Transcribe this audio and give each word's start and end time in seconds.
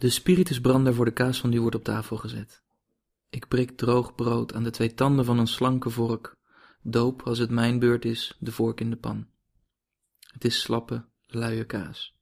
De 0.00 0.10
spiritusbrander 0.10 0.94
voor 0.94 1.04
de 1.04 1.12
kaas 1.12 1.40
van 1.40 1.50
die 1.50 1.60
wordt 1.60 1.76
op 1.76 1.84
tafel 1.84 2.16
gezet. 2.16 2.62
Ik 3.30 3.48
prik 3.48 3.76
droog 3.76 4.14
brood 4.14 4.54
aan 4.54 4.62
de 4.62 4.70
twee 4.70 4.94
tanden 4.94 5.24
van 5.24 5.38
een 5.38 5.46
slanke 5.46 5.90
vork, 5.90 6.36
doop 6.82 7.22
als 7.22 7.38
het 7.38 7.50
mijn 7.50 7.78
beurt 7.78 8.04
is 8.04 8.36
de 8.38 8.52
vork 8.52 8.80
in 8.80 8.90
de 8.90 8.96
pan. 8.96 9.26
Het 10.32 10.44
is 10.44 10.60
slappe, 10.60 11.04
luie 11.26 11.64
kaas. 11.64 12.16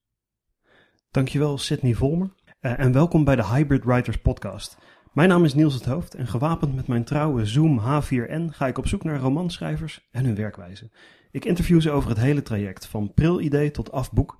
Dankjewel 1.10 1.58
Sydney 1.58 1.94
Volmer 1.94 2.34
uh, 2.60 2.78
en 2.78 2.92
welkom 2.92 3.24
bij 3.24 3.36
de 3.36 3.46
Hybrid 3.46 3.84
Writers 3.84 4.18
podcast. 4.18 4.78
Mijn 5.12 5.28
naam 5.28 5.44
is 5.44 5.54
Niels 5.54 5.74
het 5.74 5.84
Hoofd 5.84 6.14
en 6.14 6.26
gewapend 6.26 6.74
met 6.74 6.86
mijn 6.86 7.04
trouwe 7.04 7.46
Zoom 7.46 7.80
H4n 7.80 8.44
ga 8.50 8.66
ik 8.66 8.78
op 8.78 8.86
zoek 8.86 9.04
naar 9.04 9.20
romanschrijvers 9.20 10.08
en 10.10 10.24
hun 10.24 10.34
werkwijze. 10.34 10.90
Ik 11.30 11.44
interview 11.44 11.80
ze 11.80 11.90
over 11.90 12.08
het 12.08 12.18
hele 12.18 12.42
traject, 12.42 12.86
van 12.86 13.14
pril-idee 13.14 13.70
tot 13.70 13.92
afboek 13.92 14.38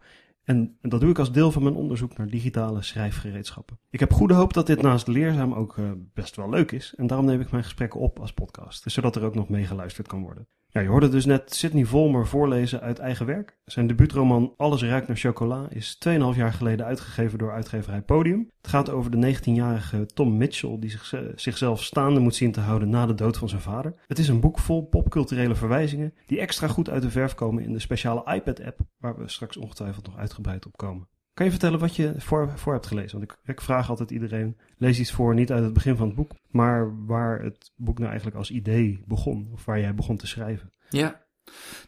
en 0.48 0.76
dat 0.80 1.00
doe 1.00 1.10
ik 1.10 1.18
als 1.18 1.32
deel 1.32 1.52
van 1.52 1.62
mijn 1.62 1.74
onderzoek 1.74 2.16
naar 2.16 2.26
digitale 2.26 2.82
schrijfgereedschappen. 2.82 3.78
Ik 3.90 4.00
heb 4.00 4.12
goede 4.12 4.34
hoop 4.34 4.52
dat 4.52 4.66
dit 4.66 4.82
naast 4.82 5.06
leerzaam 5.06 5.52
ook 5.52 5.76
uh, 5.76 5.90
best 6.14 6.36
wel 6.36 6.48
leuk 6.48 6.72
is. 6.72 6.94
En 6.96 7.06
daarom 7.06 7.26
neem 7.26 7.40
ik 7.40 7.50
mijn 7.50 7.62
gesprekken 7.62 8.00
op 8.00 8.18
als 8.18 8.32
podcast, 8.32 8.90
zodat 8.90 9.16
er 9.16 9.22
ook 9.22 9.34
nog 9.34 9.48
meegeluisterd 9.48 10.06
kan 10.06 10.22
worden. 10.22 10.48
Ja, 10.70 10.80
je 10.80 10.88
hoorde 10.88 11.08
dus 11.08 11.24
net 11.24 11.54
Sidney 11.54 11.84
Volmer 11.84 12.26
voorlezen 12.26 12.80
uit 12.80 12.98
eigen 12.98 13.26
werk. 13.26 13.56
Zijn 13.64 13.86
debuutroman 13.86 14.54
Alles 14.56 14.82
ruikt 14.82 15.06
naar 15.06 15.16
chocola 15.16 15.66
is 15.70 15.98
2,5 16.08 16.12
jaar 16.36 16.52
geleden 16.52 16.86
uitgegeven 16.86 17.38
door 17.38 17.52
uitgeverij 17.52 18.02
Podium. 18.02 18.50
Het 18.60 18.70
gaat 18.70 18.90
over 18.90 19.10
de 19.10 19.36
19-jarige 19.36 20.06
Tom 20.06 20.36
Mitchell 20.36 20.76
die 20.78 20.90
zich, 20.90 21.14
zichzelf 21.34 21.82
staande 21.82 22.20
moet 22.20 22.34
zien 22.34 22.52
te 22.52 22.60
houden 22.60 22.88
na 22.88 23.06
de 23.06 23.14
dood 23.14 23.36
van 23.36 23.48
zijn 23.48 23.60
vader. 23.60 23.94
Het 24.06 24.18
is 24.18 24.28
een 24.28 24.40
boek 24.40 24.58
vol 24.58 24.86
popculturele 24.86 25.54
verwijzingen 25.54 26.14
die 26.26 26.40
extra 26.40 26.68
goed 26.68 26.90
uit 26.90 27.02
de 27.02 27.10
verf 27.10 27.34
komen 27.34 27.62
in 27.62 27.72
de 27.72 27.78
speciale 27.78 28.34
iPad-app 28.34 28.80
waar 28.98 29.18
we 29.18 29.28
straks 29.28 29.56
ongetwijfeld 29.56 30.06
nog 30.06 30.16
uitgebreid 30.16 30.66
op 30.66 30.76
komen. 30.76 31.08
Kan 31.38 31.46
je 31.46 31.52
vertellen 31.52 31.78
wat 31.78 31.96
je 31.96 32.14
voor, 32.16 32.52
voor 32.54 32.72
hebt 32.72 32.86
gelezen? 32.86 33.18
Want 33.18 33.30
ik, 33.30 33.38
ik, 33.44 33.60
vraag 33.60 33.90
altijd 33.90 34.10
iedereen, 34.10 34.56
lees 34.76 34.98
iets 34.98 35.12
voor, 35.12 35.34
niet 35.34 35.52
uit 35.52 35.64
het 35.64 35.72
begin 35.72 35.96
van 35.96 36.06
het 36.06 36.16
boek, 36.16 36.32
maar 36.50 37.06
waar 37.06 37.42
het 37.42 37.72
boek 37.76 37.98
nou 37.98 38.08
eigenlijk 38.08 38.38
als 38.38 38.50
idee 38.50 39.02
begon, 39.06 39.48
of 39.52 39.64
waar 39.64 39.80
jij 39.80 39.94
begon 39.94 40.16
te 40.16 40.26
schrijven. 40.26 40.72
Ja, 40.88 41.24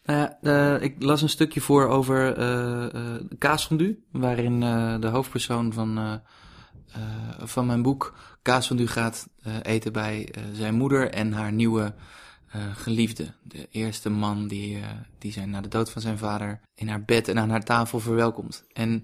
nou 0.05 0.29
ja, 0.43 0.79
ik 0.79 1.03
las 1.03 1.23
een 1.23 1.29
stukje 1.29 1.61
voor 1.61 1.87
over 1.87 2.39
uh, 2.39 2.89
uh, 2.95 3.15
kaasfondue, 3.39 4.05
waarin 4.11 4.61
de 5.01 5.09
hoofdpersoon 5.09 5.73
van, 5.73 6.21
van 7.39 7.67
mijn 7.67 7.83
boek 7.83 8.15
kaasfondue 8.43 8.87
gaat 8.87 9.29
eten 9.63 9.93
bij 9.93 10.35
zijn 10.53 10.75
moeder 10.75 11.11
en 11.11 11.33
haar 11.33 11.53
nieuwe 11.53 11.95
geliefde. 12.75 13.35
De 13.43 13.69
eerste 13.71 14.11
man 14.11 14.49
die, 14.49 14.79
die 15.19 15.33
zijn 15.33 15.51
na 15.51 15.61
de 15.61 15.69
dood 15.69 15.91
van 15.91 16.03
zijn 16.03 16.19
vader 16.19 16.61
in 16.75 16.89
haar 16.89 17.05
bed 17.05 17.29
en 17.29 17.39
aan 17.39 17.51
haar 17.51 17.65
tafel 17.65 18.01
verwelkomt. 18.01 18.65
En 18.73 19.03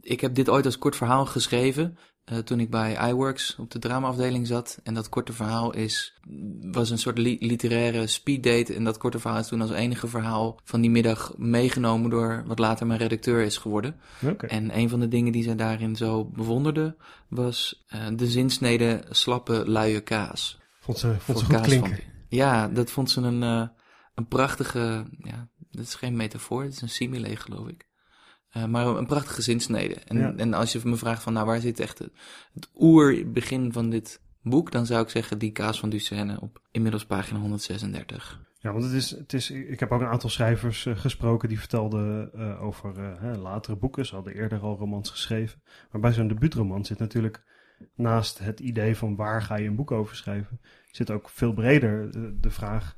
ik 0.00 0.20
heb 0.20 0.34
dit 0.34 0.48
ooit 0.48 0.64
als 0.64 0.78
kort 0.78 0.96
verhaal 0.96 1.26
geschreven. 1.26 1.98
Uh, 2.32 2.38
toen 2.38 2.60
ik 2.60 2.70
bij 2.70 3.08
iWorks 3.08 3.56
op 3.58 3.70
de 3.70 3.78
dramaafdeling 3.78 4.46
zat. 4.46 4.78
En 4.82 4.94
dat 4.94 5.08
korte 5.08 5.32
verhaal 5.32 5.74
is, 5.74 6.20
was 6.60 6.90
een 6.90 6.98
soort 6.98 7.18
li 7.18 7.36
literaire 7.40 8.06
speeddate. 8.06 8.74
En 8.74 8.84
dat 8.84 8.98
korte 8.98 9.18
verhaal 9.18 9.38
is 9.38 9.46
toen 9.46 9.60
als 9.60 9.70
enige 9.70 10.06
verhaal 10.06 10.60
van 10.64 10.80
die 10.80 10.90
middag 10.90 11.34
meegenomen 11.36 12.10
door 12.10 12.42
wat 12.46 12.58
later 12.58 12.86
mijn 12.86 12.98
redacteur 12.98 13.42
is 13.42 13.56
geworden. 13.56 13.96
Okay. 14.22 14.50
En 14.50 14.78
een 14.78 14.88
van 14.88 15.00
de 15.00 15.08
dingen 15.08 15.32
die 15.32 15.42
zij 15.42 15.56
daarin 15.56 15.96
zo 15.96 16.24
bewonderde 16.24 16.96
was 17.28 17.84
uh, 17.94 18.06
de 18.16 18.26
zinsnede 18.26 19.04
slappe 19.10 19.70
luie 19.70 20.00
kaas. 20.00 20.58
Vond 20.80 20.98
ze, 20.98 21.14
vond 21.18 21.38
ze 21.38 21.44
goed 21.44 21.60
klinken? 21.60 21.98
Ja, 22.28 22.68
dat 22.68 22.90
vond 22.90 23.10
ze 23.10 23.20
een, 23.20 23.42
uh, 23.42 23.68
een 24.14 24.28
prachtige, 24.28 25.06
ja, 25.18 25.48
dat 25.70 25.84
is 25.84 25.94
geen 25.94 26.16
metafoor, 26.16 26.62
het 26.62 26.72
is 26.72 26.80
een 26.80 26.88
simile 26.88 27.36
geloof 27.36 27.68
ik. 27.68 27.86
Uh, 28.56 28.64
maar 28.64 28.86
een 28.86 29.06
prachtige 29.06 29.42
zinsnede. 29.42 29.94
En, 29.94 30.18
ja. 30.18 30.34
en 30.36 30.54
als 30.54 30.72
je 30.72 30.80
me 30.84 30.96
vraagt 30.96 31.22
van, 31.22 31.32
nou, 31.32 31.46
waar 31.46 31.60
zit 31.60 31.80
echt 31.80 31.98
het, 31.98 32.12
het 32.54 32.68
oerbegin 32.78 33.72
van 33.72 33.90
dit 33.90 34.20
boek, 34.42 34.72
dan 34.72 34.86
zou 34.86 35.02
ik 35.02 35.08
zeggen 35.08 35.38
die 35.38 35.52
kaas 35.52 35.80
van 35.80 35.90
Duchenne 35.90 36.40
op 36.40 36.62
inmiddels 36.70 37.06
pagina 37.06 37.38
136. 37.38 38.40
Ja, 38.58 38.72
want 38.72 38.84
het 38.84 38.92
is, 38.92 39.10
het 39.10 39.32
is, 39.32 39.50
ik 39.50 39.80
heb 39.80 39.92
ook 39.92 40.00
een 40.00 40.06
aantal 40.06 40.30
schrijvers 40.30 40.84
uh, 40.84 40.96
gesproken 40.96 41.48
die 41.48 41.58
vertelden 41.58 42.30
uh, 42.34 42.62
over 42.62 43.20
hè, 43.20 43.36
latere 43.36 43.76
boeken. 43.76 44.06
Ze 44.06 44.14
hadden 44.14 44.34
eerder 44.34 44.60
al 44.60 44.76
romans 44.76 45.10
geschreven. 45.10 45.62
Maar 45.90 46.00
bij 46.00 46.12
zo'n 46.12 46.28
debuutroman 46.28 46.84
zit 46.84 46.98
natuurlijk 46.98 47.42
naast 47.94 48.38
het 48.38 48.60
idee 48.60 48.96
van 48.96 49.16
waar 49.16 49.42
ga 49.42 49.56
je 49.56 49.68
een 49.68 49.76
boek 49.76 49.90
over 49.90 50.16
schrijven, 50.16 50.60
zit 50.90 51.10
ook 51.10 51.28
veel 51.28 51.52
breder 51.52 52.10
de, 52.12 52.38
de 52.40 52.50
vraag, 52.50 52.96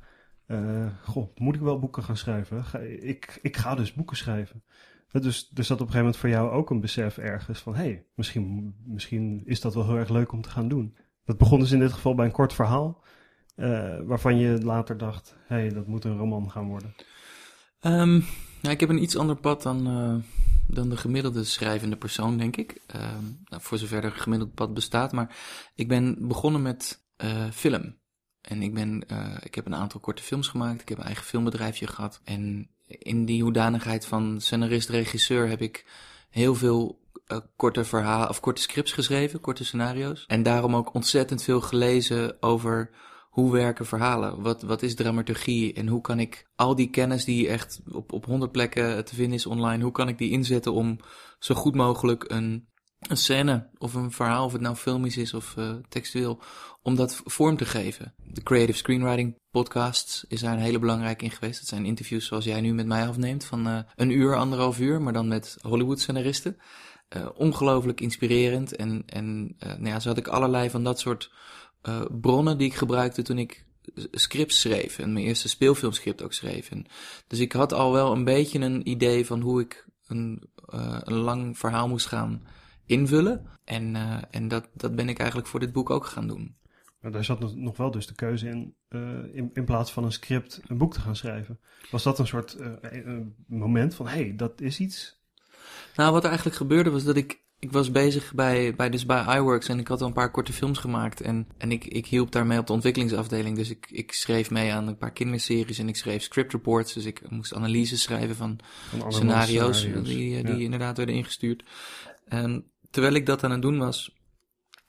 goh, 1.03 1.35
moet 1.35 1.55
ik 1.55 1.61
wel 1.61 1.79
boeken 1.79 2.03
gaan 2.03 2.17
schrijven? 2.17 2.65
Ga, 2.65 2.79
ik, 2.79 3.39
ik 3.41 3.57
ga 3.57 3.75
dus 3.75 3.93
boeken 3.93 4.17
schrijven. 4.17 4.63
Dus, 5.11 5.49
dus 5.49 5.67
dat 5.67 5.81
op 5.81 5.87
een 5.87 5.93
gegeven 5.93 5.97
moment 5.97 6.17
voor 6.17 6.29
jou 6.29 6.49
ook 6.49 6.69
een 6.69 6.81
besef 6.81 7.17
ergens 7.17 7.59
van... 7.59 7.75
hé, 7.75 7.83
hey, 7.83 8.05
misschien, 8.15 8.75
misschien 8.85 9.41
is 9.45 9.61
dat 9.61 9.73
wel 9.73 9.85
heel 9.85 9.97
erg 9.97 10.09
leuk 10.09 10.31
om 10.31 10.41
te 10.41 10.49
gaan 10.49 10.67
doen. 10.67 10.97
Dat 11.25 11.37
begon 11.37 11.59
dus 11.59 11.71
in 11.71 11.79
dit 11.79 11.93
geval 11.93 12.15
bij 12.15 12.25
een 12.25 12.31
kort 12.31 12.53
verhaal... 12.53 13.05
Uh, 13.55 13.99
waarvan 14.05 14.37
je 14.37 14.63
later 14.63 14.97
dacht, 14.97 15.35
hé, 15.47 15.55
hey, 15.55 15.69
dat 15.69 15.87
moet 15.87 16.03
een 16.03 16.17
roman 16.17 16.51
gaan 16.51 16.67
worden. 16.67 16.95
Um, 17.81 18.25
ik 18.61 18.79
heb 18.79 18.89
een 18.89 19.01
iets 19.01 19.17
ander 19.17 19.35
pad 19.35 19.63
dan, 19.63 19.87
uh, 19.87 20.15
dan 20.67 20.89
de 20.89 20.97
gemiddelde 20.97 21.43
schrijvende 21.43 21.95
persoon, 21.95 22.37
denk 22.37 22.57
ik. 22.57 22.81
Uh, 22.95 23.01
nou, 23.45 23.61
voor 23.61 23.77
zover 23.77 23.97
er 23.97 24.03
een 24.03 24.11
gemiddeld 24.11 24.53
pad 24.53 24.73
bestaat. 24.73 25.11
Maar 25.11 25.35
ik 25.75 25.87
ben 25.87 26.27
begonnen 26.27 26.61
met 26.61 27.07
uh, 27.23 27.49
film. 27.51 27.97
En 28.41 28.61
ik, 28.61 28.73
ben, 28.73 29.03
ik 29.43 29.55
heb 29.55 29.65
een 29.65 29.75
aantal 29.75 29.99
korte 29.99 30.23
films 30.23 30.47
gemaakt. 30.47 30.81
Ik 30.81 30.89
heb 30.89 30.97
een 30.97 31.03
eigen 31.03 31.25
filmbedrijfje 31.25 31.87
gehad. 31.87 32.21
En 32.23 32.69
in 32.87 33.25
die 33.25 33.43
hoedanigheid 33.43 34.05
van 34.05 34.41
scenarist-regisseur 34.41 35.47
heb 35.47 35.61
ik 35.61 35.85
heel 36.29 36.55
veel 36.55 36.99
uh, 37.27 37.37
korte 37.55 37.83
verhalen 37.83 38.29
of 38.29 38.39
korte 38.39 38.61
scripts 38.61 38.91
geschreven, 38.91 39.41
korte 39.41 39.65
scenario's. 39.65 40.25
En 40.27 40.43
daarom 40.43 40.75
ook 40.75 40.93
ontzettend 40.93 41.43
veel 41.43 41.61
gelezen 41.61 42.37
over 42.39 42.89
hoe 43.29 43.51
werken 43.51 43.85
verhalen? 43.85 44.41
Wat, 44.41 44.61
wat 44.61 44.81
is 44.81 44.95
dramaturgie? 44.95 45.73
En 45.73 45.87
hoe 45.87 46.01
kan 46.01 46.19
ik 46.19 46.47
al 46.55 46.75
die 46.75 46.89
kennis 46.89 47.25
die 47.25 47.47
echt 47.47 47.81
op, 47.91 48.13
op 48.13 48.25
honderd 48.25 48.51
plekken 48.51 49.05
te 49.05 49.15
vinden 49.15 49.33
is 49.33 49.45
online, 49.45 49.83
hoe 49.83 49.91
kan 49.91 50.07
ik 50.07 50.17
die 50.17 50.31
inzetten 50.31 50.73
om 50.73 50.99
zo 51.39 51.55
goed 51.55 51.75
mogelijk 51.75 52.25
een 52.27 52.67
een 52.99 53.17
scène 53.17 53.69
of 53.77 53.93
een 53.93 54.11
verhaal, 54.11 54.45
of 54.45 54.51
het 54.51 54.61
nou 54.61 54.75
filmisch 54.75 55.17
is 55.17 55.33
of 55.33 55.55
uh, 55.57 55.75
textueel, 55.89 56.41
om 56.81 56.95
dat 56.95 57.21
vorm 57.25 57.57
te 57.57 57.65
geven. 57.65 58.13
De 58.23 58.43
Creative 58.43 58.77
Screenwriting 58.77 59.35
podcasts 59.51 60.25
is 60.27 60.41
daar 60.41 60.53
een 60.53 60.59
hele 60.59 60.79
belangrijke 60.79 61.23
in 61.23 61.31
geweest. 61.31 61.59
Het 61.59 61.67
zijn 61.67 61.85
interviews 61.85 62.25
zoals 62.25 62.45
jij 62.45 62.61
nu 62.61 62.73
met 62.73 62.85
mij 62.85 63.07
afneemt, 63.07 63.43
van 63.43 63.67
uh, 63.67 63.79
een 63.95 64.09
uur, 64.09 64.35
anderhalf 64.35 64.79
uur, 64.79 65.01
maar 65.01 65.13
dan 65.13 65.27
met 65.27 65.57
Hollywood-scenaristen. 65.61 66.57
Uh, 67.15 67.27
ongelooflijk 67.35 68.01
inspirerend 68.01 68.75
en, 68.75 69.03
en 69.05 69.55
nou 69.59 69.85
ja, 69.85 69.99
zo 69.99 70.09
had 70.09 70.17
ik 70.17 70.27
allerlei 70.27 70.69
van 70.69 70.83
dat 70.83 70.99
soort 70.99 71.31
bronnen 72.21 72.57
die 72.57 72.67
ik 72.67 72.73
gebruikte 72.73 73.21
toen 73.21 73.37
ik 73.37 73.65
scripts 74.11 74.59
schreef 74.59 74.99
en 74.99 75.13
mijn 75.13 75.25
eerste 75.25 75.49
speelfilmscript 75.49 76.21
ook 76.23 76.33
schreef. 76.33 76.69
Dus 77.27 77.39
ik 77.39 77.51
had 77.51 77.73
al 77.73 77.91
wel 77.91 78.11
een 78.11 78.23
beetje 78.23 78.59
een 78.59 78.89
idee 78.89 79.25
van 79.25 79.41
hoe 79.41 79.61
ik 79.61 79.85
een, 80.07 80.49
een 81.03 81.17
lang 81.17 81.57
verhaal 81.57 81.87
moest 81.87 82.05
gaan 82.05 82.47
invullen. 82.87 83.45
En, 83.63 83.95
uh, 83.95 84.21
en 84.31 84.47
dat, 84.47 84.69
dat 84.73 84.95
ben 84.95 85.09
ik 85.09 85.17
eigenlijk 85.17 85.49
voor 85.49 85.59
dit 85.59 85.71
boek 85.71 85.89
ook 85.89 86.05
gaan 86.05 86.27
doen. 86.27 86.55
Maar 87.01 87.11
daar 87.11 87.23
zat 87.23 87.55
nog 87.55 87.77
wel 87.77 87.91
dus 87.91 88.07
de 88.07 88.15
keuze 88.15 88.47
in, 88.47 88.75
uh, 88.89 89.01
in, 89.33 89.49
in 89.53 89.65
plaats 89.65 89.91
van 89.91 90.03
een 90.03 90.11
script 90.11 90.61
een 90.67 90.77
boek 90.77 90.93
te 90.93 90.99
gaan 90.99 91.15
schrijven. 91.15 91.59
Was 91.91 92.03
dat 92.03 92.19
een 92.19 92.27
soort 92.27 92.57
uh, 92.59 93.17
moment 93.47 93.95
van, 93.95 94.07
hé, 94.07 94.21
hey, 94.21 94.35
dat 94.35 94.61
is 94.61 94.79
iets? 94.79 95.21
Nou, 95.95 96.11
wat 96.11 96.21
er 96.21 96.27
eigenlijk 96.27 96.57
gebeurde 96.57 96.89
was 96.89 97.03
dat 97.03 97.15
ik, 97.15 97.41
ik 97.59 97.71
was 97.71 97.91
bezig 97.91 98.33
bij, 98.33 98.75
bij, 98.75 98.89
dus 98.89 99.05
bij 99.05 99.37
iWorks 99.37 99.67
en 99.67 99.79
ik 99.79 99.87
had 99.87 100.01
al 100.01 100.07
een 100.07 100.13
paar 100.13 100.31
korte 100.31 100.53
films 100.53 100.79
gemaakt. 100.79 101.21
En, 101.21 101.47
en 101.57 101.71
ik, 101.71 101.85
ik 101.85 102.05
hielp 102.05 102.31
daarmee 102.31 102.59
op 102.59 102.67
de 102.67 102.73
ontwikkelingsafdeling. 102.73 103.55
Dus 103.55 103.69
ik, 103.69 103.87
ik 103.91 104.11
schreef 104.11 104.49
mee 104.49 104.73
aan 104.73 104.87
een 104.87 104.97
paar 104.97 105.13
kinderseries 105.13 105.79
en 105.79 105.87
ik 105.87 105.95
schreef 105.95 106.21
script 106.21 106.51
reports. 106.51 106.93
Dus 106.93 107.05
ik 107.05 107.29
moest 107.29 107.53
analyses 107.53 108.01
schrijven 108.01 108.35
van, 108.35 108.59
van 108.97 109.11
scenario's, 109.11 109.77
scenario's, 109.77 110.07
die, 110.07 110.43
die 110.43 110.55
ja. 110.55 110.63
inderdaad 110.63 110.97
werden 110.97 111.15
ingestuurd. 111.15 111.63
En 112.25 112.71
terwijl 112.89 113.13
ik 113.13 113.25
dat 113.25 113.43
aan 113.43 113.51
het 113.51 113.61
doen 113.61 113.77
was, 113.77 114.17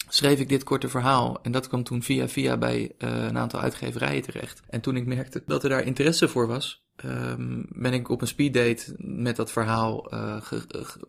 schreef 0.09 0.41
ik 0.41 0.49
dit 0.49 0.65
korte 0.65 0.89
verhaal. 0.89 1.43
En 1.43 1.53
dat 1.53 1.69
kwam 1.69 1.83
toen 1.83 2.03
via 2.03 2.29
via 2.29 2.57
bij 2.57 2.81
uh, 2.81 3.25
een 3.25 3.39
aantal 3.39 3.61
uitgeverijen 3.61 4.23
terecht. 4.23 4.63
En 4.69 4.81
toen 4.81 4.97
ik 4.97 5.07
merkte 5.07 5.43
dat 5.47 5.63
er 5.63 5.69
daar 5.69 5.85
interesse 5.85 6.29
voor 6.29 6.47
was, 6.47 6.87
um, 7.05 7.67
ben 7.69 7.93
ik 7.93 8.09
op 8.09 8.21
een 8.21 8.27
speeddate 8.27 8.95
met 8.99 9.37
dat 9.37 9.53
verhaal 9.53 10.07
ge, 10.43 10.67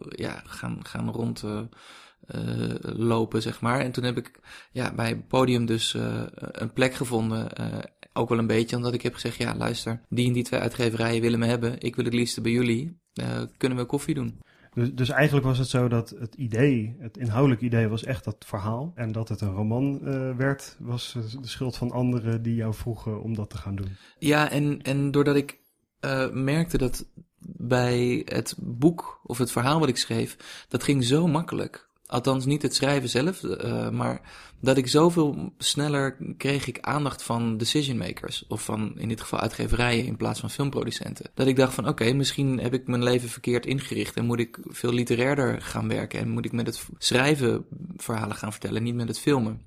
ja, 0.09 0.41
gaan, 0.45 0.85
gaan 0.85 1.09
rond. 1.09 1.43
Uh, 1.43 1.61
lopen, 2.81 3.41
zeg 3.41 3.61
maar. 3.61 3.79
En 3.79 3.91
toen 3.91 4.03
heb 4.03 4.17
ik 4.17 4.39
ja, 4.71 4.93
bij 4.93 5.09
het 5.09 5.27
podium 5.27 5.65
dus 5.65 5.95
een 6.35 6.73
plek 6.73 6.93
gevonden. 6.93 7.49
ook 8.13 8.29
wel 8.29 8.37
een 8.37 8.47
beetje 8.47 8.75
omdat 8.75 8.93
ik 8.93 9.01
heb 9.01 9.13
gezegd: 9.13 9.37
ja, 9.37 9.55
luister, 9.55 10.01
die 10.09 10.27
en 10.27 10.33
die 10.33 10.43
twee 10.43 10.59
uitgeverijen 10.59 11.21
willen 11.21 11.39
me 11.39 11.45
hebben. 11.45 11.79
Ik 11.79 11.95
wil 11.95 12.05
het 12.05 12.13
liefst 12.13 12.41
bij 12.41 12.51
jullie. 12.51 12.99
kunnen 13.57 13.77
we 13.77 13.85
koffie 13.85 14.15
doen? 14.15 14.39
Dus, 14.79 14.93
dus 14.93 15.09
eigenlijk 15.09 15.45
was 15.45 15.57
het 15.57 15.67
zo 15.67 15.87
dat 15.87 16.09
het 16.09 16.35
idee, 16.35 16.95
het 16.99 17.17
inhoudelijk 17.17 17.61
idee 17.61 17.87
was 17.87 18.03
echt 18.03 18.23
dat 18.23 18.45
verhaal. 18.45 18.91
En 18.95 19.11
dat 19.11 19.29
het 19.29 19.41
een 19.41 19.53
roman 19.53 19.99
uh, 20.03 20.35
werd, 20.35 20.75
was 20.79 21.17
de 21.41 21.47
schuld 21.47 21.77
van 21.77 21.91
anderen 21.91 22.41
die 22.41 22.55
jou 22.55 22.73
vroegen 22.73 23.21
om 23.21 23.35
dat 23.35 23.49
te 23.49 23.57
gaan 23.57 23.75
doen. 23.75 23.97
Ja, 24.17 24.49
en, 24.49 24.81
en 24.81 25.11
doordat 25.11 25.35
ik 25.35 25.59
uh, 26.01 26.31
merkte 26.31 26.77
dat 26.77 27.05
bij 27.41 28.21
het 28.25 28.55
boek 28.57 29.21
of 29.23 29.37
het 29.37 29.51
verhaal 29.51 29.79
wat 29.79 29.89
ik 29.89 29.97
schreef, 29.97 30.65
dat 30.67 30.83
ging 30.83 31.03
zo 31.03 31.27
makkelijk. 31.27 31.88
Althans, 32.09 32.45
niet 32.45 32.61
het 32.61 32.75
schrijven 32.75 33.09
zelf, 33.09 33.43
uh, 33.43 33.89
maar 33.89 34.21
dat 34.59 34.77
ik 34.77 34.87
zoveel 34.87 35.53
sneller 35.57 36.17
kreeg 36.37 36.67
ik 36.67 36.79
aandacht 36.81 37.23
van 37.23 37.57
decision 37.57 37.97
makers. 37.97 38.45
Of 38.47 38.63
van 38.63 38.99
in 38.99 39.07
dit 39.07 39.21
geval 39.21 39.39
uitgeverijen 39.39 40.05
in 40.05 40.17
plaats 40.17 40.39
van 40.39 40.49
filmproducenten. 40.49 41.29
Dat 41.33 41.47
ik 41.47 41.55
dacht 41.55 41.73
van 41.73 41.87
oké, 41.87 42.13
misschien 42.13 42.59
heb 42.59 42.73
ik 42.73 42.87
mijn 42.87 43.03
leven 43.03 43.29
verkeerd 43.29 43.65
ingericht 43.65 44.15
en 44.15 44.25
moet 44.25 44.39
ik 44.39 44.57
veel 44.63 44.91
literairder 44.91 45.61
gaan 45.61 45.87
werken. 45.87 46.19
En 46.19 46.29
moet 46.29 46.45
ik 46.45 46.51
met 46.51 46.67
het 46.67 46.85
schrijven 46.97 47.65
verhalen 47.97 48.35
gaan 48.35 48.51
vertellen, 48.51 48.83
niet 48.83 48.95
met 48.95 49.07
het 49.07 49.19
filmen. 49.19 49.61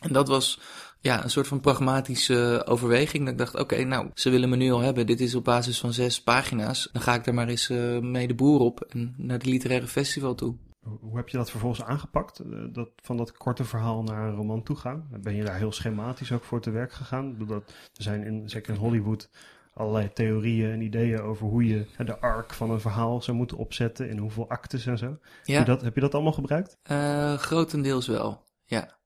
En 0.00 0.12
dat 0.12 0.28
was 0.28 0.60
ja, 1.00 1.24
een 1.24 1.30
soort 1.30 1.46
van 1.46 1.60
pragmatische 1.60 2.62
overweging. 2.66 3.24
Dat 3.24 3.32
ik 3.32 3.38
dacht, 3.38 3.58
oké, 3.58 3.84
nou, 3.84 4.10
ze 4.14 4.30
willen 4.30 4.48
me 4.48 4.56
nu 4.56 4.70
al 4.70 4.80
hebben. 4.80 5.06
Dit 5.06 5.20
is 5.20 5.34
op 5.34 5.44
basis 5.44 5.78
van 5.78 5.92
zes 5.92 6.22
pagina's. 6.22 6.88
Dan 6.92 7.02
ga 7.02 7.14
ik 7.14 7.26
er 7.26 7.34
maar 7.34 7.48
eens 7.48 7.70
uh, 7.70 7.98
mee 7.98 8.26
de 8.26 8.34
boer 8.34 8.60
op 8.60 8.80
en 8.80 9.14
naar 9.16 9.36
het 9.36 9.46
literaire 9.46 9.86
festival 9.86 10.34
toe. 10.34 10.54
Hoe 11.00 11.16
heb 11.16 11.28
je 11.28 11.36
dat 11.36 11.50
vervolgens 11.50 11.82
aangepakt? 11.82 12.38
Eh, 12.38 12.58
dat, 12.72 12.88
van 12.96 13.16
dat 13.16 13.32
korte 13.32 13.64
verhaal 13.64 14.02
naar 14.02 14.28
een 14.28 14.34
roman 14.34 14.62
toe 14.62 14.76
gaan? 14.76 15.08
Ben 15.20 15.34
je 15.34 15.44
daar 15.44 15.56
heel 15.56 15.72
schematisch 15.72 16.32
ook 16.32 16.44
voor 16.44 16.60
te 16.60 16.70
werk 16.70 16.92
gegaan? 16.92 17.46
Dat, 17.46 17.68
er 17.70 18.02
zijn 18.02 18.22
in, 18.22 18.48
zeker 18.48 18.74
in 18.74 18.80
Hollywood 18.80 19.30
allerlei 19.74 20.12
theorieën 20.12 20.70
en 20.70 20.80
ideeën 20.80 21.20
over 21.20 21.46
hoe 21.46 21.66
je 21.66 21.86
de 22.04 22.18
arc 22.18 22.54
van 22.54 22.70
een 22.70 22.80
verhaal 22.80 23.22
zou 23.22 23.36
moeten 23.36 23.56
opzetten. 23.56 24.08
In 24.08 24.18
hoeveel 24.18 24.48
actes 24.48 24.86
en 24.86 24.98
zo. 24.98 25.18
Ja. 25.42 25.56
Heb, 25.56 25.66
je 25.66 25.72
dat, 25.72 25.82
heb 25.82 25.94
je 25.94 26.00
dat 26.00 26.14
allemaal 26.14 26.32
gebruikt? 26.32 26.78
Uh, 26.90 27.34
grotendeels 27.34 28.06
wel, 28.06 28.42
ja. 28.64 28.96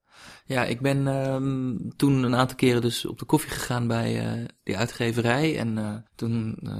Ja, 0.48 0.64
ik 0.64 0.80
ben 0.80 1.06
um, 1.06 1.96
toen 1.96 2.22
een 2.22 2.34
aantal 2.34 2.56
keren 2.56 2.80
dus 2.80 3.06
op 3.06 3.18
de 3.18 3.24
koffie 3.24 3.50
gegaan 3.50 3.86
bij 3.86 4.38
uh, 4.38 4.44
die 4.62 4.76
uitgeverij. 4.76 5.58
En 5.58 5.76
uh, 5.76 5.94
toen 6.14 6.58
uh, 6.62 6.72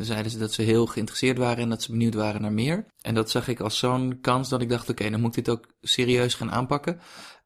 zeiden 0.00 0.30
ze 0.30 0.38
dat 0.38 0.52
ze 0.52 0.62
heel 0.62 0.86
geïnteresseerd 0.86 1.38
waren 1.38 1.62
en 1.62 1.68
dat 1.68 1.82
ze 1.82 1.90
benieuwd 1.90 2.14
waren 2.14 2.42
naar 2.42 2.52
meer. 2.52 2.86
En 3.00 3.14
dat 3.14 3.30
zag 3.30 3.48
ik 3.48 3.60
als 3.60 3.78
zo'n 3.78 4.18
kans 4.20 4.48
dat 4.48 4.60
ik 4.60 4.68
dacht, 4.68 4.90
oké, 4.90 5.10
dan 5.10 5.20
moet 5.20 5.34
dit 5.34 5.48
ook 5.48 5.66
serieus 5.80 6.34
gaan 6.34 6.50
aanpakken. 6.50 7.00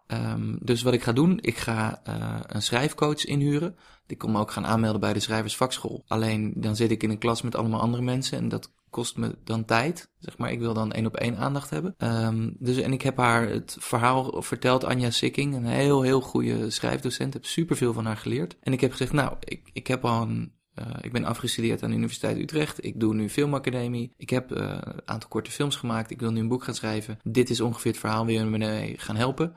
Um, 0.06 0.58
dus 0.60 0.82
wat 0.82 0.92
ik 0.92 1.02
ga 1.02 1.12
doen, 1.12 1.38
ik 1.40 1.58
ga 1.58 2.00
een 2.46 2.62
schrijfcoach 2.62 3.24
inhuren. 3.24 3.76
Die 4.06 4.16
kon 4.16 4.32
me 4.32 4.38
ook 4.38 4.50
gaan 4.50 4.66
aanmelden 4.66 5.00
bij 5.00 5.12
de 5.12 5.20
schrijversvakschool. 5.20 6.04
Alleen 6.06 6.52
dan 6.56 6.76
zit 6.76 6.90
ik 6.90 7.02
in 7.02 7.10
een 7.10 7.18
klas 7.18 7.42
met 7.42 7.54
allemaal 7.54 7.80
andere 7.80 8.02
mensen 8.02 8.38
en 8.38 8.48
dat 8.48 8.72
kost 8.90 9.16
me 9.16 9.38
dan 9.44 9.64
tijd. 9.64 10.10
Zeg 10.18 10.38
maar, 10.38 10.52
ik 10.52 10.58
wil 10.58 10.74
dan 10.74 10.92
één 10.92 11.06
op 11.06 11.16
één 11.16 11.36
aandacht 11.36 11.70
hebben. 11.70 11.94
Um, 11.98 12.56
dus, 12.58 12.76
en 12.76 12.92
ik 12.92 13.02
heb 13.02 13.16
haar 13.16 13.48
het 13.48 13.76
verhaal 13.80 14.42
verteld, 14.42 14.84
Anja 14.84 15.10
Sikking, 15.10 15.54
een 15.54 15.66
heel, 15.66 16.02
heel 16.02 16.20
goede 16.20 16.70
schrijfdocent. 16.70 17.32
Heb 17.32 17.44
superveel 17.44 17.92
van 17.92 18.06
haar 18.06 18.16
geleerd. 18.16 18.56
En 18.60 18.72
ik 18.72 18.80
heb 18.80 18.90
gezegd, 18.90 19.12
nou, 19.12 19.36
ik, 19.40 19.70
ik 19.72 19.86
heb 19.86 20.04
al 20.04 20.22
een 20.22 20.56
uh, 20.78 20.86
ik 21.00 21.12
ben 21.12 21.24
afgestudeerd 21.24 21.82
aan 21.82 21.90
de 21.90 21.96
Universiteit 21.96 22.38
Utrecht. 22.38 22.84
Ik 22.84 23.00
doe 23.00 23.14
nu 23.14 23.28
filmacademie. 23.28 24.12
Ik 24.16 24.30
heb 24.30 24.52
uh, 24.52 24.78
een 24.80 25.02
aantal 25.04 25.28
korte 25.28 25.50
films 25.50 25.76
gemaakt. 25.76 26.10
Ik 26.10 26.20
wil 26.20 26.32
nu 26.32 26.40
een 26.40 26.48
boek 26.48 26.64
gaan 26.64 26.74
schrijven. 26.74 27.18
Dit 27.22 27.50
is 27.50 27.60
ongeveer 27.60 27.90
het 27.90 28.00
verhaal. 28.00 28.26
Wil 28.26 28.34
je 28.34 28.44
me 28.44 28.58
mee 28.58 28.94
gaan 28.98 29.16
helpen? 29.16 29.54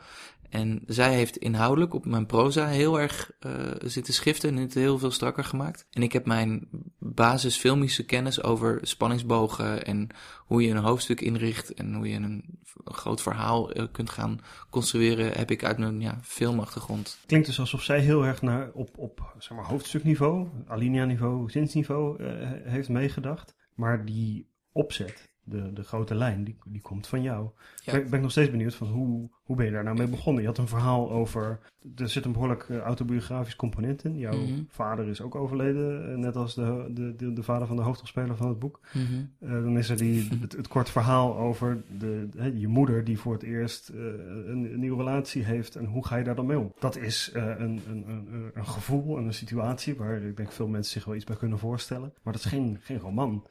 En 0.52 0.82
zij 0.86 1.14
heeft 1.14 1.38
inhoudelijk 1.38 1.94
op 1.94 2.06
mijn 2.06 2.26
proza 2.26 2.68
heel 2.68 3.00
erg 3.00 3.32
uh, 3.46 3.52
zitten 3.84 4.14
schiften 4.14 4.50
en 4.50 4.62
het 4.62 4.74
heel 4.74 4.98
veel 5.00 5.12
strakker 5.12 5.44
gemaakt. 5.44 5.88
En 5.92 6.04
ik 6.04 6.14
heb 6.14 6.26
mijn 6.26 6.68
basis 7.00 7.58
filmische 7.58 8.06
kennis 8.06 8.44
over 8.44 8.80
spanningsbogen 8.82 9.86
en 9.86 10.08
hoe 10.38 10.62
je 10.62 10.70
een 10.70 10.84
hoofdstuk 10.84 11.22
inricht 11.22 11.74
en 11.74 11.94
hoe 11.94 12.10
je 12.10 12.16
een, 12.16 12.60
groot 12.84 13.22
verhaal 13.22 13.78
uh, 13.78 13.86
kunt 13.92 14.10
gaan 14.10 14.40
construeren, 14.70 15.32
heb 15.38 15.52
ik 15.52 15.64
uit 15.64 15.78
mijn 15.78 16.02
ja, 16.02 16.20
filmachtergrond. 16.22 17.20
Klinkt 17.26 17.48
dus 17.48 17.60
alsof 17.60 17.84
zij 17.84 18.00
heel 18.00 18.26
erg 18.26 18.42
naar, 18.42 18.72
op, 18.74 18.98
op 18.98 19.36
zeg 19.38 19.58
maar, 19.58 19.66
hoofdstukniveau, 19.66 20.48
alinea-niveau, 20.68 21.50
zinsniveau 21.50 22.24
uh, 22.24 22.30
heeft 22.64 22.90
meegedacht. 22.90 23.56
Maar 23.76 24.06
die 24.06 24.50
opzet, 24.72 25.31
de, 25.52 25.74
de 25.74 25.84
grote 25.84 26.16
lijn, 26.16 26.44
die, 26.44 26.56
die 26.66 26.82
komt 26.82 27.08
van 27.08 27.22
jou. 27.22 27.50
Ja. 27.84 27.92
Ben, 27.92 28.04
ben 28.04 28.14
ik 28.14 28.22
nog 28.22 28.32
steeds 28.32 28.52
benieuwd 28.52 28.76
van 28.76 28.88
hoe, 28.88 29.30
hoe 29.44 29.56
ben 29.56 29.66
je 29.66 29.72
daar 29.72 29.84
nou 29.84 29.98
mee 29.98 30.08
begonnen? 30.08 30.42
Je 30.42 30.48
had 30.48 30.58
een 30.58 30.68
verhaal 30.68 31.12
over, 31.12 31.60
er 31.96 32.10
zit 32.10 32.26
een 32.26 32.32
behoorlijk 32.32 32.68
uh, 32.70 32.78
autobiografisch 32.78 33.56
component 33.56 34.04
in. 34.04 34.18
Jouw 34.18 34.38
mm 34.38 34.46
-hmm. 34.46 34.68
vader 34.70 35.08
is 35.08 35.22
ook 35.22 35.36
overleden, 35.36 36.10
uh, 36.10 36.18
net 36.18 36.36
als 36.36 36.56
de, 36.56 36.90
de, 36.94 37.16
de, 37.16 37.34
de, 37.34 37.44
vader 37.44 37.68
van 37.68 37.76
de 37.76 37.82
hoofdrolspeler 37.82 38.36
van 38.36 38.48
het 38.48 38.60
boek. 38.60 38.80
Mm 38.94 39.06
-hmm. 39.06 39.32
uh, 39.40 39.64
dan 39.64 39.78
is 39.78 39.90
er 39.90 39.98
die, 39.98 40.28
het, 40.42 40.52
het, 40.52 40.68
kort 40.68 40.90
verhaal 40.90 41.38
over 41.38 41.84
de, 41.98 42.28
de, 42.32 42.60
je 42.60 42.68
moeder 42.68 43.04
die 43.04 43.20
voor 43.20 43.34
het 43.34 43.44
eerst 43.44 43.90
een, 43.90 44.74
een, 44.74 44.80
nieuwe 44.80 44.98
relatie 44.98 45.44
heeft 45.44 45.76
en 45.76 45.86
hoe 45.86 46.06
ga 46.06 46.16
je 46.16 46.24
daar 46.24 46.36
dan 46.36 46.46
mee 46.46 46.60
om? 46.60 46.74
Dat 46.80 46.98
is 46.98 47.30
een, 47.34 47.62
een, 47.62 47.82
een, 48.08 48.52
een 48.54 48.66
gevoel 48.66 49.18
en 49.18 49.26
een 49.26 49.34
situatie 49.34 49.96
waar 49.96 50.22
ik 50.22 50.38
denk 50.38 50.52
veel 50.52 50.68
mensen 50.68 50.92
zich 50.92 51.06
wel 51.06 51.16
iets 51.16 51.26
bij 51.26 51.36
kunnen 51.36 51.60
voorstellen. 51.60 52.14
Maar 52.24 52.34
dat 52.34 52.44
is 52.44 52.50
geen, 52.50 52.78
geen 52.82 53.00
roman 53.00 53.46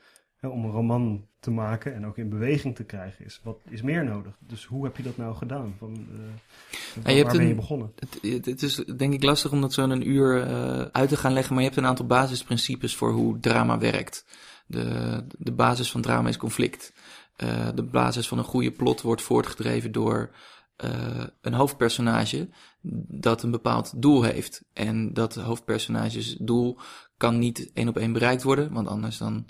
om 0.49 0.65
een 0.65 0.71
roman 0.71 1.29
te 1.41 1.51
maken 1.51 1.95
en 1.95 2.07
ook 2.07 2.19
in 2.19 2.29
beweging 2.29 2.77
te 2.77 2.85
krijgen 2.85 3.25
is. 3.25 3.41
Wat 3.43 3.59
is 3.69 3.83
meer 3.83 4.05
nodig? 4.05 4.33
Dus 4.39 4.65
hoe 4.65 4.85
heb 4.85 4.97
je 4.97 5.03
dat 5.03 5.17
nou 5.17 5.35
gedaan? 5.35 5.75
Van, 5.79 5.93
uh, 5.93 6.19
waar, 7.03 7.13
je 7.13 7.25
waar 7.25 7.37
ben 7.37 7.47
je 7.47 7.55
begonnen? 7.55 7.93
Het, 8.23 8.47
het, 8.47 8.63
is 8.63 8.75
denk 8.75 9.13
ik 9.13 9.23
lastig 9.23 9.53
om 9.53 9.61
dat 9.61 9.73
zo 9.73 9.83
in 9.83 9.91
een 9.91 10.09
uur 10.09 10.47
uh, 10.47 10.81
uit 10.81 11.09
te 11.09 11.17
gaan 11.17 11.33
leggen, 11.33 11.55
maar 11.55 11.63
je 11.63 11.69
hebt 11.69 11.81
een 11.81 11.89
aantal 11.89 12.07
basisprincipes 12.07 12.97
voor 12.97 13.13
hoe 13.13 13.41
drama 13.41 13.79
werkt. 13.79 14.25
De, 14.67 15.25
de 15.39 15.53
basis 15.53 15.91
van 15.91 16.01
drama 16.01 16.29
is 16.29 16.37
conflict. 16.37 16.93
Uh, 17.37 17.69
de 17.75 17.83
basis 17.83 18.29
van 18.29 18.39
een 18.39 18.45
goede 18.45 18.71
plot 18.71 19.03
wordt 19.03 19.23
voortgedreven 19.23 19.93
door 19.93 20.31
een 21.41 21.55
hoofdpersonage 21.55 22.49
dat 23.09 23.43
een 23.43 23.51
bepaald 23.51 24.03
doel 24.03 24.23
heeft. 24.23 24.65
En 24.73 25.13
dat 25.13 25.35
hoofdpersonages 25.35 26.37
doel 26.39 26.79
kan 27.17 27.39
niet 27.39 27.71
één 27.75 27.89
op 27.89 27.97
één 27.97 28.13
bereikt 28.13 28.43
worden, 28.43 28.73
want 28.73 28.89
anders 28.89 29.19
dan 29.19 29.47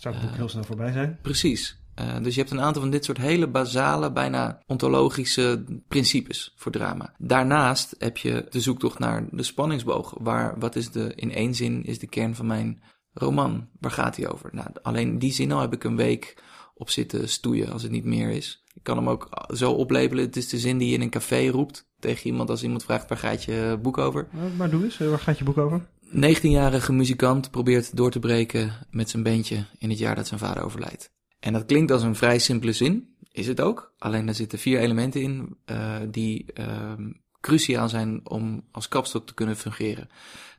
zou 0.00 0.14
het 0.14 0.24
boek 0.24 0.36
heel 0.36 0.48
snel 0.48 0.64
voorbij 0.64 0.92
zijn? 0.92 1.18
Precies. 1.22 1.78
Uh, 2.00 2.22
dus 2.22 2.34
je 2.34 2.40
hebt 2.40 2.52
een 2.52 2.60
aantal 2.60 2.82
van 2.82 2.90
dit 2.90 3.04
soort 3.04 3.18
hele 3.18 3.48
basale, 3.48 4.12
bijna 4.12 4.62
ontologische 4.66 5.64
principes 5.88 6.52
voor 6.56 6.72
drama. 6.72 7.14
Daarnaast 7.18 7.94
heb 7.98 8.16
je 8.16 8.46
de 8.50 8.60
zoektocht 8.60 8.98
naar 8.98 9.26
de 9.30 9.42
spanningsboog. 9.42 10.14
Waar, 10.18 10.58
wat 10.58 10.76
is 10.76 10.90
de, 10.90 11.12
in 11.14 11.32
één 11.32 11.54
zin 11.54 11.84
is 11.84 11.98
de 11.98 12.06
kern 12.06 12.34
van 12.34 12.46
mijn 12.46 12.82
roman? 13.12 13.68
Waar 13.80 13.90
gaat 13.90 14.16
hij 14.16 14.28
over? 14.28 14.50
Nou, 14.52 14.68
alleen 14.82 15.18
die 15.18 15.32
zin 15.32 15.52
al 15.52 15.60
heb 15.60 15.72
ik 15.72 15.84
een 15.84 15.96
week 15.96 16.42
op 16.74 16.90
zitten 16.90 17.28
stoeien 17.28 17.72
als 17.72 17.82
het 17.82 17.92
niet 17.92 18.04
meer 18.04 18.30
is. 18.30 18.64
Ik 18.74 18.82
kan 18.82 18.96
hem 18.96 19.08
ook 19.08 19.28
zo 19.54 19.72
oplabelen. 19.72 20.24
Het 20.24 20.36
is 20.36 20.48
de 20.48 20.58
zin 20.58 20.78
die 20.78 20.88
je 20.88 20.94
in 20.94 21.00
een 21.00 21.10
café 21.10 21.48
roept 21.48 21.88
tegen 21.98 22.26
iemand 22.26 22.50
als 22.50 22.62
iemand 22.62 22.84
vraagt 22.84 23.08
waar 23.08 23.18
gaat 23.18 23.44
je 23.44 23.78
boek 23.82 23.98
over. 23.98 24.28
Maar 24.56 24.70
doe 24.70 24.84
eens, 24.84 24.98
waar 24.98 25.18
gaat 25.18 25.38
je 25.38 25.44
boek 25.44 25.58
over? 25.58 25.86
19-jarige 26.14 26.92
muzikant 26.92 27.50
probeert 27.50 27.96
door 27.96 28.10
te 28.10 28.18
breken 28.18 28.86
met 28.90 29.10
zijn 29.10 29.22
bandje 29.22 29.66
in 29.78 29.90
het 29.90 29.98
jaar 29.98 30.14
dat 30.14 30.26
zijn 30.26 30.40
vader 30.40 30.62
overlijdt. 30.62 31.12
En 31.40 31.52
dat 31.52 31.64
klinkt 31.64 31.90
als 31.90 32.02
een 32.02 32.16
vrij 32.16 32.38
simpele 32.38 32.72
zin, 32.72 33.14
is 33.32 33.46
het 33.46 33.60
ook. 33.60 33.94
Alleen 33.98 34.26
daar 34.26 34.34
zitten 34.34 34.58
vier 34.58 34.78
elementen 34.78 35.20
in 35.22 35.56
uh, 35.66 35.96
die 36.08 36.46
uh, 36.54 36.92
cruciaal 37.40 37.88
zijn 37.88 38.28
om 38.28 38.64
als 38.70 38.88
kapstok 38.88 39.26
te 39.26 39.34
kunnen 39.34 39.56
fungeren. 39.56 40.08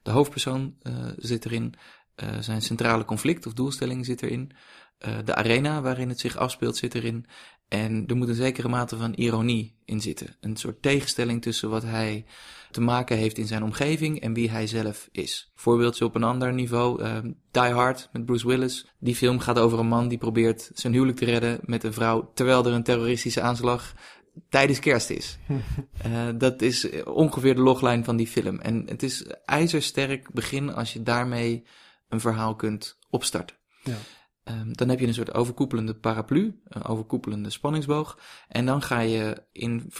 De 0.03 0.11
hoofdpersoon 0.11 0.75
uh, 0.83 0.93
zit 1.17 1.45
erin, 1.45 1.73
uh, 2.23 2.29
zijn 2.39 2.61
centrale 2.61 3.05
conflict 3.05 3.45
of 3.45 3.53
doelstelling 3.53 4.05
zit 4.05 4.21
erin, 4.21 4.51
de 5.25 5.35
arena 5.35 5.81
waarin 5.81 6.09
het 6.09 6.19
zich 6.19 6.37
afspeelt 6.37 6.77
zit 6.77 6.95
erin 6.95 7.25
en 7.71 8.03
er 8.07 8.15
moet 8.15 8.27
een 8.27 8.35
zekere 8.35 8.67
mate 8.67 8.97
van 8.97 9.13
ironie 9.13 9.75
in 9.85 10.01
zitten. 10.01 10.35
Een 10.39 10.55
soort 10.55 10.81
tegenstelling 10.81 11.41
tussen 11.41 11.69
wat 11.69 11.83
hij 11.83 12.25
te 12.71 12.81
maken 12.81 13.17
heeft 13.17 13.37
in 13.37 13.47
zijn 13.47 13.63
omgeving 13.63 14.21
en 14.21 14.33
wie 14.33 14.49
hij 14.49 14.67
zelf 14.67 15.09
is. 15.11 15.51
Voorbeeldje 15.55 16.05
op 16.05 16.15
een 16.15 16.23
ander 16.23 16.53
niveau, 16.53 17.03
uh, 17.03 17.17
Die 17.51 17.61
Hard 17.61 18.09
met 18.11 18.25
Bruce 18.25 18.47
Willis. 18.47 18.87
Die 18.99 19.15
film 19.15 19.39
gaat 19.39 19.59
over 19.59 19.79
een 19.79 19.87
man 19.87 20.07
die 20.07 20.17
probeert 20.17 20.71
zijn 20.73 20.93
huwelijk 20.93 21.17
te 21.17 21.25
redden 21.25 21.59
met 21.61 21.83
een 21.83 21.93
vrouw 21.93 22.31
terwijl 22.33 22.65
er 22.65 22.73
een 22.73 22.83
terroristische 22.83 23.41
aanslag 23.41 23.93
tijdens 24.49 24.79
kerst 24.79 25.09
is. 25.09 25.37
uh, 26.05 26.29
dat 26.37 26.61
is 26.61 27.03
ongeveer 27.03 27.55
de 27.55 27.61
loglijn 27.61 28.03
van 28.03 28.15
die 28.15 28.27
film. 28.27 28.59
En 28.59 28.83
het 28.87 29.03
is 29.03 29.25
ijzersterk 29.45 30.31
begin 30.31 30.73
als 30.73 30.93
je 30.93 31.03
daarmee 31.03 31.65
een 32.09 32.19
verhaal 32.19 32.55
kunt 32.55 32.97
opstarten. 33.09 33.55
Ja. 33.83 33.97
Um, 34.43 34.73
dan 34.73 34.89
heb 34.89 34.99
je 34.99 35.07
een 35.07 35.13
soort 35.13 35.33
overkoepelende 35.33 35.95
paraplu, 35.95 36.61
een 36.67 36.83
overkoepelende 36.83 37.49
spanningsboog. 37.49 38.19
En 38.47 38.65
dan 38.65 38.81
ga 38.81 38.99
je 38.99 39.43
in, 39.51 39.91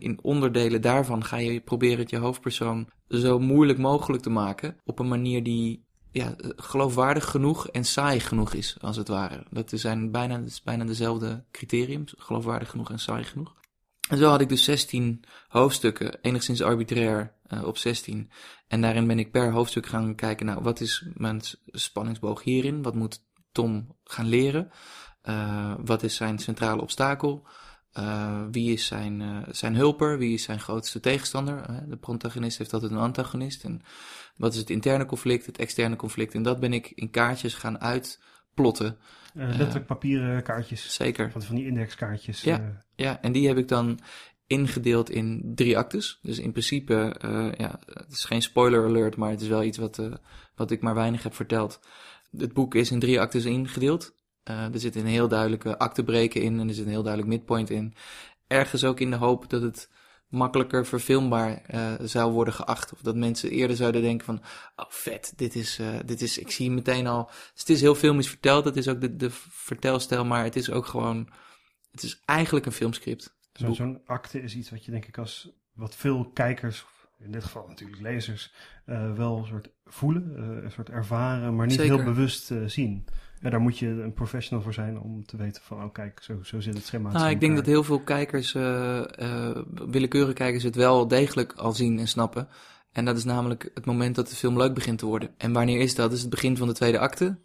in, 0.00 0.18
onderdelen 0.22 0.80
daarvan 0.80 1.24
ga 1.24 1.36
je 1.36 1.60
proberen 1.60 1.98
het 1.98 2.10
je 2.10 2.16
hoofdpersoon 2.16 2.88
zo 3.08 3.38
moeilijk 3.38 3.78
mogelijk 3.78 4.22
te 4.22 4.30
maken. 4.30 4.76
Op 4.84 4.98
een 4.98 5.08
manier 5.08 5.42
die 5.42 5.86
ja, 6.10 6.34
geloofwaardig 6.56 7.24
genoeg 7.24 7.68
en 7.68 7.84
saai 7.84 8.20
genoeg 8.20 8.54
is, 8.54 8.76
als 8.80 8.96
het 8.96 9.08
ware. 9.08 9.46
Dat 9.50 9.72
zijn 9.74 10.10
bijna, 10.10 10.40
bijna 10.64 10.84
dezelfde 10.84 11.44
criteriums, 11.50 12.14
geloofwaardig 12.18 12.70
genoeg 12.70 12.90
en 12.90 12.98
saai 12.98 13.24
genoeg. 13.24 13.54
En 14.08 14.18
zo 14.18 14.28
had 14.28 14.40
ik 14.40 14.48
dus 14.48 14.64
16 14.64 15.24
hoofdstukken, 15.48 16.18
enigszins 16.22 16.62
arbitrair 16.62 17.34
uh, 17.52 17.64
op 17.64 17.76
16. 17.76 18.30
En 18.68 18.80
daarin 18.80 19.06
ben 19.06 19.18
ik 19.18 19.30
per 19.30 19.52
hoofdstuk 19.52 19.86
gaan 19.86 20.14
kijken, 20.14 20.46
nou, 20.46 20.62
wat 20.62 20.80
is 20.80 21.06
mijn 21.14 21.40
spanningsboog 21.66 22.42
hierin? 22.42 22.82
Wat 22.82 22.94
moet 22.94 23.22
Tom 23.54 23.96
gaan 24.04 24.26
leren. 24.26 24.70
Uh, 25.24 25.74
wat 25.84 26.02
is 26.02 26.16
zijn 26.16 26.38
centrale 26.38 26.82
obstakel? 26.82 27.46
Uh, 27.98 28.42
wie 28.50 28.72
is 28.72 28.86
zijn, 28.86 29.20
uh, 29.20 29.38
zijn 29.50 29.74
hulper? 29.74 30.18
Wie 30.18 30.34
is 30.34 30.42
zijn 30.42 30.60
grootste 30.60 31.00
tegenstander? 31.00 31.84
de 31.88 31.96
protagonist 31.96 32.58
heeft 32.58 32.72
altijd 32.72 32.92
een 32.92 32.98
antagonist. 32.98 33.64
En 33.64 33.82
wat 34.36 34.52
is 34.52 34.58
het 34.58 34.70
interne 34.70 35.06
conflict, 35.06 35.46
het 35.46 35.58
externe 35.58 35.96
conflict? 35.96 36.34
En 36.34 36.42
dat 36.42 36.60
ben 36.60 36.72
ik 36.72 36.92
in 36.94 37.10
kaartjes 37.10 37.54
gaan 37.54 37.80
uit 37.80 38.22
plotten. 38.54 38.98
Uh, 39.34 39.48
letterlijk 39.48 39.86
papieren 39.86 40.42
kaartjes. 40.42 40.94
Zeker. 40.94 41.30
Van, 41.30 41.42
van 41.42 41.56
die 41.56 41.66
indexkaartjes. 41.66 42.42
Ja, 42.42 42.80
ja, 42.94 43.20
en 43.20 43.32
die 43.32 43.46
heb 43.46 43.56
ik 43.56 43.68
dan 43.68 43.98
ingedeeld 44.46 45.10
in 45.10 45.52
drie 45.54 45.78
actes. 45.78 46.18
Dus 46.22 46.38
in 46.38 46.50
principe, 46.50 47.16
ja, 47.56 47.78
het 47.86 48.12
is 48.12 48.24
geen 48.24 48.42
spoiler 48.42 48.84
alert, 48.84 49.16
maar 49.16 49.30
het 49.30 49.40
is 49.40 49.48
wel 49.48 49.62
iets 49.62 49.78
wat, 49.78 50.02
wat 50.54 50.70
ik 50.70 50.80
maar 50.80 50.94
weinig 50.94 51.22
heb 51.22 51.34
verteld. 51.34 51.80
Het 52.38 52.52
boek 52.52 52.74
is 52.74 52.90
in 52.90 52.98
drie 52.98 53.20
actes 53.20 53.44
ingedeeld. 53.44 54.14
Uh, 54.50 54.74
er 54.74 54.80
zit 54.80 54.96
een 54.96 55.06
heel 55.06 55.28
duidelijke 55.28 55.78
actebreken 55.78 56.42
in 56.42 56.60
en 56.60 56.68
er 56.68 56.74
zit 56.74 56.84
een 56.84 56.90
heel 56.90 57.02
duidelijk 57.02 57.32
midpoint 57.32 57.70
in. 57.70 57.94
Ergens 58.46 58.84
ook 58.84 59.00
in 59.00 59.10
de 59.10 59.16
hoop 59.16 59.50
dat 59.50 59.62
het 59.62 59.90
makkelijker 60.28 60.86
verfilmbaar 60.86 61.62
zou 62.02 62.32
worden 62.32 62.54
geacht. 62.54 62.92
Of 62.92 63.00
dat 63.00 63.16
mensen 63.16 63.50
eerder 63.50 63.76
zouden 63.76 64.02
denken 64.02 64.26
van, 64.26 64.40
oh 64.76 64.86
vet, 64.88 65.32
dit 65.36 65.54
is, 65.54 65.80
dit 66.04 66.20
is 66.20 66.38
ik 66.38 66.50
zie 66.50 66.70
meteen 66.70 67.06
al... 67.06 67.24
Dus 67.26 67.60
het 67.60 67.68
is 67.68 67.80
heel 67.80 67.94
filmisch 67.94 68.28
verteld, 68.28 68.64
dat 68.64 68.76
is 68.76 68.88
ook 68.88 69.00
de, 69.00 69.16
de 69.16 69.30
vertelstijl, 69.50 70.24
maar 70.24 70.44
het 70.44 70.56
is 70.56 70.70
ook 70.70 70.86
gewoon... 70.86 71.28
Het 71.90 72.02
is 72.02 72.20
eigenlijk 72.24 72.66
een 72.66 72.72
filmscript. 72.72 73.36
Zo'n 73.52 73.74
zo 73.74 74.00
acte 74.06 74.42
is 74.42 74.54
iets 74.54 74.70
wat 74.70 74.84
je 74.84 74.90
denk 74.90 75.06
ik 75.06 75.18
als 75.18 75.50
wat 75.72 75.94
veel 75.96 76.30
kijkers, 76.32 76.84
in 77.18 77.32
dit 77.32 77.44
geval 77.44 77.66
natuurlijk 77.68 78.00
lezers, 78.00 78.54
uh, 78.86 79.14
wel 79.14 79.38
een 79.38 79.46
soort 79.46 79.70
voelen, 79.84 80.34
uh, 80.36 80.62
een 80.64 80.70
soort 80.70 80.88
ervaren, 80.90 81.56
maar 81.56 81.66
niet 81.66 81.76
Zeker. 81.76 81.94
heel 81.96 82.04
bewust 82.04 82.50
uh, 82.50 82.66
zien. 82.66 83.04
Ja, 83.40 83.50
daar 83.50 83.60
moet 83.60 83.78
je 83.78 83.88
een 83.88 84.12
professional 84.12 84.62
voor 84.62 84.74
zijn 84.74 85.00
om 85.00 85.24
te 85.26 85.36
weten 85.36 85.62
van, 85.62 85.84
oh 85.84 85.92
kijk, 85.92 86.22
zo, 86.22 86.42
zo 86.42 86.60
zit 86.60 86.74
het 86.74 86.84
schema. 86.84 87.12
Nou, 87.12 87.30
ik 87.30 87.40
denk 87.40 87.56
dat 87.56 87.66
heel 87.66 87.84
veel 87.84 88.00
kijkers, 88.00 88.52
willekeurige 89.72 90.32
kijkers, 90.32 90.62
het 90.62 90.74
wel 90.74 91.08
degelijk 91.08 91.52
al 91.52 91.72
zien 91.72 91.98
en 91.98 92.08
snappen. 92.08 92.48
En 92.92 93.04
dat 93.04 93.16
is 93.16 93.24
namelijk 93.24 93.70
het 93.74 93.84
moment 93.84 94.14
dat 94.14 94.28
de 94.28 94.36
film 94.36 94.56
leuk 94.56 94.74
begint 94.74 94.98
te 94.98 95.06
worden. 95.06 95.30
En 95.36 95.52
wanneer 95.52 95.80
is 95.80 95.94
dat? 95.94 96.04
Dat 96.04 96.16
is 96.16 96.20
het 96.20 96.30
begin 96.30 96.56
van 96.56 96.68
de 96.68 96.74
tweede 96.74 96.98
acte. 96.98 97.38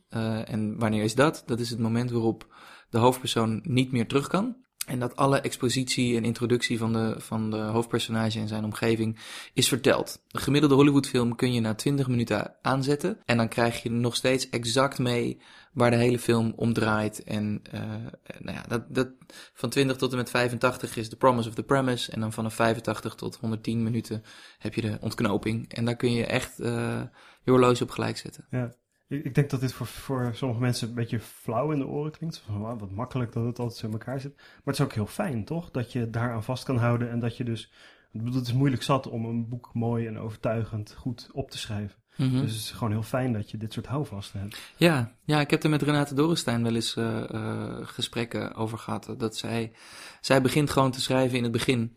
en 0.46 0.80
wanneer 0.80 1.04
is 1.04 1.16
dat? 1.16 1.44
Dat 1.46 1.60
is 1.60 1.70
het 1.70 1.80
moment 1.80 2.12
waarop 2.12 2.56
de 2.90 2.98
hoofdpersoon 2.98 3.60
niet 3.64 3.92
meer 3.92 4.08
terug 4.08 4.28
kan. 4.28 4.56
En 4.90 5.00
dat 5.00 5.16
alle 5.16 5.40
expositie 5.40 6.16
en 6.16 6.24
introductie 6.24 6.78
van 6.78 6.94
de, 6.94 7.16
van 7.18 7.52
de 7.52 7.58
hoofdpersonage 7.58 8.40
en 8.40 8.48
zijn 8.48 8.64
omgeving 8.64 9.20
is 9.54 9.68
verteld. 9.68 10.22
Een 10.32 10.40
gemiddelde 10.40 10.76
Hollywoodfilm 10.76 11.36
kun 11.36 11.54
je 11.54 11.60
na 11.60 11.76
20 11.76 12.08
minuten 12.08 12.56
aanzetten. 12.62 13.18
En 13.26 13.38
dan 13.38 13.48
krijg 13.48 13.84
je 13.84 13.92
nog 13.92 14.16
steeds 14.16 14.50
exact 14.50 15.00
mee 15.00 15.42
waar 15.74 15.92
de 15.92 15.98
hele 15.98 16.20
film 16.20 16.54
om 16.56 16.74
draait. 16.74 17.24
En 17.24 17.62
uh, 17.74 17.82
nou 18.40 18.58
ja, 18.58 18.64
dat, 18.68 18.96
dat, 18.96 19.10
van 19.54 19.70
20 19.70 19.98
tot 19.98 20.12
en 20.12 20.18
met 20.18 20.30
85 20.30 20.98
is 20.98 21.10
de 21.10 21.16
promise 21.16 21.50
of 21.50 21.56
the 21.56 21.64
premise. 21.64 22.12
En 22.12 22.20
dan 22.20 22.34
vanaf 22.34 22.54
85 22.54 23.16
tot 23.16 23.36
110 23.36 23.84
minuten 23.84 24.24
heb 24.58 24.74
je 24.74 24.82
de 24.82 24.98
ontknoping. 25.02 25.74
En 25.74 25.86
daar 25.86 25.96
kun 25.96 26.12
je 26.12 26.26
echt 26.26 26.60
uh, 26.60 27.02
je 27.44 27.52
horloge 27.52 27.84
op 27.84 27.90
gelijk 27.92 28.18
zetten. 28.18 28.46
Ja. 28.50 28.74
Ik 29.10 29.36
denk 29.36 29.50
dat 29.50 29.60
dit 29.60 29.74
voor, 29.74 29.86
voor 29.86 30.32
sommige 30.34 30.62
mensen 30.62 30.88
een 30.88 30.94
beetje 30.94 31.20
flauw 31.20 31.72
in 31.72 31.80
de 31.80 31.88
oren 31.88 32.12
klinkt. 32.12 32.38
Van, 32.38 32.58
wow, 32.58 32.80
wat 32.80 32.92
makkelijk 32.92 33.34
dat 33.34 33.46
het 33.46 33.60
altijd 33.60 33.80
zo 33.80 33.86
in 33.86 33.92
elkaar 33.92 34.20
zit. 34.20 34.36
Maar 34.36 34.62
het 34.64 34.74
is 34.74 34.82
ook 34.82 34.94
heel 34.94 35.06
fijn, 35.06 35.46
toch? 35.46 35.72
Dat 35.72 35.92
je 35.92 36.10
daaraan 36.10 36.44
vast 36.44 36.64
kan 36.64 36.78
houden 36.78 37.10
en 37.10 37.20
dat 37.20 37.38
je 37.38 37.44
dus... 37.44 37.72
Het 38.24 38.48
is 38.48 38.54
moeilijk 38.54 38.84
zat 38.84 39.08
om 39.08 39.26
een 39.26 39.50
boek 39.50 39.70
mooi 39.74 40.08
en 40.08 40.20
overtuigend 40.20 40.94
goed 40.98 41.30
op 41.32 41.52
te 41.52 41.58
schrijven. 41.58 41.98
Mm 42.16 42.30
-hmm. 42.30 42.42
Dus 42.42 42.52
het 42.52 42.60
is 42.60 42.72
gewoon 42.72 42.92
heel 42.92 43.04
fijn 43.04 43.34
dat 43.34 43.52
je 43.52 43.58
dit 43.58 43.74
soort 43.74 43.86
houvasten 43.86 44.40
hebt. 44.40 44.60
Ja, 44.78 45.16
ja 45.24 45.40
ik 45.40 45.50
heb 45.50 45.64
er 45.64 45.70
met 45.70 45.82
Renate 45.82 46.14
Dorrestein 46.14 46.64
wel 46.64 46.76
eens 46.76 46.96
uh, 46.96 47.24
uh, 47.32 47.78
gesprekken 47.82 48.56
over 48.56 48.78
gehad. 48.78 49.14
Dat 49.18 49.38
zij, 49.38 49.72
zij 50.22 50.42
begint 50.42 50.70
gewoon 50.70 50.92
te 50.92 51.02
schrijven 51.02 51.38
in 51.38 51.44
het 51.44 51.52
begin. 51.52 51.94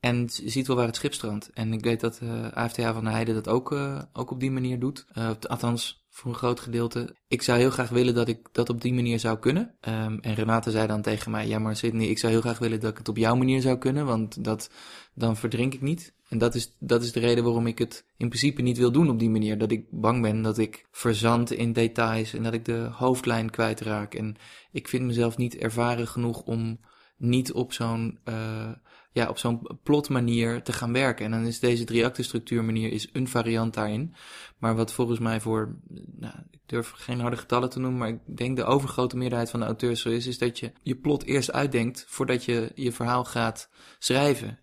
En 0.00 0.28
ziet 0.28 0.66
wel 0.66 0.76
waar 0.76 0.86
het 0.86 0.96
schip 0.96 1.14
strandt. 1.14 1.50
En 1.50 1.72
ik 1.72 1.84
weet 1.84 2.00
dat 2.00 2.20
uh, 2.22 2.52
AFTH 2.52 2.82
van 2.82 3.04
der 3.04 3.12
Heijden 3.12 3.34
dat 3.34 3.48
ook, 3.48 3.72
ook 4.12 4.30
op 4.30 4.40
die 4.40 4.50
manier 4.50 4.78
doet. 4.78 5.06
Althans, 5.48 6.05
voor 6.16 6.30
een 6.30 6.36
groot 6.36 6.60
gedeelte. 6.60 7.16
Ik 7.28 7.42
zou 7.42 7.58
heel 7.58 7.70
graag 7.70 7.88
willen 7.88 8.14
dat 8.14 8.28
ik 8.28 8.48
dat 8.52 8.68
op 8.68 8.80
die 8.80 8.94
manier 8.94 9.18
zou 9.18 9.38
kunnen. 9.38 9.74
Um, 9.80 10.18
en 10.20 10.34
Renate 10.34 10.70
zei 10.70 10.86
dan 10.86 11.02
tegen 11.02 11.30
mij, 11.30 11.48
ja 11.48 11.58
maar 11.58 11.76
Sidney, 11.76 12.06
ik 12.06 12.18
zou 12.18 12.32
heel 12.32 12.40
graag 12.40 12.58
willen 12.58 12.80
dat 12.80 12.90
ik 12.90 12.98
het 12.98 13.08
op 13.08 13.16
jouw 13.16 13.34
manier 13.34 13.60
zou 13.60 13.78
kunnen. 13.78 14.06
Want 14.06 14.44
dat, 14.44 14.70
dan 15.14 15.36
verdrink 15.36 15.74
ik 15.74 15.80
niet. 15.80 16.14
En 16.28 16.38
dat 16.38 16.54
is, 16.54 16.76
dat 16.78 17.02
is 17.02 17.12
de 17.12 17.20
reden 17.20 17.44
waarom 17.44 17.66
ik 17.66 17.78
het 17.78 18.04
in 18.16 18.28
principe 18.28 18.62
niet 18.62 18.78
wil 18.78 18.92
doen 18.92 19.10
op 19.10 19.18
die 19.18 19.30
manier. 19.30 19.58
Dat 19.58 19.70
ik 19.70 19.86
bang 19.90 20.22
ben 20.22 20.42
dat 20.42 20.58
ik 20.58 20.86
verzand 20.90 21.52
in 21.52 21.72
details 21.72 22.34
en 22.34 22.42
dat 22.42 22.54
ik 22.54 22.64
de 22.64 22.88
hoofdlijn 22.92 23.50
kwijtraak. 23.50 24.14
En 24.14 24.36
ik 24.72 24.88
vind 24.88 25.04
mezelf 25.04 25.36
niet 25.36 25.56
ervaren 25.56 26.08
genoeg 26.08 26.42
om 26.42 26.80
niet 27.16 27.52
op 27.52 27.72
zo'n 27.72 28.18
uh, 28.24 28.70
ja, 29.16 29.28
op 29.28 29.38
zo'n 29.38 29.66
plotmanier 29.82 30.62
te 30.62 30.72
gaan 30.72 30.92
werken. 30.92 31.24
En 31.24 31.30
dan 31.30 31.46
is 31.46 31.60
deze 31.60 31.84
drie 31.84 32.04
acte 32.04 32.22
structuur 32.22 32.64
manier 32.64 32.92
is 32.92 33.08
een 33.12 33.28
variant 33.28 33.74
daarin. 33.74 34.14
Maar 34.58 34.76
wat 34.76 34.92
volgens 34.92 35.18
mij 35.18 35.40
voor, 35.40 35.76
nou, 36.16 36.34
ik 36.50 36.60
durf 36.66 36.90
geen 36.90 37.20
harde 37.20 37.36
getallen 37.36 37.70
te 37.70 37.78
noemen, 37.78 37.98
maar 37.98 38.08
ik 38.08 38.36
denk 38.36 38.56
de 38.56 38.64
overgrote 38.64 39.16
meerderheid 39.16 39.50
van 39.50 39.60
de 39.60 39.66
auteurs 39.66 40.00
zo 40.00 40.08
is, 40.08 40.26
is 40.26 40.38
dat 40.38 40.58
je 40.58 40.72
je 40.82 40.96
plot 40.96 41.24
eerst 41.24 41.52
uitdenkt 41.52 42.04
voordat 42.08 42.44
je 42.44 42.72
je 42.74 42.92
verhaal 42.92 43.24
gaat 43.24 43.70
schrijven. 43.98 44.58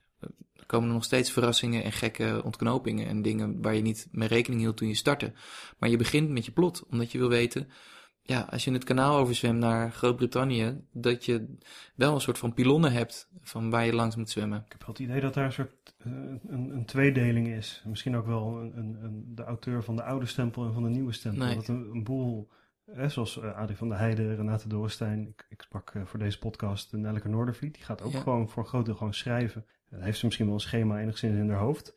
Er 0.56 0.66
komen 0.66 0.90
nog 0.90 1.04
steeds 1.04 1.32
verrassingen 1.32 1.84
en 1.84 1.92
gekke 1.92 2.42
ontknopingen 2.44 3.08
en 3.08 3.22
dingen 3.22 3.62
waar 3.62 3.76
je 3.76 3.82
niet 3.82 4.08
mee 4.12 4.28
rekening 4.28 4.62
hield 4.62 4.78
toen 4.78 4.88
je 4.88 4.96
startte. 4.96 5.34
Maar 5.78 5.90
je 5.90 5.98
begint 5.98 6.30
met 6.30 6.46
je 6.46 6.52
plot, 6.52 6.84
omdat 6.90 7.12
je 7.12 7.18
wil 7.18 7.30
weten, 7.30 7.70
ja, 8.26 8.42
als 8.50 8.64
je 8.64 8.72
het 8.72 8.84
kanaal 8.84 9.18
overzwemt 9.18 9.60
naar 9.60 9.92
Groot-Brittannië, 9.92 10.82
dat 10.92 11.26
je 11.26 11.58
wel 11.96 12.14
een 12.14 12.22
soort 12.22 12.38
van 12.38 12.54
pilonnen 12.54 12.92
hebt 12.92 13.30
van 13.42 13.70
waar 13.70 13.86
je 13.86 13.94
langs 13.94 14.16
moet 14.16 14.30
zwemmen. 14.30 14.64
Ik 14.66 14.72
heb 14.72 14.80
wel 14.80 14.90
het 14.90 15.00
idee 15.00 15.22
dat 15.22 15.34
daar 15.34 15.46
een 15.46 15.52
soort 15.52 15.96
uh, 16.06 16.14
een, 16.48 16.70
een, 16.70 16.86
tweedeling 16.86 17.48
is. 17.48 17.84
Misschien 17.86 18.16
ook 18.16 18.26
wel 18.26 18.58
een, 18.58 18.98
een, 19.04 19.24
de 19.36 19.44
auteur 19.44 19.84
van 19.84 19.96
de 19.96 20.04
oude 20.04 20.26
stempel 20.26 20.66
en 20.66 20.74
van 20.74 20.84
de 20.84 20.90
nieuwe 20.90 21.12
stempel. 21.12 21.46
Nee. 21.46 21.56
Dat 21.56 21.68
een, 21.68 21.90
een 21.94 22.04
boel, 22.04 22.50
hè, 22.92 23.10
zoals 23.10 23.38
uh, 23.38 23.56
Adrie 23.56 23.78
van 23.78 23.90
der 23.90 23.98
Heijden, 23.98 24.36
Renate 24.36 24.68
Doorstein. 24.68 25.28
Ik, 25.28 25.46
ik 25.50 25.62
sprak 25.62 25.94
uh, 25.94 26.06
voor 26.06 26.20
deze 26.20 26.40
podcast 26.40 26.92
Nelleke 26.92 27.30
Noordervliet. 27.30 27.74
Die 27.74 27.84
gaat 27.84 28.02
ook 28.02 28.12
Ja. 28.12 28.20
gewoon 28.22 28.50
voor 28.50 28.64
een 28.64 28.70
groot 28.70 28.86
deel 28.86 28.96
gewoon 28.96 29.14
schrijven. 29.14 29.66
Dan 29.90 30.02
heeft 30.02 30.18
ze 30.18 30.26
misschien 30.26 30.46
wel 30.46 30.56
een 30.56 30.62
schema 30.62 31.00
enigszins 31.00 31.38
in 31.38 31.50
haar 31.50 31.60
hoofd. 31.60 31.96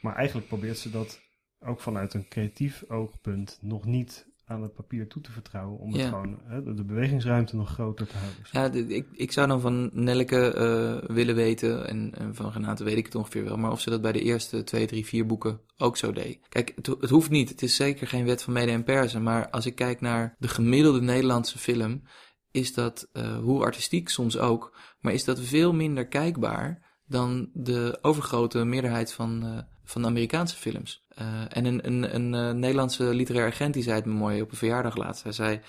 Maar 0.00 0.14
eigenlijk 0.14 0.48
probeert 0.48 0.78
ze 0.78 0.90
dat 0.90 1.20
ook 1.60 1.80
vanuit 1.80 2.14
een 2.14 2.28
creatief 2.28 2.84
oogpunt 2.88 3.58
nog 3.60 3.84
niet 3.84 4.30
aan 4.44 4.62
het 4.62 4.74
papier 4.74 5.08
toe 5.08 5.22
te 5.22 5.32
vertrouwen. 5.32 5.78
Om 5.78 5.92
het 5.92 6.00
Ja. 6.00 6.08
gewoon 6.08 6.38
hè, 6.44 6.74
de, 6.74 6.84
bewegingsruimte 6.84 7.56
nog 7.56 7.70
groter 7.70 8.06
te 8.06 8.16
houden. 8.16 8.42
Ja, 8.52 8.68
de- 8.68 8.94
ik, 8.94 9.06
ik 9.12 9.32
zou 9.32 9.48
dan 9.48 9.60
van 9.60 9.90
Nelleke 9.92 10.52
eh, 10.54 11.10
willen 11.14 11.34
weten, 11.34 11.88
en, 11.88 12.12
en 12.18 12.34
van 12.34 12.50
Renate 12.52 12.84
weet 12.84 12.96
ik 12.96 13.04
het 13.04 13.14
ongeveer 13.14 13.44
wel, 13.44 13.56
maar 13.56 13.70
of 13.70 13.80
ze 13.80 13.90
dat 13.90 14.02
bij 14.02 14.12
de 14.12 14.22
eerste 14.22 14.64
twee, 14.64 14.86
drie, 14.86 15.06
vier 15.06 15.26
boeken 15.26 15.60
ook 15.76 15.96
zo 15.96 16.12
deed. 16.12 16.38
Kijk, 16.48 16.72
het 17.00 17.10
hoeft 17.10 17.30
niet. 17.30 17.48
Het 17.48 17.62
is 17.62 17.76
zeker 17.76 18.06
geen 18.06 18.24
wet 18.24 18.42
van 18.42 18.52
mede 18.52 18.72
en 18.72 18.84
persen, 18.84 19.22
maar 19.22 19.50
als 19.50 19.66
ik 19.66 19.74
kijk 19.74 20.00
naar 20.00 20.34
de 20.38 20.48
gemiddelde 20.48 21.00
Nederlandse 21.00 21.58
film, 21.58 22.02
is 22.50 22.74
dat, 22.74 23.08
eh, 23.12 23.38
hoe 23.38 23.62
artistiek 23.62 24.08
soms 24.08 24.38
ook, 24.38 24.76
maar 25.00 25.12
is 25.12 25.24
dat 25.24 25.40
veel 25.40 25.72
minder 25.74 26.06
kijkbaar 26.08 26.90
dan 27.06 27.50
de 27.52 27.98
overgrote 28.02 28.64
meerderheid 28.64 29.12
van, 29.12 29.42
eh, 29.42 29.58
van 29.84 30.06
Amerikaanse 30.06 30.56
films. 30.56 31.04
Eh, 31.08 31.26
en 31.48 31.64
een, 31.64 31.86
een, 31.86 32.14
een 32.14 32.34
eh, 32.34 32.54
Nederlandse 32.54 33.14
literair 33.14 33.46
agent 33.46 33.74
die 33.74 33.82
zei 33.82 33.96
het 33.96 34.04
me 34.04 34.12
mooi 34.12 34.42
op 34.42 34.50
een 34.50 34.56
verjaardag 34.56 34.96
laatst. 34.96 35.22
Hij 35.22 35.32
zei, 35.32 35.60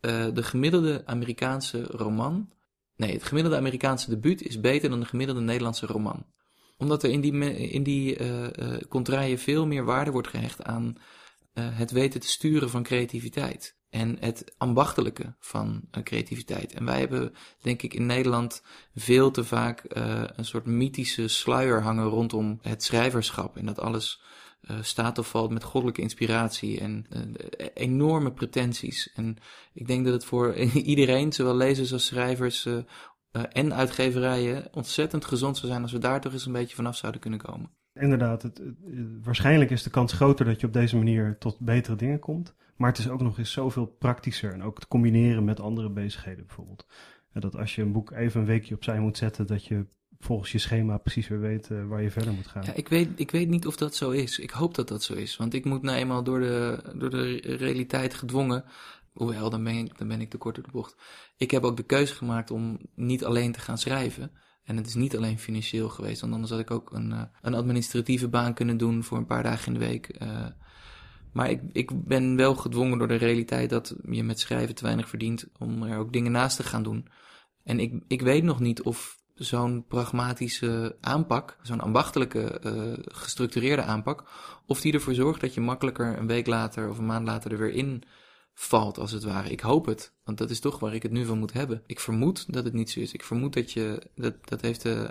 eh, 0.00 0.26
de 0.34 0.42
gemiddelde 0.42 1.02
Amerikaanse 1.06 1.82
roman 1.82 2.52
Nee, 2.96 3.12
het 3.12 3.24
gemiddelde 3.24 3.58
Amerikaanse 3.58 4.10
debuut 4.10 4.42
is 4.42 4.60
beter 4.60 4.90
dan 4.90 5.00
de 5.00 5.06
gemiddelde 5.06 5.40
Nederlandse 5.40 5.86
roman. 5.86 6.26
Omdat 6.76 7.02
er 7.02 7.10
in 7.10 7.20
die, 7.20 7.32
in 7.70 7.82
die 7.82 8.18
contraien 8.88 9.38
veel 9.38 9.66
meer 9.66 9.84
waarde 9.84 10.10
wordt 10.10 10.28
gehecht 10.28 10.62
aan 10.62 10.96
het 11.52 11.90
weten 11.90 12.20
te 12.20 12.28
sturen 12.28 12.70
van 12.70 12.82
creativiteit. 12.82 13.79
En 13.90 14.16
het 14.20 14.54
ambachtelijke 14.58 15.34
van 15.38 15.80
eh, 15.90 16.02
creativiteit. 16.02 16.72
En 16.72 16.84
wij 16.84 16.98
hebben, 16.98 17.34
denk 17.60 17.82
ik, 17.82 17.94
in 17.94 18.06
Nederland 18.06 18.62
veel 18.94 19.30
te 19.30 19.44
vaak 19.44 19.84
eh, 19.84 20.22
een 20.36 20.44
soort 20.44 20.66
mythische 20.66 21.28
sluier 21.28 21.82
hangen 21.82 22.06
rondom 22.06 22.58
het 22.62 22.82
schrijverschap. 22.82 23.56
En 23.56 23.66
dat 23.66 23.80
alles 23.80 24.22
eh, 24.60 24.76
staat 24.80 25.18
of 25.18 25.30
valt 25.30 25.50
met 25.50 25.64
goddelijke 25.64 26.02
inspiratie 26.02 26.80
en 26.80 27.06
eh, 27.08 27.66
enorme 27.74 28.32
pretenties. 28.32 29.12
En 29.14 29.36
ik 29.72 29.86
denk 29.86 30.04
dat 30.04 30.12
het 30.12 30.24
voor 30.24 30.54
iedereen, 30.92 31.32
zowel 31.32 31.56
lezers 31.56 31.92
als 31.92 32.06
schrijvers 32.06 32.68
en 33.52 33.74
uitgeverijen, 33.74 34.68
ontzettend 34.72 35.24
gezond 35.24 35.56
zou 35.56 35.72
zijn 35.72 35.82
als 35.82 35.92
we 35.92 35.98
daar 35.98 36.20
toch 36.20 36.32
eens 36.32 36.46
een 36.46 36.52
beetje 36.52 36.74
vanaf 36.74 36.96
zouden 36.96 37.20
kunnen 37.20 37.38
komen. 37.38 37.70
Inderdaad, 37.94 38.42
het, 38.42 38.62
waarschijnlijk 39.22 39.70
is 39.70 39.82
de 39.82 39.90
kans 39.90 40.12
groter 40.12 40.44
dat 40.44 40.60
je 40.60 40.66
op 40.66 40.72
deze 40.72 40.96
manier 40.96 41.36
tot 41.38 41.58
betere 41.58 41.96
dingen 41.96 42.18
komt. 42.18 42.54
Maar 42.80 42.90
het 42.90 42.98
is 42.98 43.08
ook 43.08 43.20
nog 43.20 43.38
eens 43.38 43.52
zoveel 43.52 43.86
praktischer 43.86 44.52
en 44.52 44.62
ook 44.62 44.80
te 44.80 44.88
combineren 44.88 45.44
met 45.44 45.60
andere 45.60 45.90
bezigheden 45.90 46.46
bijvoorbeeld. 46.46 46.86
Dat 47.32 47.56
als 47.56 47.74
je 47.74 47.82
een 47.82 47.92
boek 47.92 48.10
even 48.10 48.40
een 48.40 48.46
weekje 48.46 48.74
opzij 48.74 49.00
moet 49.00 49.16
zetten, 49.16 49.46
dat 49.46 49.64
je 49.64 49.86
volgens 50.18 50.52
je 50.52 50.58
schema 50.58 50.98
precies 50.98 51.28
weer 51.28 51.40
weet 51.40 51.70
eh, 51.70 51.86
waar 51.86 52.02
je 52.02 52.10
verder 52.10 52.32
moet 52.32 52.46
gaan. 52.46 52.62
Ja, 52.64 52.72
ik 52.74 52.88
weet, 52.88 53.08
ik 53.14 53.30
weet 53.30 53.48
niet 53.48 53.66
of 53.66 53.76
dat 53.76 53.94
zo 53.94 54.10
is. 54.10 54.38
Ik 54.38 54.50
hoop 54.50 54.74
dat 54.74 54.88
dat 54.88 55.02
zo 55.02 55.14
is. 55.14 55.36
Want 55.36 55.54
ik 55.54 55.64
moet 55.64 55.82
nou 55.82 55.98
eenmaal 55.98 56.22
door 56.22 56.40
de, 56.40 56.82
door 56.96 57.10
de 57.10 57.36
realiteit 57.40 58.14
gedwongen. 58.14 58.64
Hoewel, 59.12 59.50
dan 59.50 59.64
ben, 59.64 59.76
ik, 59.76 59.98
dan 59.98 60.08
ben 60.08 60.20
ik 60.20 60.30
te 60.30 60.38
kort 60.38 60.54
door 60.54 60.64
de 60.64 60.70
bocht. 60.70 60.96
Ik 61.36 61.50
heb 61.50 61.62
ook 61.62 61.76
de 61.76 61.82
keuze 61.82 62.14
gemaakt 62.14 62.50
om 62.50 62.78
niet 62.94 63.24
alleen 63.24 63.52
te 63.52 63.60
gaan 63.60 63.78
schrijven. 63.78 64.32
En 64.64 64.76
het 64.76 64.86
is 64.86 64.94
niet 64.94 65.16
alleen 65.16 65.38
financieel 65.38 65.88
geweest. 65.88 66.20
Want 66.20 66.32
anders 66.32 66.50
had 66.50 66.60
ik 66.60 66.70
ook 66.70 66.92
een, 66.92 67.12
eh, 67.12 67.22
een 67.42 67.54
administratieve 67.54 68.28
baan 68.28 68.54
kunnen 68.54 68.76
doen 68.76 69.04
voor 69.04 69.18
een 69.18 69.26
paar 69.26 69.42
dagen 69.42 69.66
in 69.66 69.78
de 69.78 69.86
week. 69.86 70.08
eh, 70.08 70.46
Maar 71.32 71.50
ik, 71.50 71.60
ik 71.72 72.04
ben 72.04 72.36
wel 72.36 72.54
gedwongen 72.54 72.98
door 72.98 73.08
de 73.08 73.14
realiteit 73.14 73.70
dat 73.70 73.96
je 74.10 74.22
met 74.22 74.40
schrijven 74.40 74.74
te 74.74 74.84
weinig 74.84 75.08
verdient 75.08 75.48
om 75.58 75.82
er 75.82 75.98
ook 75.98 76.12
dingen 76.12 76.32
naast 76.32 76.56
te 76.56 76.62
gaan 76.62 76.82
doen. 76.82 77.08
En 77.64 77.80
ik, 77.80 78.02
ik 78.08 78.22
weet 78.22 78.42
nog 78.42 78.60
niet 78.60 78.82
of 78.82 79.18
zo'n 79.34 79.84
pragmatische 79.88 80.96
aanpak, 81.00 81.58
zo'n 81.62 81.80
ambachtelijke, 81.80 82.60
uh, 82.64 83.12
gestructureerde 83.14 83.82
aanpak, 83.82 84.24
of 84.66 84.80
die 84.80 84.92
ervoor 84.92 85.14
zorgt 85.14 85.40
dat 85.40 85.54
je 85.54 85.60
makkelijker 85.60 86.18
een 86.18 86.26
week 86.26 86.46
later 86.46 86.88
of 86.88 86.98
een 86.98 87.06
maand 87.06 87.26
later 87.26 87.52
er 87.52 87.58
weer 87.58 87.74
in 87.74 88.02
valt, 88.54 88.98
als 88.98 89.12
het 89.12 89.24
ware. 89.24 89.50
Ik 89.50 89.60
hoop 89.60 89.86
het, 89.86 90.14
want 90.30 90.42
dat 90.42 90.50
is 90.50 90.60
toch 90.60 90.78
waar 90.78 90.94
ik 90.94 91.02
het 91.02 91.12
nu 91.12 91.24
van 91.24 91.38
moet 91.38 91.52
hebben. 91.52 91.82
Ik 91.86 92.00
vermoed 92.00 92.52
dat 92.52 92.64
het 92.64 92.72
niet 92.72 92.90
zo 92.90 93.00
is. 93.00 93.12
Ik 93.12 93.24
vermoed 93.24 93.52
dat 93.52 93.72
je, 93.72 94.02
dat, 94.14 94.34
dat 94.44 94.60
heeft 94.60 94.84
uh, 94.86 95.08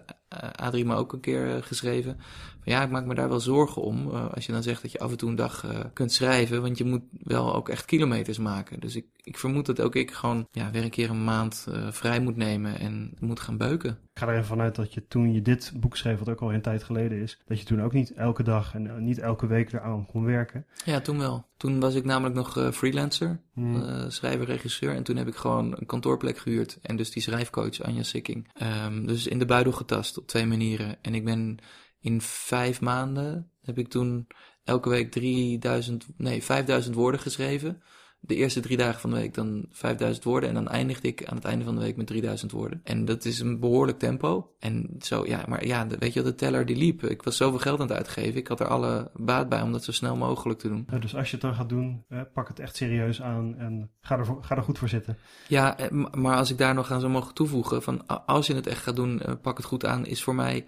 Adrie 0.55 0.85
me 0.85 0.95
ook 0.95 1.13
een 1.13 1.19
keer 1.19 1.55
uh, 1.55 1.61
geschreven. 1.61 2.17
Van, 2.59 2.73
ja, 2.73 2.83
ik 2.83 2.89
maak 2.89 3.05
me 3.05 3.15
daar 3.15 3.29
wel 3.29 3.39
zorgen 3.39 3.81
om. 3.81 4.07
Uh, 4.07 4.33
als 4.33 4.45
je 4.45 4.51
dan 4.51 4.63
zegt 4.63 4.81
dat 4.81 4.91
je 4.91 4.99
af 4.99 5.11
en 5.11 5.17
toe 5.17 5.29
een 5.29 5.35
dag 5.35 5.65
kunt 5.93 6.11
schrijven, 6.11 6.61
want 6.61 6.77
je 6.77 6.85
moet 6.85 7.03
wel 7.11 7.55
ook 7.55 7.69
echt 7.69 7.85
kilometers 7.85 8.37
maken. 8.37 8.79
Dus 8.79 8.95
ik, 8.95 9.05
ik 9.23 9.37
vermoed 9.37 9.65
dat 9.65 9.81
ook 9.81 9.95
ik 9.95 10.11
gewoon 10.11 10.47
ja, 10.51 10.71
weer 10.71 10.83
een 10.83 10.89
keer 10.89 11.09
een 11.09 11.23
maand 11.23 11.67
vrij 11.89 12.21
moet 12.21 12.35
nemen 12.35 12.79
en 12.79 13.13
moet 13.19 13.39
gaan 13.39 13.57
beuken. 13.57 13.89
Ik 13.89 14.25
ga 14.25 14.27
er 14.27 14.33
even 14.33 14.45
vanuit 14.45 14.75
dat 14.75 14.93
je 14.93 15.07
toen 15.07 15.33
je 15.33 15.41
dit 15.41 15.71
boek 15.75 15.97
schreef, 15.97 16.19
wat 16.19 16.29
ook 16.29 16.41
al 16.41 16.53
een 16.53 16.61
tijd 16.61 16.83
geleden 16.83 17.21
is, 17.21 17.41
dat 17.45 17.59
je 17.59 17.65
toen 17.65 17.81
ook 17.81 17.93
niet 17.93 18.13
elke 18.13 18.43
dag 18.43 18.73
en 18.73 19.03
niet 19.03 19.19
elke 19.19 19.47
week 19.47 19.73
eraan 19.73 20.05
kon 20.05 20.23
werken. 20.23 20.65
Ja, 20.85 20.99
toen 20.99 21.17
wel. 21.17 21.47
Toen 21.57 21.79
was 21.79 21.95
ik 21.95 22.05
namelijk 22.05 22.35
nog 22.35 22.73
freelancer, 22.73 23.39
hmm. 23.53 24.09
schrijver, 24.09 24.45
regisseur. 24.45 24.95
En 24.95 25.03
toen 25.09 25.17
heb 25.17 25.27
ik 25.27 25.35
gewoon 25.35 25.75
een 25.77 25.85
kantoorplek 25.85 26.37
gehuurd. 26.37 26.77
En 26.81 26.95
dus 26.95 27.11
die 27.11 27.21
schrijfcoach 27.21 27.81
Anja 27.81 28.03
Sikking. 28.03 28.47
Um, 28.85 29.07
dus 29.07 29.27
in 29.27 29.39
de 29.39 29.45
buidel 29.45 29.71
getast 29.71 30.17
op 30.17 30.27
twee 30.27 30.45
manieren. 30.45 30.97
En 31.01 31.15
ik 31.15 31.25
ben 31.25 31.57
in 31.99 32.21
vijf 32.21 32.81
maanden 32.81 33.51
heb 33.61 33.77
ik 33.77 33.87
toen 33.87 34.27
elke 34.63 34.89
week 34.89 35.11
3000, 35.11 36.07
nee, 36.17 36.43
5000 36.43 36.95
woorden 36.95 37.19
geschreven 37.19 37.81
de 38.19 38.35
eerste 38.35 38.59
drie 38.59 38.77
dagen 38.77 38.99
van 38.99 39.09
de 39.09 39.15
week 39.15 39.33
dan 39.33 39.65
5000 39.69 40.23
woorden. 40.23 40.49
En 40.49 40.55
dan 40.55 40.67
eindigde 40.67 41.07
ik 41.07 41.25
aan 41.25 41.35
het 41.35 41.45
einde 41.45 41.65
van 41.65 41.75
de 41.75 41.81
week 41.81 41.95
met 41.95 42.07
3000 42.07 42.51
woorden. 42.51 42.81
En 42.83 43.05
dat 43.05 43.25
is 43.25 43.39
een 43.39 43.59
behoorlijk 43.59 43.99
tempo. 43.99 44.55
En 44.59 44.95
zo, 44.99 45.25
ja, 45.25 45.45
maar 45.47 45.65
ja, 45.65 45.87
weet 45.87 46.13
je, 46.13 46.21
de 46.21 46.35
teller 46.35 46.65
die 46.65 46.75
liep. 46.75 47.03
Ik 47.03 47.23
was 47.23 47.37
zoveel 47.37 47.59
geld 47.59 47.79
aan 47.79 47.87
het 47.87 47.97
uitgeven. 47.97 48.39
Ik 48.39 48.47
had 48.47 48.59
er 48.59 48.67
alle 48.67 49.11
baat 49.13 49.49
bij 49.49 49.61
om 49.61 49.71
dat 49.71 49.83
zo 49.83 49.91
snel 49.91 50.15
mogelijk 50.15 50.59
te 50.59 50.67
doen. 50.67 50.87
Ja, 50.91 50.97
dus 50.97 51.15
als 51.15 51.25
je 51.25 51.31
het 51.31 51.41
dan 51.41 51.55
gaat 51.55 51.69
doen, 51.69 52.05
pak 52.33 52.47
het 52.47 52.59
echt 52.59 52.75
serieus 52.75 53.21
aan 53.21 53.55
en 53.57 53.91
ga 54.01 54.17
er, 54.17 54.25
ga 54.41 54.55
er 54.55 54.63
goed 54.63 54.77
voor 54.77 54.89
zitten. 54.89 55.17
Ja, 55.47 55.77
eh, 55.77 55.89
maar 56.11 56.35
als 56.35 56.51
ik 56.51 56.57
daar 56.57 56.73
nog 56.73 56.91
aan 56.91 56.99
zou 56.99 57.11
mogen 57.11 57.33
toevoegen, 57.33 57.83
van 57.83 58.07
als 58.25 58.47
je 58.47 58.55
het 58.55 58.67
echt 58.67 58.83
gaat 58.83 58.95
doen, 58.95 59.21
eh, 59.21 59.33
pak 59.41 59.57
het 59.57 59.65
goed 59.65 59.85
aan, 59.85 60.05
is 60.05 60.23
voor 60.23 60.35
mij 60.35 60.65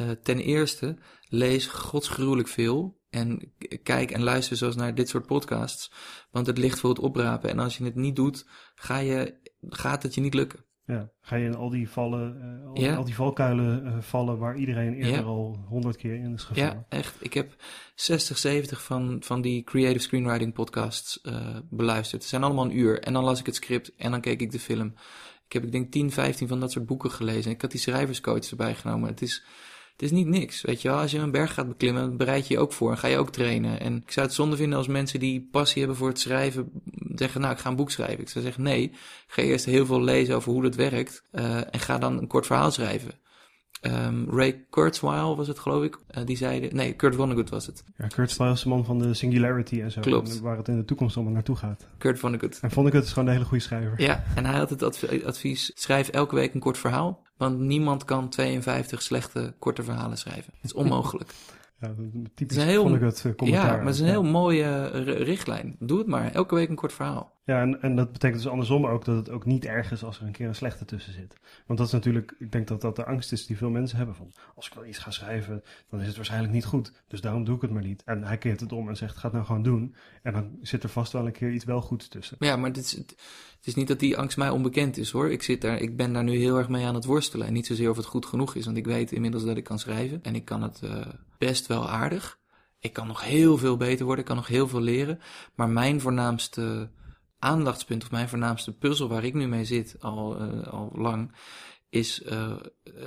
uh, 0.00 0.10
ten 0.10 0.38
eerste, 0.38 0.96
lees 1.28 1.66
godsgruwelijk 1.66 2.48
veel. 2.48 2.97
En 3.10 3.52
kijk 3.82 4.10
en 4.10 4.22
luister 4.22 4.56
zoals 4.56 4.76
naar 4.76 4.94
dit 4.94 5.08
soort 5.08 5.26
podcasts. 5.26 5.92
Want 6.30 6.46
het 6.46 6.58
ligt 6.58 6.80
voor 6.80 6.90
het 6.90 6.98
oprapen. 6.98 7.50
En 7.50 7.58
als 7.58 7.78
je 7.78 7.84
het 7.84 7.94
niet 7.94 8.16
doet, 8.16 8.46
ga 8.74 8.98
je, 8.98 9.34
gaat 9.68 10.02
het 10.02 10.14
je 10.14 10.20
niet 10.20 10.34
lukken. 10.34 10.66
Ja, 10.88 11.10
ga 11.20 11.36
je 11.36 11.44
in 11.44 11.54
al 11.54 11.70
die 11.70 11.90
vallen, 11.90 12.36
uh, 12.36 12.68
al, 12.68 12.80
ja. 12.80 12.94
al, 12.94 13.04
die 13.04 13.14
valkuilen 13.14 13.86
uh, 13.86 14.00
vallen 14.00 14.38
waar 14.38 14.56
iedereen 14.56 14.94
eerder 14.94 15.12
ja. 15.12 15.22
al 15.22 15.64
honderd 15.68 15.96
keer 15.96 16.14
in 16.14 16.32
is 16.32 16.42
gevallen. 16.42 16.72
Ja, 16.72 16.98
echt. 16.98 17.16
Ik 17.18 17.34
heb 17.34 17.54
60, 17.94 18.38
70 18.38 18.82
van, 18.82 19.16
van 19.20 19.40
die 19.40 19.64
creative 19.64 19.98
screenwriting 19.98 20.52
podcasts 20.52 21.18
uh, 21.22 21.56
beluisterd. 21.70 22.20
Het 22.20 22.30
zijn 22.30 22.42
allemaal 22.42 22.64
een 22.64 22.78
uur. 22.78 23.02
En 23.02 23.12
dan 23.12 23.24
las 23.24 23.40
ik 23.40 23.46
het 23.46 23.54
script 23.54 23.94
en 23.94 24.10
dan 24.10 24.20
keek 24.20 24.40
ik 24.40 24.50
de 24.50 24.60
film. 24.60 24.94
Ik 25.46 25.52
heb, 25.52 25.64
ik 25.64 25.72
denk, 25.72 25.90
10, 25.92 26.10
15 26.10 26.48
van 26.48 26.60
dat 26.60 26.72
soort 26.72 26.86
boeken 26.86 27.10
gelezen. 27.10 27.50
Ik 27.50 27.60
had 27.60 27.70
die 27.70 27.80
schrijverscoach 27.80 28.50
erbij 28.50 28.74
genomen. 28.74 29.08
Het 29.08 29.22
is, 29.22 29.44
het 29.98 30.06
is 30.06 30.16
niet 30.16 30.26
niks, 30.26 30.60
weet 30.60 30.82
je 30.82 30.88
wel. 30.88 30.98
Als 30.98 31.10
je 31.10 31.18
een 31.18 31.30
berg 31.30 31.54
gaat 31.54 31.68
beklimmen, 31.68 32.16
bereid 32.16 32.48
je 32.48 32.54
je 32.54 32.60
ook 32.60 32.72
voor 32.72 32.90
en 32.90 32.98
ga 32.98 33.08
je 33.08 33.18
ook 33.18 33.30
trainen. 33.30 33.80
En 33.80 33.96
ik 33.96 34.12
zou 34.12 34.26
het 34.26 34.34
zonde 34.34 34.56
vinden 34.56 34.78
als 34.78 34.86
mensen 34.86 35.20
die 35.20 35.48
passie 35.50 35.78
hebben 35.78 35.98
voor 35.98 36.08
het 36.08 36.18
schrijven 36.18 36.70
zeggen, 37.14 37.40
nou, 37.40 37.52
ik 37.52 37.58
ga 37.58 37.70
een 37.70 37.76
boek 37.76 37.90
schrijven. 37.90 38.20
Ik 38.20 38.28
zou 38.28 38.44
zeggen, 38.44 38.62
nee, 38.62 38.92
ga 39.26 39.42
eerst 39.42 39.64
heel 39.64 39.86
veel 39.86 40.02
lezen 40.02 40.34
over 40.34 40.52
hoe 40.52 40.62
dat 40.62 40.74
werkt 40.74 41.22
uh, 41.32 41.56
en 41.56 41.80
ga 41.80 41.98
dan 41.98 42.18
een 42.18 42.26
kort 42.26 42.46
verhaal 42.46 42.70
schrijven. 42.70 43.12
Um, 43.82 44.26
Ray 44.30 44.64
Kurzweil 44.70 45.36
was 45.36 45.48
het, 45.48 45.58
geloof 45.58 45.84
ik. 45.84 45.98
Uh, 46.10 46.26
die 46.26 46.36
zei... 46.36 46.68
Nee, 46.72 46.92
Kurt 46.92 47.14
Vonnegut 47.14 47.50
was 47.50 47.66
het. 47.66 47.84
Ja, 47.96 48.06
Kurzweil 48.06 48.52
is 48.52 48.62
de 48.62 48.68
man 48.68 48.84
van 48.84 48.98
de 48.98 49.14
Singularity 49.14 49.80
en 49.80 49.90
zo. 49.90 50.00
Klopt. 50.00 50.40
waar 50.40 50.56
het 50.56 50.68
in 50.68 50.76
de 50.76 50.84
toekomst 50.84 51.16
allemaal 51.16 51.34
naartoe 51.34 51.56
gaat. 51.56 51.86
Kurt 51.98 52.18
Vonnegut. 52.18 52.58
En 52.62 52.70
Vonnegut 52.70 53.04
is 53.04 53.12
gewoon 53.12 53.28
een 53.28 53.34
hele 53.34 53.46
goede 53.46 53.64
schrijver. 53.64 54.02
Ja, 54.02 54.24
en 54.34 54.44
hij 54.46 54.58
had 54.58 54.70
het 54.70 54.82
advies... 55.24 55.72
Schrijf 55.74 56.08
elke 56.08 56.34
week 56.34 56.54
een 56.54 56.60
kort 56.60 56.78
verhaal. 56.78 57.26
Want 57.38 57.58
niemand 57.58 58.04
kan 58.04 58.28
52 58.28 59.02
slechte 59.02 59.54
korte 59.58 59.82
verhalen 59.82 60.18
schrijven. 60.18 60.52
Het 60.60 60.64
is 60.64 60.72
onmogelijk. 60.72 61.32
Ja, 61.80 61.94
typisch 62.34 62.56
het 62.56 62.66
heel, 62.66 62.82
Vonnegut 62.82 63.24
uh, 63.26 63.34
commentaar. 63.34 63.66
Ja, 63.66 63.76
maar 63.76 63.86
het 63.86 63.94
is 63.94 64.00
een 64.00 64.06
heel 64.06 64.24
mooie 64.24 64.86
richtlijn. 65.02 65.76
Doe 65.78 65.98
het 65.98 66.06
maar. 66.06 66.32
Elke 66.32 66.54
week 66.54 66.68
een 66.68 66.74
kort 66.74 66.92
verhaal. 66.92 67.36
Ja, 67.44 67.60
en, 67.60 67.82
en 67.82 67.96
dat 67.96 68.12
betekent 68.12 68.42
dus 68.42 68.50
andersom 68.50 68.86
ook 68.86 69.04
dat 69.04 69.16
het 69.16 69.30
ook 69.30 69.44
niet 69.44 69.64
erg 69.64 69.92
is 69.92 70.04
als 70.04 70.20
er 70.20 70.26
een 70.26 70.32
keer 70.32 70.48
een 70.48 70.54
slechte 70.54 70.84
tussen 70.84 71.12
zit. 71.12 71.36
Want 71.66 71.78
dat 71.78 71.88
is 71.88 71.92
natuurlijk, 71.92 72.34
ik 72.38 72.52
denk 72.52 72.68
dat 72.68 72.80
dat 72.80 72.96
de 72.96 73.04
angst 73.04 73.32
is 73.32 73.46
die 73.46 73.56
veel 73.56 73.70
mensen 73.70 73.96
hebben 73.96 74.14
van, 74.14 74.32
als 74.54 74.66
ik 74.66 74.74
wel 74.74 74.84
iets 74.84 74.98
ga 74.98 75.10
schrijven, 75.10 75.62
dan 75.90 76.00
is 76.00 76.06
het 76.06 76.16
waarschijnlijk 76.16 76.52
niet 76.52 76.64
goed. 76.64 76.92
Dus 77.06 77.20
daarom 77.20 77.44
doe 77.44 77.56
ik 77.56 77.62
het 77.62 77.70
maar 77.70 77.82
niet. 77.82 78.02
En 78.04 78.24
hij 78.24 78.38
keert 78.38 78.60
het 78.60 78.72
om 78.72 78.88
en 78.88 78.96
zegt, 78.96 79.16
ga 79.16 79.22
het 79.22 79.32
nou 79.32 79.44
gewoon 79.44 79.62
doen. 79.62 79.94
En 80.22 80.32
dan 80.32 80.58
zit 80.62 80.82
er 80.82 80.88
vast 80.88 81.12
wel 81.12 81.26
een 81.26 81.32
keer 81.32 81.52
iets 81.52 81.64
wel 81.64 81.80
goeds 81.80 82.08
tussen. 82.08 82.36
Ja, 82.40 82.56
maar 82.56 82.68
het 82.68 82.78
is, 82.78 82.92
het 82.92 83.66
is 83.66 83.74
niet 83.74 83.88
dat 83.88 84.00
die 84.00 84.16
angst 84.16 84.36
mij 84.36 84.50
onbekend 84.50 84.96
is 84.96 85.10
hoor. 85.10 85.30
Ik, 85.30 85.42
zit 85.42 85.60
daar, 85.60 85.78
ik 85.78 85.96
ben 85.96 86.12
daar 86.12 86.24
nu 86.24 86.36
heel 86.36 86.58
erg 86.58 86.68
mee 86.68 86.86
aan 86.86 86.94
het 86.94 87.04
worstelen. 87.04 87.46
En 87.46 87.52
niet 87.52 87.66
zozeer 87.66 87.90
of 87.90 87.96
het 87.96 88.06
goed 88.06 88.26
genoeg 88.26 88.54
is, 88.54 88.64
want 88.64 88.76
ik 88.76 88.86
weet 88.86 89.12
inmiddels 89.12 89.44
dat 89.44 89.56
ik 89.56 89.64
kan 89.64 89.78
schrijven. 89.78 90.22
En 90.22 90.34
ik 90.34 90.44
kan 90.44 90.62
het 90.62 90.80
uh, 90.84 91.06
best 91.38 91.66
wel 91.68 91.88
aardig. 91.88 92.38
Ik 92.78 92.92
kan 92.92 93.06
nog 93.06 93.24
heel 93.24 93.58
veel 93.58 93.76
beter 93.76 94.04
worden, 94.04 94.20
ik 94.20 94.28
kan 94.28 94.36
nog 94.36 94.46
heel 94.46 94.68
veel 94.68 94.80
leren. 94.80 95.20
Maar 95.54 95.68
mijn 95.68 96.00
voornaamste 96.00 96.90
aandachtspunt 97.38 98.02
of 98.02 98.10
mijn 98.10 98.28
voornaamste 98.28 98.72
puzzel 98.72 99.08
waar 99.08 99.24
ik 99.24 99.34
nu 99.34 99.46
mee 99.46 99.64
zit 99.64 99.96
al, 100.00 100.42
uh, 100.42 100.66
al 100.66 100.92
lang, 100.94 101.36
is 101.88 102.22
uh, 102.22 102.56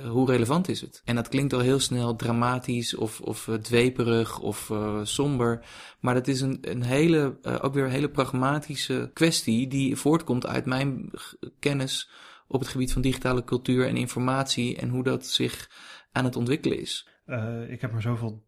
hoe 0.08 0.30
relevant 0.30 0.68
is 0.68 0.80
het? 0.80 1.02
En 1.04 1.14
dat 1.14 1.28
klinkt 1.28 1.52
al 1.52 1.60
heel 1.60 1.80
snel 1.80 2.16
dramatisch 2.16 2.94
of, 2.94 3.20
of 3.20 3.46
uh, 3.46 3.54
dweperig 3.54 4.38
of 4.38 4.72
somber. 5.02 5.64
Maar 6.00 6.14
dat 6.14 6.28
is 6.28 6.40
een, 6.40 6.58
een 6.60 6.82
hele, 6.82 7.38
ook 7.60 7.74
weer 7.74 7.84
een 7.84 7.90
hele 7.90 8.10
pragmatische 8.10 9.10
kwestie 9.12 9.68
die 9.68 9.96
voortkomt 9.96 10.46
uit 10.46 10.66
mijn 10.66 11.10
kennis 11.58 12.10
op 12.48 12.60
het 12.60 12.68
gebied 12.68 12.92
van 12.92 13.02
digitale 13.02 13.44
cultuur 13.44 13.86
en 13.86 13.96
informatie 13.96 14.76
en 14.76 14.88
hoe 14.88 15.02
dat 15.02 15.26
zich 15.26 15.70
aan 16.12 16.24
het 16.24 16.36
ontwikkelen 16.36 16.80
is. 16.80 17.08
ik 17.68 17.80
heb 17.80 17.92
maar 17.92 18.02
zoveel 18.02 18.44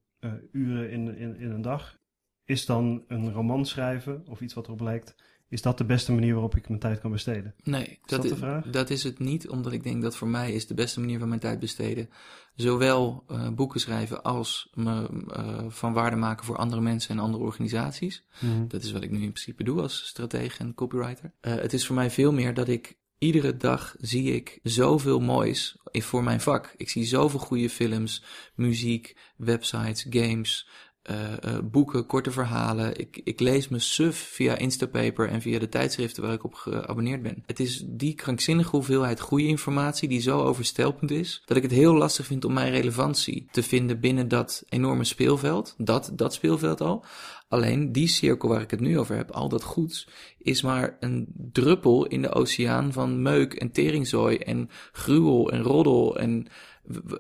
uren 0.52 0.90
in, 0.90 1.16
in, 1.16 1.36
in 1.36 1.50
een 1.50 1.62
dag. 1.62 1.98
Is 2.44 2.66
dan 2.66 3.04
een 3.08 3.32
roman 3.32 3.66
schrijven 3.66 4.22
of 4.26 4.40
iets 4.40 4.54
wat 4.54 4.66
erop 4.66 4.80
lijkt 4.80 5.14
is 5.54 5.62
dat 5.62 5.78
de 5.78 5.84
beste 5.84 6.12
manier 6.12 6.32
waarop 6.32 6.56
ik 6.56 6.68
mijn 6.68 6.80
tijd 6.80 7.00
kan 7.00 7.10
besteden? 7.10 7.54
Nee, 7.62 7.86
is 7.86 7.98
dat, 8.06 8.22
dat, 8.22 8.30
de 8.30 8.36
vraag? 8.36 8.70
dat 8.70 8.90
is 8.90 9.02
het 9.02 9.18
niet, 9.18 9.48
omdat 9.48 9.72
ik 9.72 9.82
denk 9.82 10.02
dat 10.02 10.16
voor 10.16 10.28
mij 10.28 10.52
is 10.52 10.66
de 10.66 10.74
beste 10.74 11.00
manier 11.00 11.18
van 11.18 11.28
mijn 11.28 11.40
tijd 11.40 11.58
besteden. 11.58 12.08
Zowel 12.54 13.24
uh, 13.28 13.48
boeken 13.48 13.80
schrijven 13.80 14.22
als 14.22 14.70
me 14.74 15.08
uh, 15.36 15.64
van 15.68 15.92
waarde 15.92 16.16
maken 16.16 16.44
voor 16.44 16.56
andere 16.56 16.80
mensen 16.80 17.16
en 17.16 17.22
andere 17.22 17.44
organisaties. 17.44 18.24
Mhm. 18.40 18.66
Dat 18.68 18.82
is 18.82 18.92
wat 18.92 19.02
ik 19.02 19.10
nu 19.10 19.22
in 19.22 19.32
principe 19.32 19.64
doe 19.64 19.80
als 19.80 20.06
stratege 20.06 20.58
en 20.58 20.74
copywriter. 20.74 21.32
Uh, 21.40 21.54
het 21.54 21.72
is 21.72 21.86
voor 21.86 21.94
mij 21.94 22.10
veel 22.10 22.32
meer 22.32 22.54
dat 22.54 22.68
ik 22.68 22.96
iedere 23.18 23.56
dag 23.56 23.94
zie 23.98 24.34
ik 24.34 24.58
zoveel 24.62 25.20
moois 25.20 25.76
voor 26.02 26.22
mijn 26.22 26.40
vak. 26.40 26.74
Ik 26.76 26.88
zie 26.88 27.04
zoveel 27.04 27.38
goede 27.40 27.70
films, 27.70 28.24
muziek, 28.54 29.16
websites, 29.36 30.06
games, 30.10 30.68
uh, 31.10 31.58
boeken, 31.64 32.06
korte 32.06 32.30
verhalen. 32.30 32.98
Ik, 32.98 33.20
ik 33.24 33.40
lees 33.40 33.68
me 33.68 33.78
suf 33.78 34.16
via 34.16 34.56
Instapaper 34.56 35.28
en 35.28 35.40
via 35.40 35.58
de 35.58 35.68
tijdschriften 35.68 36.22
waar 36.22 36.32
ik 36.32 36.44
op 36.44 36.54
geabonneerd 36.54 37.22
ben. 37.22 37.42
Het 37.46 37.60
is 37.60 37.84
die 37.86 38.14
krankzinnige 38.14 38.70
hoeveelheid 38.70 39.20
goede 39.20 39.46
informatie 39.46 40.08
die 40.08 40.20
zo 40.20 40.40
overstelpend 40.40 41.10
is, 41.10 41.42
dat 41.44 41.56
ik 41.56 41.62
het 41.62 41.72
heel 41.72 41.94
lastig 41.94 42.26
vind 42.26 42.44
om 42.44 42.52
mijn 42.52 42.70
relevantie 42.70 43.46
te 43.50 43.62
vinden 43.62 44.00
binnen 44.00 44.28
dat 44.28 44.64
enorme 44.68 45.04
speelveld. 45.04 45.74
Dat, 45.78 46.10
dat 46.12 46.34
speelveld 46.34 46.80
al. 46.80 47.04
Alleen 47.48 47.92
die 47.92 48.06
cirkel 48.06 48.48
waar 48.48 48.60
ik 48.60 48.70
het 48.70 48.80
nu 48.80 48.98
over 48.98 49.16
heb, 49.16 49.30
al 49.30 49.48
dat 49.48 49.62
goeds, 49.62 50.08
is 50.38 50.62
maar 50.62 50.96
een 51.00 51.26
druppel 51.52 52.06
in 52.06 52.22
de 52.22 52.32
oceaan 52.32 52.92
van 52.92 53.22
meuk 53.22 53.54
en 53.54 53.70
teringzooi 53.70 54.36
en 54.36 54.70
gruwel 54.92 55.50
en 55.50 55.62
roddel 55.62 56.18
en 56.18 56.46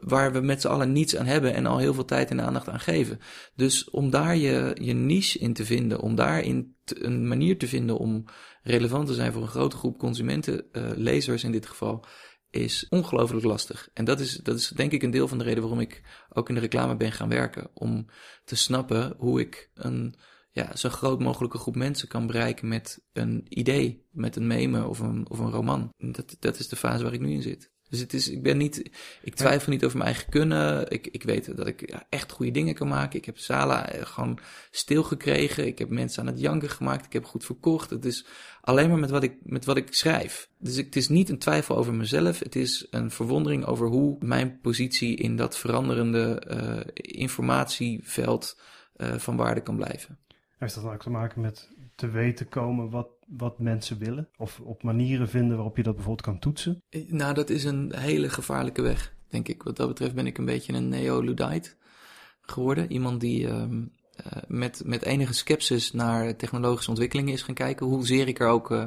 waar 0.00 0.32
we 0.32 0.40
met 0.40 0.60
z'n 0.60 0.68
allen 0.68 0.92
niets 0.92 1.16
aan 1.16 1.26
hebben 1.26 1.54
en 1.54 1.66
al 1.66 1.78
heel 1.78 1.94
veel 1.94 2.04
tijd 2.04 2.30
en 2.30 2.40
aandacht 2.40 2.68
aan 2.68 2.80
geven. 2.80 3.18
Dus 3.54 3.90
om 3.90 4.10
daar 4.10 4.36
je, 4.36 4.76
je 4.80 4.92
niche 4.92 5.38
in 5.38 5.52
te 5.52 5.64
vinden, 5.64 6.00
om 6.00 6.14
daarin 6.14 6.76
een 6.84 7.28
manier 7.28 7.58
te 7.58 7.68
vinden 7.68 7.98
om 7.98 8.24
relevant 8.62 9.06
te 9.06 9.14
zijn 9.14 9.32
voor 9.32 9.42
een 9.42 9.48
grote 9.48 9.76
groep 9.76 9.98
consumenten, 9.98 10.64
uh, 10.72 10.90
lezers 10.94 11.44
in 11.44 11.52
dit 11.52 11.66
geval, 11.66 12.04
is 12.50 12.86
ongelooflijk 12.88 13.44
lastig. 13.44 13.88
En 13.94 14.04
dat 14.04 14.20
is, 14.20 14.36
dat 14.36 14.56
is 14.56 14.68
denk 14.68 14.92
ik 14.92 15.02
een 15.02 15.10
deel 15.10 15.28
van 15.28 15.38
de 15.38 15.44
reden 15.44 15.60
waarom 15.60 15.80
ik 15.80 16.02
ook 16.28 16.48
in 16.48 16.54
de 16.54 16.60
reclame 16.60 16.96
ben 16.96 17.12
gaan 17.12 17.28
werken. 17.28 17.70
Om 17.74 18.06
te 18.44 18.56
snappen 18.56 19.14
hoe 19.18 19.40
ik 19.40 19.70
een 19.74 20.14
ja, 20.50 20.76
zo 20.76 20.88
groot 20.88 21.20
mogelijke 21.20 21.58
groep 21.58 21.76
mensen 21.76 22.08
kan 22.08 22.26
bereiken 22.26 22.68
met 22.68 23.04
een 23.12 23.46
idee, 23.48 24.06
met 24.10 24.36
een 24.36 24.46
meme 24.46 24.86
of 24.86 24.98
een, 24.98 25.30
of 25.30 25.38
een 25.38 25.50
roman. 25.50 25.92
Dat, 25.96 26.36
dat 26.38 26.58
is 26.58 26.68
de 26.68 26.76
fase 26.76 27.02
waar 27.02 27.12
ik 27.12 27.20
nu 27.20 27.32
in 27.32 27.42
zit. 27.42 27.72
Dus 27.94 28.02
het 28.02 28.12
is, 28.12 28.30
ik 28.30 28.42
ben 28.42 28.56
niet, 28.56 28.90
ik 29.22 29.34
twijfel 29.34 29.72
niet 29.72 29.84
over 29.84 29.98
mijn 29.98 30.10
eigen 30.10 30.30
kunnen. 30.30 30.90
Ik, 30.90 31.06
ik 31.06 31.22
weet 31.22 31.56
dat 31.56 31.66
ik 31.66 31.96
echt 32.08 32.32
goede 32.32 32.50
dingen 32.50 32.74
kan 32.74 32.88
maken. 32.88 33.18
Ik 33.18 33.24
heb 33.24 33.38
Sala 33.38 33.88
eh, 33.88 34.06
gewoon 34.06 34.38
stilgekregen. 34.70 35.66
Ik 35.66 35.78
heb 35.78 35.88
mensen 35.88 36.22
aan 36.22 36.28
het 36.28 36.40
janken 36.40 36.70
gemaakt. 36.70 37.04
Ik 37.04 37.12
heb 37.12 37.24
goed 37.24 37.44
verkocht. 37.44 37.90
Het 37.90 38.04
is 38.04 38.26
alleen 38.60 38.88
maar 38.88 38.98
met 38.98 39.10
wat 39.10 39.22
ik, 39.22 39.36
met 39.42 39.64
wat 39.64 39.76
ik 39.76 39.94
schrijf. 39.94 40.48
Dus 40.58 40.76
het 40.76 40.96
is 40.96 41.08
niet 41.08 41.28
een 41.28 41.38
twijfel 41.38 41.76
over 41.76 41.94
mezelf. 41.94 42.38
Het 42.38 42.56
is 42.56 42.86
een 42.90 43.10
verwondering 43.10 43.64
over 43.64 43.86
hoe 43.86 44.16
mijn 44.20 44.60
positie 44.60 45.16
in 45.16 45.36
dat 45.36 45.58
veranderende 45.58 46.42
uh, 46.50 46.80
informatieveld 46.94 48.60
uh, 48.96 49.14
van 49.14 49.36
waarde 49.36 49.62
kan 49.62 49.76
blijven. 49.76 50.18
Heeft 50.58 50.74
dat 50.74 50.84
dan 50.84 50.92
ook 50.92 51.02
te 51.02 51.10
maken 51.10 51.40
met 51.40 51.68
te 51.94 52.10
weten 52.10 52.48
komen 52.48 52.90
wat, 52.90 53.08
wat 53.26 53.58
mensen 53.58 53.98
willen? 53.98 54.28
Of 54.36 54.60
op 54.60 54.82
manieren 54.82 55.28
vinden 55.28 55.56
waarop 55.56 55.76
je 55.76 55.82
dat 55.82 55.94
bijvoorbeeld 55.94 56.26
kan 56.26 56.38
toetsen? 56.38 56.82
Eh, 56.88 57.10
nou, 57.10 57.34
dat 57.34 57.50
is 57.50 57.64
een 57.64 57.94
hele 57.96 58.28
gevaarlijke 58.28 58.82
weg, 58.82 59.14
denk 59.28 59.48
ik. 59.48 59.62
Wat 59.62 59.76
dat 59.76 59.88
betreft 59.88 60.14
ben 60.14 60.26
ik 60.26 60.38
een 60.38 60.44
beetje 60.44 60.72
een 60.72 60.88
neo-Ludite 60.88 61.74
geworden. 62.40 62.92
Iemand 62.92 63.20
die 63.20 63.46
um, 63.46 63.92
uh, 64.26 64.42
met, 64.46 64.82
met 64.84 65.02
enige 65.02 65.34
sceptisch 65.34 65.92
naar 65.92 66.36
technologische 66.36 66.90
ontwikkelingen 66.90 67.32
is 67.32 67.42
gaan 67.42 67.54
kijken. 67.54 67.86
Hoezeer 67.86 68.28
ik 68.28 68.40
er 68.40 68.48
ook 68.48 68.70
uh, 68.70 68.84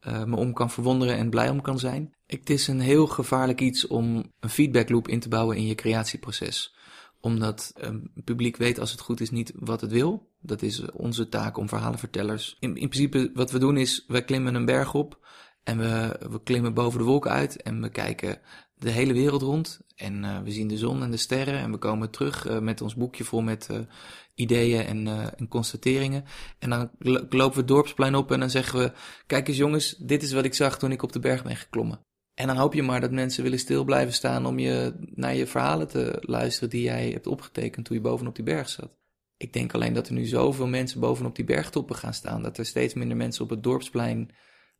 me 0.00 0.36
om 0.36 0.52
kan 0.52 0.70
verwonderen 0.70 1.16
en 1.16 1.30
blij 1.30 1.50
om 1.50 1.60
kan 1.60 1.78
zijn. 1.78 2.14
Het 2.26 2.50
is 2.50 2.66
een 2.68 2.80
heel 2.80 3.06
gevaarlijk 3.06 3.60
iets 3.60 3.86
om 3.86 4.32
een 4.40 4.50
feedbackloop 4.50 5.08
in 5.08 5.20
te 5.20 5.28
bouwen 5.28 5.56
in 5.56 5.66
je 5.66 5.74
creatieproces 5.74 6.74
omdat 7.26 7.72
ehm, 7.76 7.98
publiek 8.24 8.56
weet 8.56 8.78
als 8.78 8.90
het 8.90 9.00
goed 9.00 9.20
is 9.20 9.30
niet 9.30 9.52
wat 9.54 9.80
het 9.80 9.90
wil. 9.90 10.30
Dat 10.46 10.62
is 10.62 10.90
onze 10.90 11.28
taak 11.28 11.56
om 11.56 11.68
verhalenvertellers. 11.68 12.56
In, 12.58 12.76
in 12.76 12.88
principe 12.88 13.30
wat 13.34 13.50
we 13.50 13.58
doen 13.58 13.76
is, 13.76 14.04
we 14.06 14.24
klimmen 14.24 14.54
een 14.54 14.64
berg 14.64 14.94
op 14.94 15.26
en 15.62 15.78
we, 15.78 16.20
we 16.30 16.42
klimmen 16.42 16.74
boven 16.74 16.98
de 16.98 17.04
wolken 17.04 17.30
uit 17.30 17.62
en 17.62 17.80
we 17.80 17.88
kijken 17.88 18.38
de 18.74 18.90
hele 18.90 19.12
wereld 19.12 19.42
rond. 19.42 19.80
En 19.96 20.24
uh, 20.24 20.40
we 20.40 20.50
zien 20.50 20.68
de 20.68 20.78
zon 20.78 21.02
en 21.02 21.10
de 21.10 21.16
sterren 21.16 21.58
en 21.58 21.70
we 21.70 21.78
komen 21.78 22.10
terug 22.10 22.48
uh, 22.48 22.58
met 22.58 22.80
ons 22.80 22.94
boekje 22.94 23.24
vol 23.24 23.40
met 23.40 23.68
uh, 23.70 23.78
ideeën 24.34 24.84
en, 24.84 25.32
en, 25.36 25.48
constateringen. 25.48 26.24
En 26.58 26.70
dan 26.70 26.90
lopen 26.98 27.52
we 27.52 27.58
het 27.58 27.68
dorpsplein 27.68 28.14
op 28.14 28.30
en 28.32 28.40
dan 28.40 28.50
zeggen 28.50 28.78
we, 28.78 28.92
kijk 29.26 29.48
eens 29.48 29.56
jongens, 29.56 29.96
dit 29.96 30.22
is 30.22 30.32
wat 30.32 30.44
ik 30.44 30.54
zag 30.54 30.78
toen 30.78 30.92
ik 30.92 31.02
op 31.02 31.12
de 31.12 31.20
berg 31.20 31.42
ben 31.42 31.56
geklommen. 31.56 32.00
En 32.34 32.46
dan 32.46 32.56
hoop 32.56 32.74
je 32.74 32.82
maar 32.82 33.00
dat 33.00 33.10
mensen 33.10 33.42
willen 33.42 33.58
stil 33.58 33.84
blijven 33.84 34.14
staan 34.14 34.46
om 34.46 34.58
je 34.58 34.94
naar 35.14 35.34
je 35.34 35.46
verhalen 35.46 35.88
te 35.88 36.16
luisteren 36.20 36.70
die 36.70 36.82
jij 36.82 37.10
hebt 37.10 37.26
opgetekend 37.26 37.86
toen 37.86 37.96
je 37.96 38.02
bovenop 38.02 38.34
die 38.34 38.44
berg 38.44 38.68
zat. 38.68 38.90
Ik 39.36 39.52
denk 39.52 39.74
alleen 39.74 39.92
dat 39.92 40.06
er 40.06 40.12
nu 40.12 40.24
zoveel 40.24 40.66
mensen 40.66 41.00
bovenop 41.00 41.36
die 41.36 41.44
bergtoppen 41.44 41.96
gaan 41.96 42.14
staan, 42.14 42.42
dat 42.42 42.58
er 42.58 42.66
steeds 42.66 42.94
minder 42.94 43.16
mensen 43.16 43.44
op 43.44 43.50
het 43.50 43.62
dorpsplein 43.62 44.30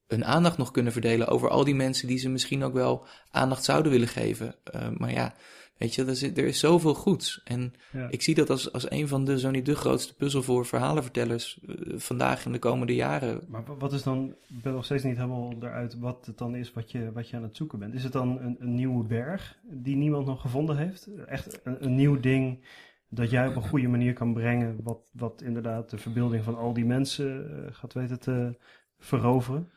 hun 0.06 0.24
aandacht 0.24 0.58
nog 0.58 0.70
kunnen 0.70 0.92
verdelen 0.92 1.28
over 1.28 1.48
al 1.48 1.64
die 1.64 1.74
mensen 1.74 2.08
die 2.08 2.18
ze 2.18 2.28
misschien 2.28 2.64
ook 2.64 2.72
wel 2.72 3.06
aandacht 3.30 3.64
zouden 3.64 3.92
willen 3.92 4.08
geven. 4.08 4.54
Uh, 4.74 4.88
maar 4.90 5.12
ja, 5.12 5.34
Weet 5.76 5.94
je, 5.94 6.02
er 6.02 6.08
is, 6.08 6.22
er 6.22 6.38
is 6.38 6.58
zoveel 6.58 6.94
goeds. 6.94 7.40
En 7.44 7.72
ja. 7.92 8.08
ik 8.10 8.22
zie 8.22 8.34
dat 8.34 8.50
als, 8.50 8.72
als 8.72 8.90
een 8.90 9.08
van 9.08 9.24
de, 9.24 9.38
zo 9.38 9.50
niet 9.50 9.66
de 9.66 9.74
grootste 9.74 10.14
puzzel 10.14 10.42
voor 10.42 10.66
verhalenvertellers 10.66 11.60
uh, 11.66 11.98
vandaag 11.98 12.44
in 12.46 12.52
de 12.52 12.58
komende 12.58 12.94
jaren. 12.94 13.40
Maar 13.48 13.78
wat 13.78 13.92
is 13.92 14.02
dan, 14.02 14.34
ik 14.48 14.62
ben 14.62 14.72
nog 14.72 14.84
steeds 14.84 15.02
niet 15.02 15.16
helemaal 15.16 15.54
eruit 15.60 15.98
wat 15.98 16.26
het 16.26 16.38
dan 16.38 16.54
is 16.54 16.72
wat 16.72 16.90
je, 16.90 17.12
wat 17.12 17.28
je 17.28 17.36
aan 17.36 17.42
het 17.42 17.56
zoeken 17.56 17.78
bent. 17.78 17.94
Is 17.94 18.02
het 18.02 18.12
dan 18.12 18.40
een, 18.40 18.56
een 18.58 18.74
nieuwe 18.74 19.04
berg 19.04 19.58
die 19.62 19.96
niemand 19.96 20.26
nog 20.26 20.40
gevonden 20.40 20.76
heeft? 20.76 21.08
Echt 21.26 21.60
een, 21.64 21.84
een 21.84 21.94
nieuw 21.94 22.20
ding 22.20 22.64
dat 23.08 23.30
jij 23.30 23.48
op 23.48 23.56
een 23.56 23.68
goede 23.68 23.88
manier 23.88 24.12
kan 24.12 24.32
brengen, 24.34 24.82
wat, 24.82 25.10
wat 25.12 25.42
inderdaad 25.42 25.90
de 25.90 25.98
verbeelding 25.98 26.44
van 26.44 26.56
al 26.56 26.72
die 26.72 26.84
mensen 26.84 27.50
uh, 27.50 27.74
gaat 27.74 27.92
weten 27.92 28.20
te 28.20 28.58
veroveren? 28.98 29.70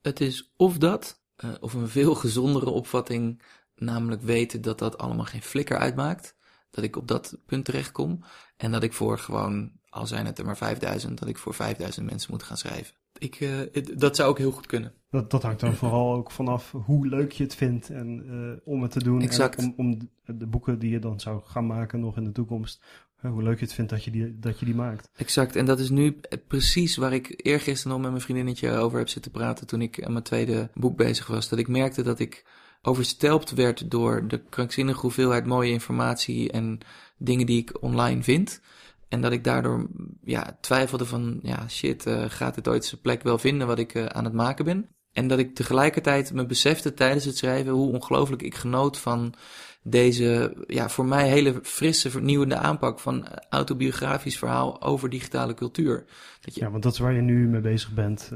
Het 0.00 0.20
is 0.20 0.52
of 0.56 0.78
dat, 0.78 1.22
uh, 1.44 1.50
of 1.60 1.74
een 1.74 1.88
veel 1.88 2.14
gezondere 2.14 2.70
opvatting 2.70 3.42
namelijk 3.74 4.22
weten 4.22 4.62
dat 4.62 4.78
dat 4.78 4.98
allemaal 4.98 5.24
geen 5.24 5.42
flikker 5.42 5.78
uitmaakt. 5.78 6.36
Dat 6.70 6.84
ik 6.84 6.96
op 6.96 7.08
dat 7.08 7.38
punt 7.46 7.64
terechtkom. 7.64 8.24
En 8.56 8.72
dat 8.72 8.82
ik 8.82 8.92
voor 8.92 9.18
gewoon, 9.18 9.72
al 9.88 10.06
zijn 10.06 10.26
het 10.26 10.38
er 10.38 10.44
maar 10.44 10.56
5000, 10.56 11.18
dat 11.18 11.28
ik 11.28 11.38
voor 11.38 11.54
5000 11.54 12.06
mensen 12.06 12.30
moet 12.30 12.42
gaan 12.42 12.56
schrijven. 12.56 12.94
Ik, 13.18 13.40
uh, 13.40 13.60
dat 13.96 14.16
zou 14.16 14.28
ook 14.28 14.38
heel 14.38 14.50
goed 14.50 14.66
kunnen. 14.66 14.92
Dat, 15.10 15.30
dat 15.30 15.42
hangt 15.42 15.60
dan 15.60 15.74
vooral 15.82 16.14
ook 16.14 16.30
vanaf 16.30 16.72
hoe 16.84 17.06
leuk 17.06 17.32
je 17.32 17.42
het 17.42 17.54
vindt 17.54 17.90
en 17.90 18.22
uh, 18.26 18.74
om 18.74 18.82
het 18.82 18.90
te 18.90 19.02
doen. 19.02 19.20
Exact. 19.20 19.58
En 19.58 19.74
om, 19.76 20.08
om 20.24 20.38
de 20.38 20.46
boeken 20.46 20.78
die 20.78 20.90
je 20.90 20.98
dan 20.98 21.20
zou 21.20 21.42
gaan 21.44 21.66
maken 21.66 22.00
nog 22.00 22.16
in 22.16 22.24
de 22.24 22.32
toekomst. 22.32 22.82
Hoe 23.20 23.42
leuk 23.42 23.58
je 23.58 23.64
het 23.64 23.74
vindt 23.74 23.90
dat 23.90 24.04
je, 24.04 24.10
die, 24.10 24.38
dat 24.38 24.58
je 24.58 24.64
die 24.64 24.74
maakt. 24.74 25.10
Exact. 25.16 25.56
En 25.56 25.64
dat 25.64 25.78
is 25.78 25.90
nu 25.90 26.20
precies 26.46 26.96
waar 26.96 27.12
ik 27.12 27.34
eergisteren 27.36 27.92
nog 27.92 28.00
met 28.00 28.10
mijn 28.10 28.22
vriendinnetje 28.22 28.70
over 28.70 28.98
heb 28.98 29.08
zitten 29.08 29.30
praten. 29.30 29.66
toen 29.66 29.80
ik 29.80 30.04
aan 30.04 30.12
mijn 30.12 30.24
tweede 30.24 30.70
boek 30.74 30.96
bezig 30.96 31.26
was. 31.26 31.48
Dat 31.48 31.58
ik 31.58 31.68
merkte 31.68 32.02
dat 32.02 32.18
ik 32.18 32.44
overstelpt 32.82 33.50
werd 33.50 33.90
door 33.90 34.28
de 34.28 34.42
krankzinnige 34.48 35.00
hoeveelheid 35.00 35.46
mooie 35.46 35.70
informatie 35.70 36.50
en 36.50 36.78
dingen 37.18 37.46
die 37.46 37.58
ik 37.58 37.82
online 37.82 38.22
vind. 38.22 38.60
En 39.08 39.20
dat 39.20 39.32
ik 39.32 39.44
daardoor 39.44 39.88
ja, 40.22 40.58
twijfelde 40.60 41.06
van, 41.06 41.38
ja 41.42 41.68
shit, 41.68 42.06
uh, 42.06 42.24
gaat 42.28 42.54
dit 42.54 42.68
ooit 42.68 42.84
zijn 42.84 43.00
plek 43.00 43.22
wel 43.22 43.38
vinden 43.38 43.66
wat 43.66 43.78
ik 43.78 43.94
uh, 43.94 44.06
aan 44.06 44.24
het 44.24 44.32
maken 44.32 44.64
ben? 44.64 44.88
En 45.12 45.28
dat 45.28 45.38
ik 45.38 45.54
tegelijkertijd 45.54 46.32
me 46.32 46.46
besefte 46.46 46.94
tijdens 46.94 47.24
het 47.24 47.36
schrijven 47.36 47.72
hoe 47.72 47.92
ongelooflijk 47.92 48.42
ik 48.42 48.54
genoot 48.54 48.98
van 48.98 49.34
deze, 49.82 50.56
ja, 50.66 50.88
voor 50.88 51.04
mij 51.04 51.28
hele 51.28 51.58
frisse, 51.62 52.10
vernieuwende 52.10 52.56
aanpak 52.56 52.98
van 52.98 53.26
autobiografisch 53.48 54.38
verhaal 54.38 54.82
over 54.82 55.10
digitale 55.10 55.54
cultuur. 55.54 56.04
Dat 56.40 56.54
je... 56.54 56.60
Ja, 56.60 56.70
want 56.70 56.82
dat 56.82 56.92
is 56.92 56.98
waar 56.98 57.12
je 57.12 57.20
nu 57.20 57.48
mee 57.48 57.60
bezig 57.60 57.94
bent. 57.94 58.30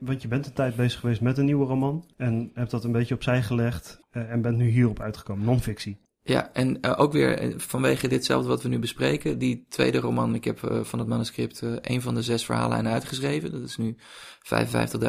Want 0.00 0.22
je 0.22 0.28
bent 0.28 0.46
een 0.46 0.52
tijd 0.52 0.76
bezig 0.76 1.00
geweest 1.00 1.20
met 1.20 1.38
een 1.38 1.44
nieuwe 1.44 1.66
roman 1.66 2.10
en 2.16 2.50
hebt 2.54 2.70
dat 2.70 2.84
een 2.84 2.92
beetje 2.92 3.14
opzij 3.14 3.42
gelegd 3.42 4.00
en 4.10 4.42
bent 4.42 4.56
nu 4.56 4.68
hierop 4.68 5.00
uitgekomen, 5.00 5.44
non-fictie. 5.44 6.00
Ja, 6.22 6.52
en 6.52 6.78
uh, 6.80 6.94
ook 6.96 7.12
weer 7.12 7.54
vanwege 7.56 8.08
ditzelfde 8.08 8.48
wat 8.48 8.62
we 8.62 8.68
nu 8.68 8.78
bespreken, 8.78 9.38
die 9.38 9.66
tweede 9.68 9.98
roman, 9.98 10.34
ik 10.34 10.44
heb 10.44 10.58
van 10.82 10.98
het 10.98 11.08
manuscript 11.08 11.62
een 11.80 12.02
van 12.02 12.14
de 12.14 12.22
zes 12.22 12.44
verhaallijnen 12.44 12.92
uitgeschreven. 12.92 13.52
Dat 13.52 13.62
is 13.62 13.76
nu 13.76 13.96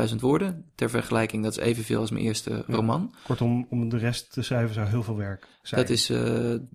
55.000 0.10 0.16
woorden. 0.20 0.72
Ter 0.76 0.90
vergelijking, 0.90 1.44
dat 1.44 1.58
is 1.58 1.64
evenveel 1.64 2.00
als 2.00 2.12
mijn 2.12 2.24
eerste 2.24 2.64
ja, 2.68 2.76
roman. 2.76 3.14
Kortom, 3.24 3.68
om 3.70 3.90
de 3.90 3.98
rest 3.98 4.32
te 4.34 4.42
schrijven 4.42 4.74
zou 4.74 4.88
heel 4.88 5.04
veel 5.04 5.18
werk 5.18 5.48
zijn. 5.62 5.82
Dat 5.82 5.90
is 5.90 6.12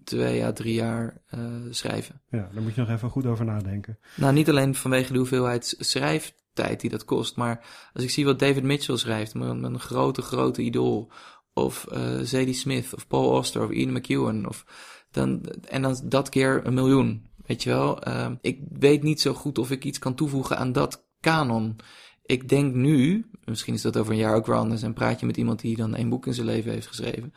twee 0.04 0.44
à 0.44 0.52
drie 0.52 0.74
jaar 0.74 1.22
schrijven. 1.70 2.20
Ja, 2.30 2.48
daar 2.52 2.62
moet 2.62 2.74
je 2.74 2.80
nog 2.80 2.90
even 2.90 3.10
goed 3.10 3.26
over 3.26 3.44
nadenken. 3.44 3.98
Nou, 4.14 4.32
niet 4.32 4.48
alleen 4.48 4.74
vanwege 4.74 5.12
de 5.12 5.18
hoeveelheid 5.18 5.74
schrijf 5.78 6.34
tijd 6.56 6.80
die 6.80 6.90
dat 6.90 7.04
kost. 7.04 7.36
Maar 7.36 7.64
als 7.92 8.04
ik 8.04 8.10
zie 8.10 8.24
wat 8.24 8.38
David 8.38 8.62
Mitchell 8.62 8.96
schrijft, 8.96 9.34
mijn, 9.34 9.60
mijn 9.60 9.80
grote, 9.80 10.22
grote 10.22 10.62
idool, 10.62 11.10
of 11.56 11.86
uh, 11.92 12.20
Zadie 12.22 12.54
Smith, 12.54 12.94
of 12.94 13.06
Paul 13.06 13.32
Auster, 13.32 13.64
of 13.64 13.70
Ian 13.70 13.92
McEwan, 13.92 14.48
of 14.48 14.64
dan, 15.10 15.40
en 15.68 15.82
dan 15.82 16.00
dat 16.04 16.28
keer 16.28 16.60
een 16.64 16.74
miljoen, 16.74 17.26
weet 17.46 17.62
je 17.62 17.70
wel. 17.70 18.08
Uh, 18.08 18.30
ik 18.40 18.60
weet 18.78 19.02
niet 19.02 19.20
zo 19.20 19.32
goed 19.32 19.58
of 19.58 19.70
ik 19.70 19.84
iets 19.84 19.98
kan 19.98 20.14
toevoegen 20.14 20.58
aan 20.58 20.72
dat 20.72 21.04
kanon. 21.20 21.76
Ik 22.26 22.48
denk 22.48 22.74
nu, 22.74 23.26
misschien 23.44 23.74
is 23.74 23.82
dat 23.82 23.96
over 23.96 24.12
een 24.12 24.18
jaar 24.18 24.34
ook 24.34 24.46
wel 24.46 24.58
anders 24.58 24.82
en 24.82 24.92
praat 24.92 25.20
je 25.20 25.26
met 25.26 25.36
iemand 25.36 25.60
die 25.60 25.76
dan 25.76 25.94
één 25.94 26.08
boek 26.08 26.26
in 26.26 26.34
zijn 26.34 26.46
leven 26.46 26.72
heeft 26.72 26.86
geschreven. 26.86 27.34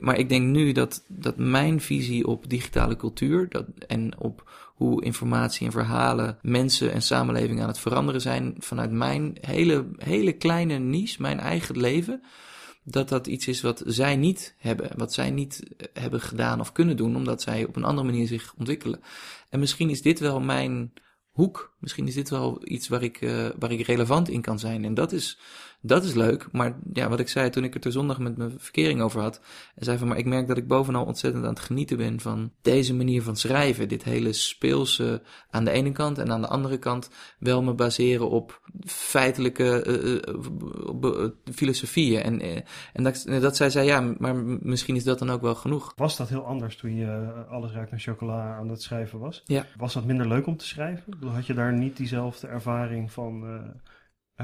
Maar 0.00 0.18
ik 0.18 0.28
denk 0.28 0.46
nu 0.46 0.72
dat, 0.72 1.04
dat 1.08 1.36
mijn 1.36 1.80
visie 1.80 2.26
op 2.26 2.48
digitale 2.48 2.96
cultuur 2.96 3.48
dat, 3.48 3.66
en 3.86 4.18
op 4.18 4.50
hoe 4.74 5.04
informatie 5.04 5.66
en 5.66 5.72
verhalen 5.72 6.38
mensen 6.42 6.92
en 6.92 7.02
samenleving 7.02 7.60
aan 7.60 7.68
het 7.68 7.78
veranderen 7.78 8.20
zijn 8.20 8.54
vanuit 8.58 8.90
mijn 8.90 9.36
hele, 9.40 9.86
hele 9.96 10.32
kleine 10.32 10.78
niche, 10.78 11.22
mijn 11.22 11.40
eigen 11.40 11.78
leven, 11.78 12.22
dat 12.84 13.08
dat 13.08 13.26
iets 13.26 13.48
is 13.48 13.60
wat 13.60 13.82
zij 13.86 14.16
niet 14.16 14.54
hebben, 14.58 14.90
wat 14.96 15.12
zij 15.12 15.30
niet 15.30 15.62
hebben 15.92 16.20
gedaan 16.20 16.60
of 16.60 16.72
kunnen 16.72 16.96
doen, 16.96 17.16
omdat 17.16 17.42
zij 17.42 17.64
op 17.64 17.76
een 17.76 17.84
andere 17.84 18.06
manier 18.06 18.26
zich 18.26 18.54
ontwikkelen. 18.58 19.00
En 19.48 19.58
misschien 19.58 19.90
is 19.90 20.02
dit 20.02 20.18
wel 20.18 20.40
mijn 20.40 20.92
hoek. 21.30 21.76
Misschien 21.78 22.06
is 22.06 22.14
dit 22.14 22.30
wel 22.30 22.60
iets 22.64 22.88
waar 22.88 23.02
ik, 23.02 23.20
uh, 23.20 23.48
waar 23.58 23.72
ik 23.72 23.86
relevant 23.86 24.28
in 24.28 24.40
kan 24.40 24.58
zijn. 24.58 24.84
En 24.84 24.94
dat 24.94 25.12
is, 25.12 25.38
dat 25.80 26.04
is 26.04 26.14
leuk. 26.14 26.48
Maar 26.52 26.74
ja, 26.92 27.08
wat 27.08 27.20
ik 27.20 27.28
zei 27.28 27.50
toen 27.50 27.64
ik 27.64 27.74
het 27.74 27.84
er 27.84 27.92
zondag 27.92 28.18
met 28.18 28.36
mijn 28.36 28.54
verkering 28.58 29.00
over 29.00 29.20
had. 29.20 29.40
En 29.74 29.84
zei 29.84 29.98
van, 29.98 30.08
maar 30.08 30.18
ik 30.18 30.26
merk 30.26 30.48
dat 30.48 30.56
ik 30.56 30.66
bovenal 30.66 31.04
ontzettend 31.04 31.44
aan 31.44 31.50
het 31.50 31.60
genieten 31.60 31.96
ben 31.96 32.20
van 32.20 32.52
deze 32.62 32.94
manier 32.94 33.22
van 33.22 33.36
schrijven. 33.36 33.88
Dit 33.88 34.04
hele 34.04 34.32
speelse 34.32 35.22
aan 35.50 35.64
de 35.64 35.70
ene 35.70 35.92
kant. 35.92 36.18
En 36.18 36.32
aan 36.32 36.40
de 36.40 36.48
andere 36.48 36.78
kant 36.78 37.10
wel 37.38 37.62
me 37.62 37.72
baseren 37.72 38.30
op 38.30 38.60
feitelijke 38.84 39.84
uh, 39.86 41.12
uh, 41.12 41.28
filosofieën. 41.54 42.22
En, 42.22 42.64
en 42.92 43.02
dat, 43.02 43.26
dat 43.40 43.56
zij 43.56 43.70
zei, 43.70 43.86
ja, 43.86 44.14
maar 44.18 44.36
misschien 44.60 44.96
is 44.96 45.04
dat 45.04 45.18
dan 45.18 45.30
ook 45.30 45.42
wel 45.42 45.54
genoeg. 45.54 45.92
Was 45.96 46.16
dat 46.16 46.28
heel 46.28 46.44
anders 46.44 46.76
toen 46.76 46.94
je 46.94 47.32
alles 47.48 47.72
ruikt 47.72 47.90
naar 47.90 48.00
chocola 48.00 48.56
aan 48.56 48.68
het 48.68 48.82
schrijven 48.82 49.18
was? 49.18 49.42
Ja. 49.44 49.66
Was 49.76 49.92
dat 49.92 50.04
minder 50.04 50.28
leuk 50.28 50.46
om 50.46 50.56
te 50.56 50.66
schrijven? 50.66 51.14
Had 51.32 51.46
je 51.46 51.54
daar 51.54 51.72
niet 51.72 51.96
diezelfde 51.96 52.46
ervaring 52.46 53.12
van 53.12 53.44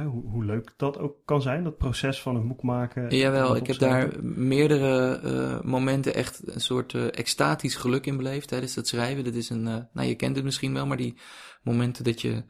hoe, 0.04 0.24
hoe, 0.30 0.44
leuk 0.44 0.72
dat 0.76 0.98
ook 0.98 1.16
kan 1.24 1.42
zijn, 1.42 1.64
dat 1.64 1.76
proces 1.76 2.22
van 2.22 2.36
een 2.36 2.48
boek 2.48 2.62
maken. 2.62 3.16
Jawel, 3.16 3.56
ik 3.56 3.66
heb 3.66 3.78
daar 3.78 4.12
meerdere 4.22 5.20
uh, 5.24 5.60
momenten 5.70 6.14
echt 6.14 6.40
een 6.44 6.60
soort 6.60 6.92
uh, 6.92 7.04
extatisch 7.10 7.74
geluk 7.74 8.06
in 8.06 8.16
beleefd 8.16 8.48
tijdens 8.48 8.74
het 8.74 8.88
schrijven. 8.88 9.24
Dat 9.24 9.34
is 9.34 9.50
een, 9.50 9.66
uh, 9.66 9.76
nou 9.92 10.08
je 10.08 10.14
kent 10.14 10.36
het 10.36 10.44
misschien 10.44 10.74
wel, 10.74 10.86
maar 10.86 10.96
die 10.96 11.16
momenten 11.62 12.04
dat 12.04 12.20
je 12.20 12.44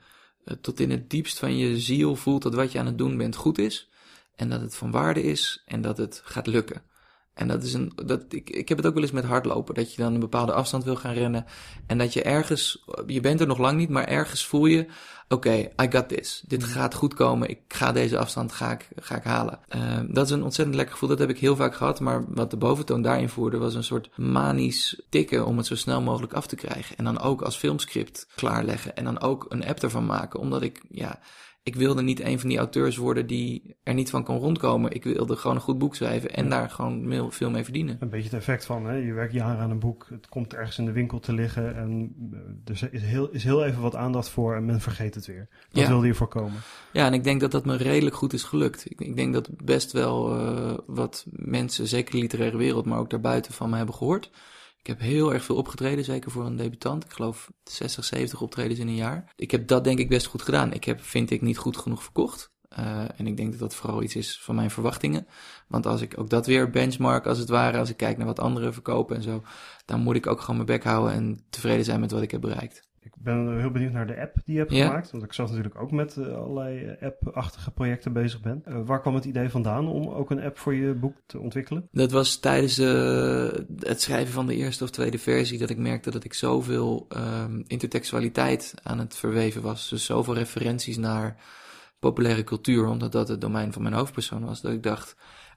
tot 0.61 0.81
in 0.81 0.91
het 0.91 1.11
diepst 1.11 1.39
van 1.39 1.57
je 1.57 1.79
ziel 1.79 2.17
voelt 2.17 2.43
dat 2.43 2.55
wat 2.55 2.73
je 2.73 2.79
aan 2.79 2.87
het 2.87 2.99
doen 2.99 3.17
bent 3.17 3.37
goed 3.37 3.59
is. 3.59 3.91
en 4.37 4.49
dat 4.49 4.61
het 4.61 4.77
van 4.77 4.91
waarde 4.91 5.23
is 5.23 5.63
en 5.67 5.81
dat 5.81 5.99
het 5.99 6.21
gaat 6.25 6.47
lukken. 6.47 6.83
En 7.37 7.49
dat 7.49 7.63
is 7.63 7.73
een, 7.75 7.93
dat, 8.05 8.23
ik, 8.29 8.51
ik 8.51 8.69
heb 8.69 8.79
het 8.79 8.87
ook 8.87 8.95
wel 8.95 9.03
eens 9.03 9.13
met 9.13 9.25
hardlopen. 9.25 9.75
Dat 9.75 9.95
je 9.95 10.03
dan 10.03 10.15
een 10.15 10.21
bepaalde 10.21 10.53
afstand 10.53 10.85
wil 10.85 10.97
gaan 10.97 11.15
rennen. 11.15 11.45
En 11.87 11.99
dat 11.99 12.13
je 12.13 12.23
ergens, 12.23 12.85
je 13.07 13.21
bent 13.21 13.41
er 13.41 13.47
nog 13.47 13.59
lang 13.59 13.79
niet, 13.79 13.89
maar 13.89 14.05
ergens 14.05 14.47
voel 14.47 14.67
je, 14.67 14.87
oké, 15.29 15.53
I 15.83 15.87
got 15.91 16.09
this. 16.09 16.43
Dit 16.47 16.61
Mhm. 16.61 16.71
gaat 16.71 16.95
goed 16.95 17.15
komen. 17.15 17.49
Ik 17.49 17.59
ga 17.69 17.93
deze 17.93 18.19
afstand 18.19 18.53
ga 18.53 18.73
ik, 18.73 18.89
ga 18.97 19.17
ik 19.17 19.23
halen. 19.25 19.59
Uh, 19.77 19.99
dat 20.09 20.25
is 20.27 20.31
een 20.33 20.43
ontzettend 20.43 20.77
lekker 20.77 20.95
gevoel. 20.95 21.09
Dat 21.09 21.19
heb 21.19 21.31
ik 21.31 21.39
heel 21.39 21.57
vaak 21.57 21.75
gehad. 21.75 22.01
Maar 22.01 22.25
wat 22.29 22.51
de 22.51 22.57
boventoon 22.57 23.03
daarin 23.03 23.29
voerde, 23.29 23.59
was 23.59 23.75
een 23.75 23.85
soort 23.85 24.11
manisch 24.19 25.01
tikken 25.09 25.47
om 25.47 25.57
het 25.57 25.67
zo 25.67 25.75
snel 25.77 26.01
mogelijk 26.01 26.33
af 26.33 26.47
te 26.47 26.57
krijgen. 26.57 26.97
En 26.97 27.05
dan 27.05 27.21
ook 27.21 27.43
als 27.43 27.57
filmscript 27.57 28.27
klaarleggen. 28.35 28.97
En 28.97 29.05
dan 29.05 29.21
ook 29.21 29.47
een 29.49 29.67
app 29.67 29.83
ervan 29.83 30.07
maken. 30.07 30.41
Omdat 30.41 30.63
ik, 30.63 30.83
ja, 30.89 31.19
ik 31.67 31.77
wilde 31.77 32.03
niet 32.03 32.21
een 32.21 32.41
van 32.41 32.49
die 32.49 32.59
auteurs 32.59 32.97
worden 32.97 33.27
die 33.27 33.77
er 33.83 33.95
niet 33.95 34.11
van 34.11 34.25
kon 34.25 34.39
rondkomen. 34.39 34.93
Ik 34.93 35.05
wilde 35.05 35.37
gewoon 35.37 35.57
een 35.57 35.63
goed 35.63 35.79
boek 35.79 35.95
schrijven 35.95 36.35
en 36.35 36.49
daar 36.49 36.71
gewoon 36.71 37.33
veel 37.33 37.51
mee 37.51 37.65
verdienen. 37.65 37.97
Een 38.01 38.09
beetje 38.09 38.29
het 38.29 38.39
effect 38.39 38.65
van, 38.65 38.87
hè? 38.87 38.95
je 38.95 39.13
werkt 39.13 39.33
jaren 39.33 39.59
aan 39.59 39.71
een 39.71 39.79
boek, 39.79 40.07
het 40.11 40.29
komt 40.29 40.55
ergens 40.55 40.79
in 40.79 40.85
de 40.85 40.93
winkel 40.93 41.19
te 41.19 41.33
liggen 41.33 41.77
en 41.77 42.15
er 42.65 42.89
is 42.91 43.03
heel, 43.03 43.29
is 43.31 43.45
heel 43.45 43.65
even 43.65 43.83
wat 43.83 43.97
aandacht 43.97 44.29
voor 44.29 44.55
en 44.55 44.65
men 44.65 44.81
vergeet 44.81 45.15
het 45.15 45.27
weer. 45.27 45.49
Dat 45.71 45.83
ja. 45.83 45.89
wilde 45.89 46.07
je 46.07 46.15
voorkomen. 46.15 46.61
Ja, 46.93 47.07
en 47.07 47.13
ik 47.13 47.25
denk 47.25 47.41
dat 47.41 47.51
dat 47.51 47.65
me 47.65 47.77
redelijk 47.77 48.17
goed 48.17 48.33
is 48.33 48.43
gelukt. 48.43 48.91
Ik, 48.91 49.01
ik 49.01 49.17
denk 49.17 49.33
dat 49.33 49.49
best 49.65 49.93
wel 49.93 50.41
uh, 50.41 50.79
wat 50.87 51.27
mensen, 51.31 51.87
zeker 51.87 52.13
de 52.13 52.19
literaire 52.19 52.57
wereld, 52.57 52.87
maar 52.87 52.99
ook 52.99 53.11
daarbuiten 53.11 53.53
van 53.53 53.71
me 53.71 53.77
hebben 53.77 53.95
gehoord. 53.95 54.31
Ik 54.87 54.93
heb 54.99 55.01
heel 55.01 55.33
erg 55.33 55.45
veel 55.45 55.57
opgetreden, 55.57 56.05
zeker 56.05 56.31
voor 56.31 56.45
een 56.45 56.57
debutant. 56.57 57.05
Ik 57.05 57.13
geloof 57.13 57.51
60, 57.65 58.05
70 58.05 58.41
optredens 58.41 58.79
in 58.79 58.89
een 58.89 58.95
jaar. 58.95 59.33
Ik 59.37 59.51
heb 59.51 59.67
dat 59.67 59.85
denk 59.85 59.99
ik 59.99 60.09
best 60.09 60.27
goed 60.27 60.43
gedaan. 60.43 60.73
Ik 60.73 60.85
heb, 60.85 61.03
vind 61.03 61.31
ik, 61.31 61.43
niet 61.43 61.59
goed 61.59 61.77
genoeg 61.77 62.03
verkocht. 62.03 62.51
Uh, 62.79 63.05
en 63.17 63.27
ik 63.27 63.37
denk 63.37 63.51
dat 63.51 63.61
dat 63.61 63.75
vooral 63.75 64.03
iets 64.03 64.17
is 64.17 64.41
van 64.41 64.55
mijn 64.55 64.71
verwachtingen. 64.71 65.27
Want 65.69 65.87
als 65.87 66.01
ik 66.01 66.19
ook 66.19 66.31
dat 66.31 66.47
weer 66.47 66.71
benchmark, 66.71 67.27
als 67.27 67.39
het 67.39 67.49
ware, 67.49 67.79
als 67.79 67.91
ik 67.91 67.97
kijk 67.97 68.17
naar 68.17 68.27
wat 68.27 68.41
anderen 68.41 68.73
verkopen 68.73 69.17
en 69.17 69.23
zo, 69.23 69.43
dan 69.85 70.01
moet 70.01 70.17
ik 70.17 70.27
ook 70.27 70.41
gewoon 70.41 70.57
mijn 70.57 70.79
bek 70.79 70.85
houden 70.85 71.15
en 71.15 71.45
tevreden 71.51 71.85
zijn 71.85 72.01
met 72.01 72.11
wat 72.11 72.23
ik 72.23 72.31
heb 72.31 72.41
bereikt. 72.41 72.86
Ik 73.07 73.23
ben 73.23 73.59
heel 73.61 73.71
benieuwd 73.71 73.93
naar 73.93 74.07
de 74.07 74.21
app 74.21 74.35
die 74.45 74.55
je 74.55 74.61
hebt 74.61 74.73
Ja. 74.73 74.87
gemaakt. 74.87 75.11
Want 75.11 75.25
ik 75.25 75.33
zelf 75.33 75.49
natuurlijk 75.49 75.81
ook 75.81 75.91
met 75.91 76.17
uh, 76.17 76.37
allerlei 76.37 76.97
app-achtige 77.01 77.71
projecten 77.71 78.13
bezig 78.13 78.41
ben. 78.41 78.63
Uh, 78.69 78.81
waar 78.85 79.01
kwam 79.01 79.15
het 79.15 79.25
idee 79.25 79.49
vandaan 79.49 79.89
om 79.89 80.09
ook 80.09 80.31
een 80.31 80.43
app 80.43 80.59
voor 80.59 80.75
je 80.75 80.95
boek 80.95 81.17
te 81.27 81.39
ontwikkelen? 81.39 81.89
Dat 81.93 82.11
was 82.11 82.39
tijdens 82.39 82.79
uh, 82.79 83.49
het 83.79 84.01
schrijven 84.01 84.33
van 84.33 84.47
de 84.47 84.55
eerste 84.55 84.85
of 84.85 84.91
tweede 84.91 85.19
versie 85.19 85.59
dat 85.59 85.71
ik 85.71 85.79
merkte 85.79 86.11
dat 86.11 86.25
ik 86.25 86.35
zoveel 86.35 87.07
um, 87.17 87.65
intertextualiteit 87.67 88.75
aan 88.83 88.99
het 88.99 89.17
verweven 89.17 89.63
was. 89.63 89.89
Dus 89.89 90.05
zoveel 90.05 90.35
referenties 90.35 90.97
naar 90.97 91.37
populaire 91.99 92.45
cultuur, 92.45 92.87
omdat 92.87 93.13
dat 93.13 93.29
het 93.29 93.41
domein 93.41 93.73
van 93.73 93.83
mijn 93.83 93.95
hoofdpersoon 93.95 94.45
was, 94.45 94.61
dat 94.61 94.73
ik 94.73 94.83
dacht, 94.83 95.17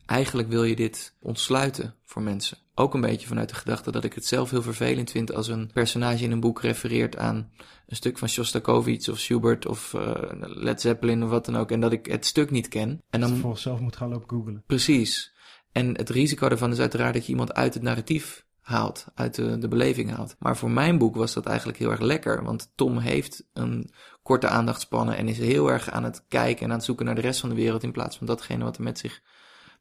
eigenlijk 0.09 0.49
wil 0.49 0.63
je 0.63 0.75
dit 0.75 1.13
ontsluiten 1.21 1.95
voor 2.05 2.21
mensen. 2.21 2.57
Ook 2.75 2.93
een 2.93 3.01
beetje 3.01 3.27
vanuit 3.27 3.49
de 3.49 3.55
gedachte 3.55 3.91
dat 3.91 4.03
ik 4.03 4.13
het 4.13 4.25
zelf 4.25 4.49
heel 4.49 4.61
vervelend 4.61 5.11
vind 5.11 5.33
als 5.33 5.47
een 5.47 5.71
personage 5.73 6.23
in 6.23 6.31
een 6.31 6.39
boek 6.39 6.61
refereert 6.61 7.17
aan 7.17 7.51
een 7.87 7.95
stuk 7.95 8.17
van 8.17 8.29
Shostakovich 8.29 9.09
of 9.09 9.19
Schubert 9.19 9.65
of 9.65 9.93
uh, 9.93 10.13
Led 10.39 10.81
Zeppelin 10.81 11.23
of 11.23 11.29
wat 11.29 11.45
dan 11.45 11.57
ook 11.57 11.71
en 11.71 11.79
dat 11.79 11.91
ik 11.91 12.05
het 12.05 12.25
stuk 12.25 12.51
niet 12.51 12.67
ken. 12.67 13.01
En 13.09 13.19
dan 13.19 13.37
volgens 13.37 13.61
zelf 13.61 13.79
moet 13.79 13.95
gaan 13.95 14.09
lopen 14.09 14.29
googlen. 14.29 14.63
Precies. 14.67 15.33
En 15.71 15.97
het 15.97 16.09
risico 16.09 16.49
daarvan 16.49 16.71
is 16.71 16.79
uiteraard 16.79 17.13
dat 17.13 17.25
je 17.25 17.31
iemand 17.31 17.53
uit 17.53 17.73
het 17.73 17.83
narratief 17.83 18.45
haalt, 18.61 19.05
uit 19.15 19.35
de, 19.35 19.57
de 19.57 19.67
beleving 19.67 20.15
haalt. 20.15 20.35
Maar 20.39 20.57
voor 20.57 20.71
mijn 20.71 20.97
boek 20.97 21.15
was 21.15 21.33
dat 21.33 21.45
eigenlijk 21.45 21.77
heel 21.77 21.91
erg 21.91 21.99
lekker, 21.99 22.43
want 22.43 22.71
Tom 22.75 22.97
heeft 22.97 23.47
een 23.53 23.91
korte 24.23 24.47
aandachtspannen 24.47 25.17
en 25.17 25.27
is 25.27 25.37
heel 25.37 25.71
erg 25.71 25.89
aan 25.89 26.03
het 26.03 26.25
kijken 26.27 26.63
en 26.63 26.69
aan 26.69 26.77
het 26.77 26.85
zoeken 26.85 27.05
naar 27.05 27.15
de 27.15 27.21
rest 27.21 27.39
van 27.39 27.49
de 27.49 27.55
wereld 27.55 27.83
in 27.83 27.91
plaats 27.91 28.17
van 28.17 28.27
datgene 28.27 28.63
wat 28.63 28.77
er 28.77 28.83
met 28.83 28.99
zich 28.99 29.21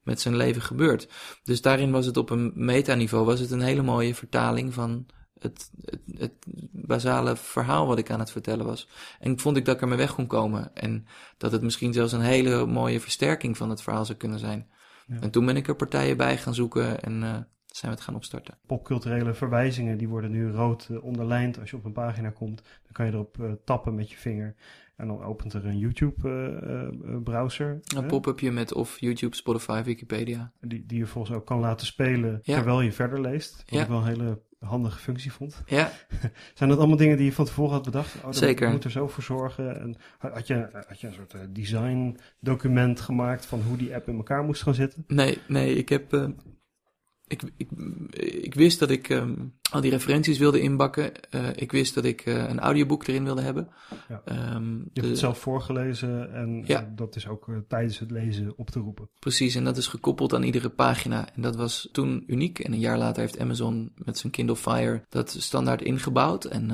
met 0.09 0.21
zijn 0.21 0.35
leven 0.35 0.61
gebeurt. 0.61 1.09
Dus 1.43 1.61
daarin 1.61 1.91
was 1.91 2.05
het 2.05 2.17
op 2.17 2.29
een 2.29 2.51
metaniveau 2.55 3.25
was 3.25 3.39
het 3.39 3.51
een 3.51 3.61
hele 3.61 3.81
mooie 3.81 4.15
vertaling 4.15 4.73
van 4.73 5.05
het, 5.39 5.71
het, 5.81 6.01
het 6.17 6.33
basale 6.71 7.35
verhaal 7.35 7.87
wat 7.87 7.97
ik 7.97 8.11
aan 8.11 8.19
het 8.19 8.31
vertellen 8.31 8.65
was. 8.65 8.89
En 9.19 9.39
vond 9.39 9.57
ik 9.57 9.65
dat 9.65 9.75
ik 9.75 9.81
er 9.81 9.87
mee 9.87 9.97
weg 9.97 10.15
kon 10.15 10.27
komen 10.27 10.75
en 10.75 11.05
dat 11.37 11.51
het 11.51 11.61
misschien 11.61 11.93
zelfs 11.93 12.13
een 12.13 12.21
hele 12.21 12.65
mooie 12.65 12.99
versterking 12.99 13.57
van 13.57 13.69
het 13.69 13.81
verhaal 13.81 14.05
zou 14.05 14.17
kunnen 14.17 14.39
zijn. 14.39 14.69
Ja. 15.07 15.19
En 15.19 15.31
toen 15.31 15.45
ben 15.45 15.57
ik 15.57 15.67
er 15.67 15.75
partijen 15.75 16.17
bij 16.17 16.37
gaan 16.37 16.55
zoeken 16.55 17.01
en 17.01 17.13
uh, 17.21 17.31
zijn 17.65 17.91
we 17.91 17.97
het 17.97 18.01
gaan 18.01 18.15
opstarten. 18.15 18.57
Popculturele 18.65 19.33
verwijzingen 19.33 19.97
die 19.97 20.07
worden 20.07 20.31
nu 20.31 20.51
rood 20.51 20.87
uh, 20.91 21.03
onderlijnd. 21.03 21.59
Als 21.59 21.69
je 21.69 21.75
op 21.75 21.85
een 21.85 21.91
pagina 21.91 22.29
komt, 22.29 22.61
dan 22.63 22.91
kan 22.91 23.05
je 23.05 23.11
erop 23.11 23.37
uh, 23.37 23.51
tappen 23.65 23.95
met 23.95 24.11
je 24.11 24.17
vinger. 24.17 24.55
En 24.99 25.07
dan 25.07 25.23
opent 25.23 25.53
er 25.53 25.65
een 25.65 25.77
YouTube-browser. 25.77 27.79
een 27.95 28.05
pop-upje 28.05 28.51
met 28.51 28.73
of 28.73 28.99
YouTube, 28.99 29.35
Spotify, 29.35 29.83
Wikipedia. 29.83 30.51
Die, 30.61 30.85
die 30.85 30.97
je 30.97 31.05
volgens 31.05 31.37
ook 31.37 31.45
kan 31.45 31.59
laten 31.59 31.85
spelen 31.85 32.39
ja. 32.43 32.55
terwijl 32.55 32.81
je 32.81 32.91
verder 32.91 33.21
leest. 33.21 33.57
Wat 33.57 33.69
ja. 33.69 33.81
ik 33.81 33.87
wel 33.87 33.97
een 33.97 34.07
hele 34.07 34.41
handige 34.59 34.99
functie 34.99 35.31
vond. 35.31 35.61
Ja. 35.65 35.91
Zijn 36.53 36.69
dat 36.69 36.77
allemaal 36.77 36.97
dingen 36.97 37.17
die 37.17 37.25
je 37.25 37.33
van 37.33 37.45
tevoren 37.45 37.73
had 37.73 37.83
bedacht? 37.83 38.15
Oh, 38.23 38.31
Zeker. 38.31 38.67
Je 38.67 38.73
moet 38.73 38.83
er 38.83 38.91
zo 38.91 39.07
voor 39.07 39.23
zorgen. 39.23 39.79
En 39.79 39.95
had, 40.17 40.47
je, 40.47 40.83
had 40.87 41.01
je 41.01 41.07
een 41.07 41.13
soort 41.13 41.55
design 41.55 42.17
document 42.39 42.99
gemaakt 42.99 43.45
van 43.45 43.61
hoe 43.61 43.77
die 43.77 43.95
app 43.95 44.07
in 44.07 44.15
elkaar 44.15 44.43
moest 44.43 44.61
gaan 44.61 44.73
zitten? 44.73 45.03
Nee, 45.07 45.37
nee, 45.47 45.75
ik 45.75 45.89
heb... 45.89 46.13
Uh, 46.13 46.27
ik, 47.29 47.43
ik, 47.57 47.69
ik 48.43 48.53
wist 48.53 48.79
dat 48.79 48.89
ik 48.89 49.09
um, 49.09 49.53
al 49.71 49.81
die 49.81 49.91
referenties 49.91 50.37
wilde 50.37 50.61
inbakken. 50.61 51.11
Uh, 51.31 51.47
ik 51.55 51.71
wist 51.71 51.93
dat 51.93 52.05
ik 52.05 52.25
uh, 52.25 52.49
een 52.49 52.59
audioboek 52.59 53.07
erin 53.07 53.23
wilde 53.23 53.41
hebben. 53.41 53.69
Ja. 54.07 54.21
Um, 54.55 54.77
je 54.77 54.99
hebt 54.99 55.11
het 55.11 55.19
zelf 55.19 55.39
voorgelezen 55.39 56.33
en 56.33 56.63
ja. 56.65 56.91
dat 56.95 57.15
is 57.15 57.27
ook 57.27 57.47
tijdens 57.67 57.99
het 57.99 58.11
lezen 58.11 58.53
op 58.57 58.69
te 58.69 58.79
roepen. 58.79 59.09
Precies, 59.19 59.55
en 59.55 59.63
dat 59.63 59.77
is 59.77 59.87
gekoppeld 59.87 60.33
aan 60.33 60.43
iedere 60.43 60.69
pagina. 60.69 61.33
En 61.35 61.41
dat 61.41 61.55
was 61.55 61.89
toen 61.91 62.23
uniek. 62.27 62.59
En 62.59 62.73
een 62.73 62.79
jaar 62.79 62.97
later 62.97 63.21
heeft 63.21 63.39
Amazon 63.39 63.91
met 63.95 64.17
zijn 64.17 64.31
Kindle 64.31 64.55
Fire 64.55 65.03
dat 65.09 65.35
standaard 65.39 65.81
ingebouwd. 65.81 66.45
En 66.45 66.71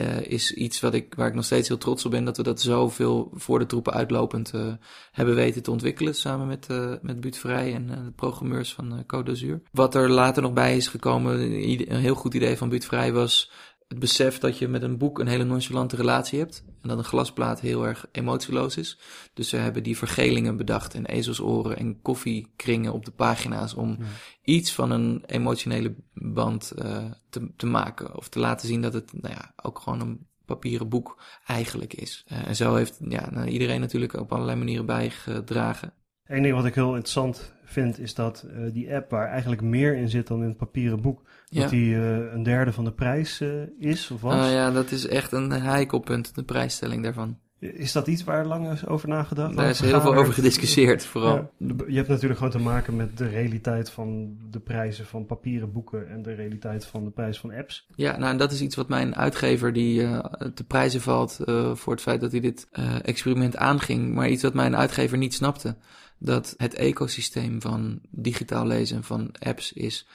uh, 0.00 0.20
is 0.20 0.52
iets 0.52 0.80
wat 0.80 0.94
ik, 0.94 1.14
waar 1.14 1.28
ik 1.28 1.34
nog 1.34 1.44
steeds 1.44 1.68
heel 1.68 1.78
trots 1.78 2.04
op 2.04 2.10
ben, 2.10 2.24
dat 2.24 2.36
we 2.36 2.42
dat 2.42 2.60
zoveel 2.60 3.30
voor 3.34 3.58
de 3.58 3.66
troepen 3.66 3.92
uitlopend 3.92 4.52
uh, 4.54 4.72
hebben 5.12 5.34
weten 5.34 5.62
te 5.62 5.70
ontwikkelen, 5.70 6.14
samen 6.14 6.46
met, 6.46 6.66
uh, 6.70 6.92
met 7.02 7.20
Buut 7.20 7.38
Vrij 7.38 7.74
en 7.74 7.86
de 7.86 8.12
programmeurs 8.16 8.74
van 8.74 9.04
Code 9.06 9.30
d'Azur. 9.30 9.62
Wat 9.72 9.94
er 9.94 10.10
later 10.10 10.42
nog 10.42 10.52
bij 10.52 10.76
is 10.76 10.88
gekomen, 10.88 11.40
een 11.40 11.96
heel 11.96 12.14
goed 12.14 12.34
idee 12.34 12.56
van 12.56 12.68
Buut 12.68 12.84
Vrij 12.84 13.12
was 13.12 13.50
het 13.88 13.98
besef 13.98 14.38
dat 14.38 14.58
je 14.58 14.68
met 14.68 14.82
een 14.82 14.98
boek 14.98 15.18
een 15.18 15.26
hele 15.26 15.44
nonchalante 15.44 15.96
relatie 15.96 16.38
hebt. 16.38 16.64
En 16.82 16.88
dat 16.88 16.98
een 16.98 17.04
glasplaat 17.04 17.60
heel 17.60 17.86
erg 17.86 18.06
emotieloos 18.12 18.76
is. 18.76 18.98
Dus 19.34 19.48
ze 19.48 19.56
hebben 19.56 19.82
die 19.82 19.96
vergelingen 19.96 20.56
bedacht 20.56 20.94
en 20.94 21.06
ezelsoren 21.06 21.76
en 21.76 22.02
koffiekringen 22.02 22.92
op 22.92 23.04
de 23.04 23.10
pagina's 23.10 23.74
om 23.74 23.96
ja. 23.98 24.04
iets 24.42 24.72
van 24.72 24.90
een 24.90 25.22
emotionele 25.26 25.94
band 26.12 26.72
uh, 26.78 27.04
te, 27.30 27.50
te 27.56 27.66
maken. 27.66 28.16
Of 28.16 28.28
te 28.28 28.38
laten 28.38 28.68
zien 28.68 28.82
dat 28.82 28.92
het 28.92 29.12
nou 29.12 29.34
ja, 29.34 29.52
ook 29.62 29.78
gewoon 29.78 30.00
een 30.00 30.26
papieren 30.44 30.88
boek 30.88 31.22
eigenlijk 31.46 31.94
is. 31.94 32.24
Uh, 32.32 32.46
en 32.46 32.56
zo 32.56 32.74
heeft 32.74 32.98
ja, 33.08 33.30
nou, 33.30 33.48
iedereen 33.48 33.80
natuurlijk 33.80 34.12
op 34.12 34.32
allerlei 34.32 34.58
manieren 34.58 34.86
bijgedragen. 34.86 35.92
Eén 36.24 36.42
ding 36.42 36.54
wat 36.54 36.64
ik 36.64 36.74
heel 36.74 36.94
interessant 36.94 37.52
vind 37.68 37.98
is 37.98 38.14
dat 38.14 38.46
uh, 38.46 38.72
die 38.72 38.94
app 38.94 39.10
waar 39.10 39.28
eigenlijk 39.28 39.62
meer 39.62 39.96
in 39.96 40.08
zit 40.08 40.26
dan 40.26 40.42
in 40.42 40.48
het 40.48 40.56
papieren 40.56 41.00
boek, 41.00 41.22
Ja. 41.48 41.60
dat 41.60 41.70
die 41.70 41.94
uh, 41.94 42.32
een 42.32 42.42
derde 42.42 42.72
van 42.72 42.84
de 42.84 42.92
prijs 42.92 43.40
uh, 43.40 43.48
is 43.78 44.10
of 44.10 44.20
was. 44.20 44.46
Oh 44.46 44.52
ja, 44.52 44.70
dat 44.70 44.90
is 44.90 45.06
echt 45.06 45.32
een 45.32 45.50
heikelpunt, 45.50 46.34
de 46.34 46.42
prijsstelling 46.42 47.02
daarvan. 47.02 47.38
Is 47.60 47.92
dat 47.92 48.06
iets 48.06 48.24
waar 48.24 48.46
lang 48.46 48.70
is 48.70 48.86
over 48.86 49.08
nagedacht? 49.08 49.56
Daar 49.56 49.68
is 49.68 49.80
heel 49.80 50.00
veel 50.00 50.14
over 50.14 50.32
gediscussieerd, 50.32 51.04
vooral. 51.04 51.34
Ja, 51.34 51.74
je 51.88 51.96
hebt 51.96 52.08
natuurlijk 52.08 52.38
gewoon 52.38 52.52
te 52.52 52.58
maken 52.58 52.96
met 52.96 53.18
de 53.18 53.28
realiteit 53.28 53.90
van 53.90 54.36
de 54.50 54.60
prijzen 54.60 55.06
van 55.06 55.26
papieren 55.26 55.72
boeken 55.72 56.08
en 56.08 56.22
de 56.22 56.34
realiteit 56.34 56.86
van 56.86 57.04
de 57.04 57.10
prijs 57.10 57.38
van 57.38 57.52
apps. 57.52 57.86
Ja, 57.94 58.16
nou, 58.16 58.30
en 58.30 58.36
dat 58.36 58.52
is 58.52 58.60
iets 58.60 58.76
wat 58.76 58.88
mijn 58.88 59.16
uitgever, 59.16 59.72
die 59.72 60.00
uh, 60.00 60.18
te 60.54 60.64
prijzen 60.64 61.00
valt 61.00 61.38
uh, 61.46 61.74
voor 61.74 61.92
het 61.92 62.02
feit 62.02 62.20
dat 62.20 62.30
hij 62.30 62.40
dit 62.40 62.68
uh, 62.78 62.94
experiment 63.02 63.56
aanging, 63.56 64.14
maar 64.14 64.28
iets 64.28 64.42
wat 64.42 64.54
mijn 64.54 64.76
uitgever 64.76 65.18
niet 65.18 65.34
snapte. 65.34 65.76
Dat 66.18 66.54
het 66.56 66.74
ecosysteem 66.74 67.60
van 67.60 68.00
digitaal 68.10 68.66
lezen 68.66 69.04
van 69.04 69.30
apps 69.38 69.72
is 69.72 70.06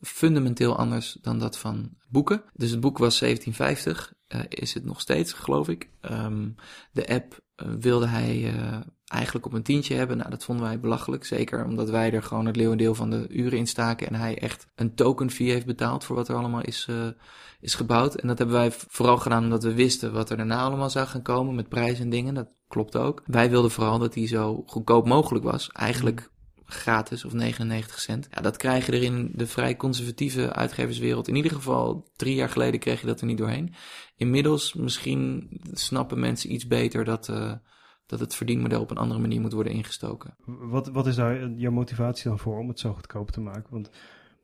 fundamenteel 0.00 0.76
anders 0.76 1.18
dan 1.22 1.38
dat 1.38 1.58
van 1.58 1.90
boeken. 2.08 2.42
Dus 2.54 2.70
het 2.70 2.80
boek 2.80 2.98
was 2.98 3.18
1750, 3.18 4.12
uh, 4.28 4.40
is 4.48 4.74
het 4.74 4.84
nog 4.84 5.00
steeds, 5.00 5.32
geloof 5.32 5.68
ik. 5.68 5.90
Um, 6.00 6.54
de 6.92 7.08
app 7.08 7.40
uh, 7.56 7.68
wilde 7.80 8.06
hij 8.06 8.54
uh, 8.54 8.76
eigenlijk 9.04 9.46
op 9.46 9.52
een 9.52 9.62
tientje 9.62 9.94
hebben. 9.94 10.16
Nou, 10.16 10.30
dat 10.30 10.44
vonden 10.44 10.64
wij 10.64 10.80
belachelijk. 10.80 11.24
Zeker 11.24 11.64
omdat 11.64 11.90
wij 11.90 12.12
er 12.12 12.22
gewoon 12.22 12.46
het 12.46 12.56
leeuwendeel 12.56 12.94
van 12.94 13.10
de 13.10 13.26
uren 13.28 13.58
in 13.58 13.66
staken. 13.66 14.06
En 14.06 14.14
hij 14.14 14.38
echt 14.38 14.66
een 14.74 14.94
token 14.94 15.30
fee 15.30 15.50
heeft 15.50 15.66
betaald 15.66 16.04
voor 16.04 16.16
wat 16.16 16.28
er 16.28 16.36
allemaal 16.36 16.62
is, 16.62 16.88
is 17.60 17.74
gebouwd. 17.74 18.14
En 18.14 18.28
dat 18.28 18.38
hebben 18.38 18.56
wij 18.56 18.70
vooral 18.70 19.18
gedaan 19.18 19.44
omdat 19.44 19.62
we 19.62 19.74
wisten 19.74 20.12
wat 20.12 20.30
er 20.30 20.36
daarna 20.36 20.60
allemaal 20.60 20.90
zou 20.90 21.06
gaan 21.06 21.22
komen 21.22 21.54
met 21.54 21.68
prijzen 21.68 22.04
en 22.04 22.10
dingen. 22.10 22.34
Dat 22.34 22.57
klopt 22.68 22.96
ook. 22.96 23.22
Wij 23.26 23.50
wilden 23.50 23.70
vooral 23.70 23.98
dat 23.98 24.14
hij 24.14 24.26
zo 24.26 24.62
goedkoop 24.66 25.06
mogelijk 25.06 25.44
was. 25.44 25.70
Eigenlijk 25.72 26.30
gratis 26.68 27.24
of 27.24 27.32
99 27.32 28.00
cent. 28.00 28.28
Ja, 28.30 28.40
dat 28.40 28.56
krijg 28.56 28.86
je 28.86 28.92
er 28.92 29.02
in 29.02 29.30
de 29.34 29.46
vrij 29.46 29.76
conservatieve 29.76 30.52
uitgeverswereld. 30.52 31.28
In 31.28 31.36
ieder 31.36 31.52
geval 31.52 32.10
drie 32.16 32.34
jaar 32.34 32.48
geleden 32.48 32.80
kreeg 32.80 33.00
je 33.00 33.06
dat 33.06 33.20
er 33.20 33.26
niet 33.26 33.38
doorheen. 33.38 33.74
Inmiddels 34.16 34.74
misschien 34.74 35.48
snappen 35.72 36.20
mensen 36.20 36.52
iets 36.52 36.66
beter 36.66 37.04
dat, 37.04 37.28
uh, 37.28 37.52
dat 38.06 38.20
het 38.20 38.34
verdienmodel 38.34 38.80
op 38.80 38.90
een 38.90 38.96
andere 38.96 39.20
manier 39.20 39.40
moet 39.40 39.52
worden 39.52 39.72
ingestoken. 39.72 40.36
Wat, 40.44 40.88
wat 40.88 41.06
is 41.06 41.14
daar 41.14 41.50
jouw 41.50 41.72
motivatie 41.72 42.28
dan 42.28 42.38
voor 42.38 42.58
om 42.58 42.68
het 42.68 42.80
zo 42.80 42.92
goedkoop 42.92 43.30
te 43.30 43.40
maken? 43.40 43.70
Want 43.70 43.90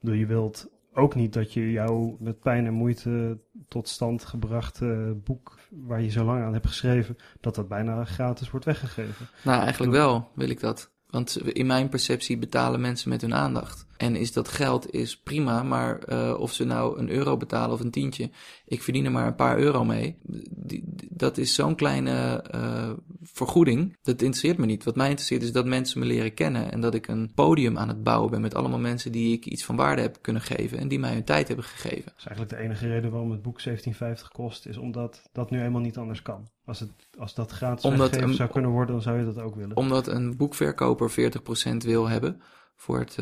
bedoel, 0.00 0.18
je 0.18 0.26
wilt 0.26 0.68
ook 0.94 1.14
niet 1.14 1.32
dat 1.32 1.52
je 1.52 1.70
jouw 1.70 2.16
met 2.20 2.40
pijn 2.40 2.66
en 2.66 2.72
moeite 2.72 3.38
tot 3.68 3.88
stand 3.88 4.24
gebrachte 4.24 5.16
boek, 5.24 5.58
waar 5.70 6.02
je 6.02 6.10
zo 6.10 6.24
lang 6.24 6.42
aan 6.42 6.52
hebt 6.52 6.66
geschreven, 6.66 7.16
dat 7.40 7.54
dat 7.54 7.68
bijna 7.68 8.04
gratis 8.04 8.50
wordt 8.50 8.66
weggegeven. 8.66 9.26
Nou, 9.42 9.62
eigenlijk 9.62 9.92
wel 9.92 10.30
wil 10.34 10.48
ik 10.48 10.60
dat. 10.60 10.92
Want 11.10 11.36
in 11.36 11.66
mijn 11.66 11.88
perceptie 11.88 12.38
betalen 12.38 12.80
mensen 12.80 13.08
met 13.08 13.20
hun 13.20 13.34
aandacht. 13.34 13.86
En 13.96 14.16
is 14.16 14.32
dat 14.32 14.48
geld 14.48 14.92
is 14.92 15.18
prima, 15.18 15.62
maar 15.62 16.00
uh, 16.08 16.34
of 16.38 16.52
ze 16.52 16.64
nou 16.64 16.98
een 16.98 17.10
euro 17.10 17.36
betalen 17.36 17.74
of 17.74 17.80
een 17.80 17.90
tientje, 17.90 18.30
ik 18.66 18.82
verdien 18.82 19.04
er 19.04 19.10
maar 19.10 19.26
een 19.26 19.34
paar 19.34 19.58
euro 19.58 19.84
mee. 19.84 20.16
Die, 20.50 20.84
dat 21.10 21.38
is 21.38 21.54
zo'n 21.54 21.74
kleine 21.74 22.44
uh, 22.54 22.90
vergoeding. 23.22 23.96
Dat 24.02 24.22
interesseert 24.22 24.58
me 24.58 24.66
niet. 24.66 24.84
Wat 24.84 24.96
mij 24.96 25.08
interesseert 25.08 25.42
is 25.42 25.52
dat 25.52 25.66
mensen 25.66 25.98
me 25.98 26.06
leren 26.06 26.34
kennen 26.34 26.72
en 26.72 26.80
dat 26.80 26.94
ik 26.94 27.08
een 27.08 27.32
podium 27.34 27.78
aan 27.78 27.88
het 27.88 28.02
bouwen 28.02 28.30
ben 28.30 28.40
met 28.40 28.54
allemaal 28.54 28.78
mensen 28.78 29.12
die 29.12 29.32
ik 29.32 29.46
iets 29.46 29.64
van 29.64 29.76
waarde 29.76 30.02
heb 30.02 30.18
kunnen 30.20 30.42
geven 30.42 30.78
en 30.78 30.88
die 30.88 30.98
mij 30.98 31.12
hun 31.12 31.24
tijd 31.24 31.46
hebben 31.46 31.64
gegeven. 31.64 32.04
Dat 32.04 32.14
is 32.18 32.26
eigenlijk 32.26 32.56
de 32.56 32.62
enige 32.64 32.88
reden 32.88 33.10
waarom 33.10 33.30
het 33.30 33.42
boek 33.42 33.62
1750 33.62 34.28
kost, 34.28 34.66
is 34.66 34.76
omdat 34.76 35.28
dat 35.32 35.50
nu 35.50 35.58
helemaal 35.58 35.80
niet 35.80 35.98
anders 35.98 36.22
kan. 36.22 36.48
Als, 36.64 36.80
het, 36.80 36.90
als 37.18 37.34
dat 37.34 37.50
gratis 37.50 37.84
een, 37.84 38.34
zou 38.34 38.50
kunnen 38.50 38.70
worden, 38.70 38.94
dan 38.94 39.02
zou 39.02 39.18
je 39.18 39.24
dat 39.24 39.38
ook 39.38 39.54
willen. 39.54 39.76
Omdat 39.76 40.06
een 40.06 40.36
boekverkoper 40.36 41.10
40% 41.10 41.76
wil 41.76 42.08
hebben 42.08 42.40
voor, 42.76 42.98
het, 42.98 43.16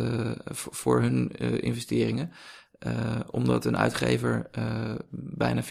voor 0.50 1.00
hun 1.00 1.32
uh, 1.38 1.62
investeringen. 1.62 2.32
Uh, 2.86 3.20
omdat 3.30 3.64
een 3.64 3.76
uitgever 3.76 4.50
bijna 5.10 5.62
40% 5.64 5.66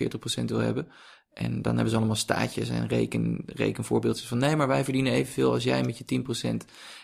wil 0.46 0.60
hebben. 0.60 0.88
En 1.34 1.62
dan 1.62 1.74
hebben 1.74 1.92
ze 1.92 1.98
allemaal 1.98 2.16
staatjes 2.16 2.70
en 2.70 2.88
reken, 2.88 3.44
rekenvoorbeeldjes 3.46 4.28
van 4.28 4.38
nee, 4.38 4.56
maar 4.56 4.68
wij 4.68 4.84
verdienen 4.84 5.14
evenveel 5.14 5.52
als 5.52 5.64
jij 5.64 5.84
met 5.84 5.98
je 5.98 6.22
10%. 6.22 6.26
En 6.42 6.60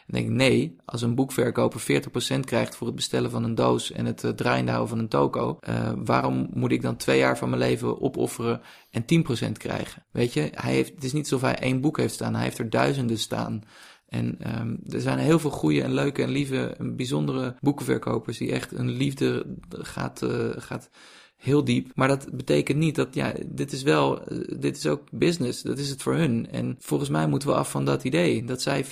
denk 0.08 0.26
ik, 0.26 0.32
nee, 0.32 0.76
als 0.86 1.02
een 1.02 1.16
boekverkoper 1.16 1.82
40% 1.82 2.40
krijgt 2.40 2.76
voor 2.76 2.88
het 2.88 2.96
bestellen 2.96 3.32
van 3.32 3.44
een 3.44 3.56
doos 3.56 3.92
en 3.92 4.06
het 4.06 4.34
draaiende 4.36 4.72
houden 4.72 4.90
van 4.90 5.00
een 5.00 5.10
toko, 5.10 5.60
waarom 6.04 6.50
moet 6.54 6.72
ik 6.72 6.82
dan 6.82 6.96
twee 6.96 7.18
jaar 7.18 7.38
van 7.38 7.50
mijn 7.50 7.62
leven 7.62 8.02
opofferen 8.02 8.62
en 8.92 9.06
10% 9.48 9.52
krijgen? 9.52 10.06
Weet 10.12 10.34
je, 10.34 10.50
hij 10.52 10.74
heeft, 10.74 10.94
het 10.94 11.04
is 11.04 11.14
niet 11.14 11.24
alsof 11.24 11.42
hij 11.42 11.60
één 11.60 11.82
boek 11.82 11.98
heeft 11.98 12.14
staan, 12.14 12.34
hij 12.34 12.44
heeft 12.44 12.60
er 12.60 12.70
duizenden 12.70 13.20
staan. 13.20 13.64
En 14.08 14.58
um, 14.60 14.80
er 14.90 15.02
zijn 15.02 15.18
heel 15.18 15.40
veel 15.40 15.50
goede 15.50 15.84
en 15.84 15.94
leuke 15.94 16.24
en 16.24 16.30
lieve 16.30 16.68
en 16.68 16.96
bijzondere 16.96 17.56
boekenverkopers 17.60 18.38
die 18.38 18.52
echt 18.52 18.72
een 18.72 18.90
liefde 18.90 19.56
gaat, 19.70 20.22
uh, 20.22 20.50
gaat 20.56 20.90
heel 21.38 21.64
diep. 21.64 21.92
Maar 21.96 22.08
dat 22.08 22.30
betekent 22.32 22.78
niet 22.78 22.96
dat, 22.96 23.16
ja, 23.16 23.34
dit 23.46 23.72
is 23.72 23.84
wel, 23.84 24.34
uh, 24.34 24.60
dit 24.60 24.78
is 24.78 24.88
ook 24.88 25.02
business. 25.12 25.62
Dat 25.62 25.78
is 25.78 25.90
het 25.90 26.02
voor 26.02 26.16
hun. 26.16 26.50
En 26.52 26.76
volgens 26.80 27.10
mij 27.10 27.28
moeten 27.28 27.50
we 27.50 27.56
af 27.56 27.72
van 27.72 27.86
dat 27.86 28.04
idee. 28.04 28.44
Dat 28.44 28.62
zij 28.62 28.86
40% 28.86 28.90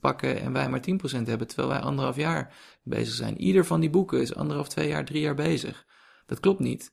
pakken 0.00 0.40
en 0.40 0.52
wij 0.52 0.68
maar 0.68 0.80
10% 0.80 1.28
hebben, 1.28 1.46
terwijl 1.46 1.68
wij 1.68 1.80
anderhalf 1.80 2.16
jaar 2.16 2.54
bezig 2.82 3.14
zijn. 3.14 3.40
Ieder 3.40 3.64
van 3.64 3.80
die 3.80 3.90
boeken 3.90 4.20
is 4.20 4.34
anderhalf, 4.34 4.68
twee 4.68 4.88
jaar, 4.88 5.04
drie 5.04 5.20
jaar 5.20 5.34
bezig. 5.34 5.86
Dat 6.26 6.40
klopt 6.40 6.60
niet. 6.60 6.92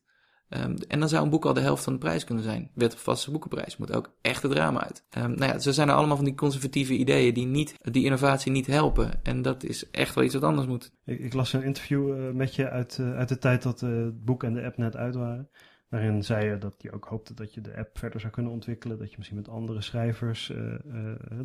Um, 0.50 0.76
en 0.88 1.00
dan 1.00 1.10
zou 1.10 1.24
een 1.24 1.30
boek 1.30 1.46
al 1.46 1.54
de 1.54 1.60
helft 1.60 1.84
van 1.84 1.94
de 1.94 2.00
prijs 2.00 2.24
kunnen 2.24 2.44
zijn. 2.44 2.72
Wet 2.74 2.94
op 2.94 3.00
vaste 3.00 3.32
boekenprijs 3.32 3.78
moet 3.78 3.94
ook 3.94 4.12
echt 4.22 4.44
het 4.44 4.52
drama 4.52 4.84
uit. 4.84 5.04
Um, 5.18 5.36
nou 5.36 5.52
ja, 5.52 5.60
zo 5.60 5.72
zijn 5.72 5.90
er 5.90 5.96
allemaal 5.96 6.16
van 6.16 6.26
die 6.26 6.36
conservatieve 6.36 6.94
ideeën 6.94 7.34
die, 7.34 7.46
niet, 7.46 7.76
die 7.92 8.06
innovatie 8.06 8.52
niet 8.52 8.68
helpen. 8.68 9.24
En 9.24 9.42
dat 9.42 9.64
is 9.64 9.90
echt 9.90 10.16
wel 10.16 10.24
iets 10.24 10.34
wat 10.34 10.44
anders 10.44 10.68
moet. 10.68 10.92
Ik, 11.06 11.20
ik 11.20 11.34
las 11.34 11.54
een 11.54 11.64
interview 11.64 12.18
uh, 12.18 12.32
met 12.32 12.56
je 12.56 12.70
uit, 12.70 12.98
uh, 13.02 13.18
uit 13.18 13.30
de 13.30 13.38
tijd 13.38 13.64
dat 13.64 13.82
uh, 13.82 13.90
het 13.90 14.26
boek 14.26 14.44
en 14.44 14.54
de 14.54 14.64
app 14.64 14.78
net 14.78 14.96
uit 14.96 15.16
waren. 15.16 15.50
Daarin 15.90 16.24
zei 16.24 16.50
je 16.50 16.58
dat 16.58 16.76
je 16.78 16.92
ook 16.92 17.06
hoopte 17.06 17.34
dat 17.34 17.54
je 17.54 17.62
de 17.62 17.78
app 17.78 17.98
verder 17.98 18.20
zou 18.20 18.34
kunnen 18.34 18.52
ontwikkelen. 18.52 18.98
Dat 18.98 19.10
je 19.10 19.16
misschien 19.18 19.38
met 19.38 19.50
andere 19.50 19.82
schrijvers 19.82 20.52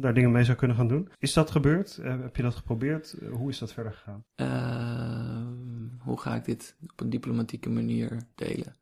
daar 0.00 0.14
dingen 0.14 0.32
mee 0.32 0.44
zou 0.44 0.56
kunnen 0.56 0.76
gaan 0.76 0.88
doen. 0.88 1.08
Is 1.18 1.32
dat 1.32 1.50
gebeurd? 1.50 1.98
heb 2.02 2.36
je 2.36 2.42
dat 2.42 2.54
geprobeerd? 2.54 3.16
hoe 3.30 3.48
is 3.48 3.58
dat 3.58 3.72
verder 3.72 3.92
gegaan? 3.92 4.24
Ehm, 4.34 5.98
hoe 5.98 6.20
ga 6.20 6.34
ik 6.34 6.44
dit 6.44 6.76
op 6.92 7.00
een 7.00 7.10
diplomatieke 7.10 7.70
manier 7.70 8.22
delen? 8.34 8.80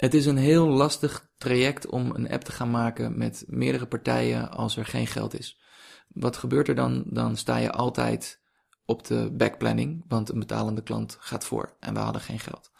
Het 0.00 0.14
is 0.14 0.26
een 0.26 0.36
heel 0.36 0.68
lastig 0.68 1.28
traject 1.38 1.86
om 1.86 2.14
een 2.14 2.30
app 2.30 2.44
te 2.44 2.52
gaan 2.52 2.70
maken 2.70 3.18
met 3.18 3.44
meerdere 3.46 3.86
partijen 3.86 4.50
als 4.50 4.76
er 4.76 4.86
geen 4.86 5.06
geld 5.06 5.38
is. 5.38 5.60
Wat 6.08 6.36
gebeurt 6.36 6.68
er 6.68 6.74
dan? 6.74 7.04
Dan 7.06 7.36
sta 7.36 7.56
je 7.56 7.72
altijd 7.72 8.40
op 8.84 9.06
de 9.06 9.30
backplanning, 9.32 10.04
want 10.08 10.28
een 10.28 10.38
betalende 10.38 10.82
klant 10.82 11.16
gaat 11.20 11.44
voor 11.44 11.76
en 11.80 11.94
we 11.94 12.00
hadden 12.00 12.22
geen 12.22 12.38
geld. 12.38 12.70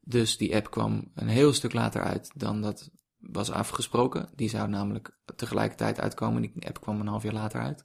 Dus 0.00 0.36
die 0.36 0.56
app 0.56 0.70
kwam 0.70 1.10
een 1.14 1.28
heel 1.28 1.52
stuk 1.52 1.72
later 1.72 2.02
uit 2.02 2.30
dan 2.34 2.62
dat 2.62 2.90
was 3.18 3.50
afgesproken. 3.50 4.28
Die 4.34 4.48
zou 4.48 4.68
namelijk 4.68 5.18
tegelijkertijd 5.36 6.00
uitkomen. 6.00 6.42
Die 6.42 6.66
app 6.66 6.80
kwam 6.80 7.00
een 7.00 7.06
half 7.06 7.22
jaar 7.22 7.32
later 7.32 7.60
uit. 7.60 7.84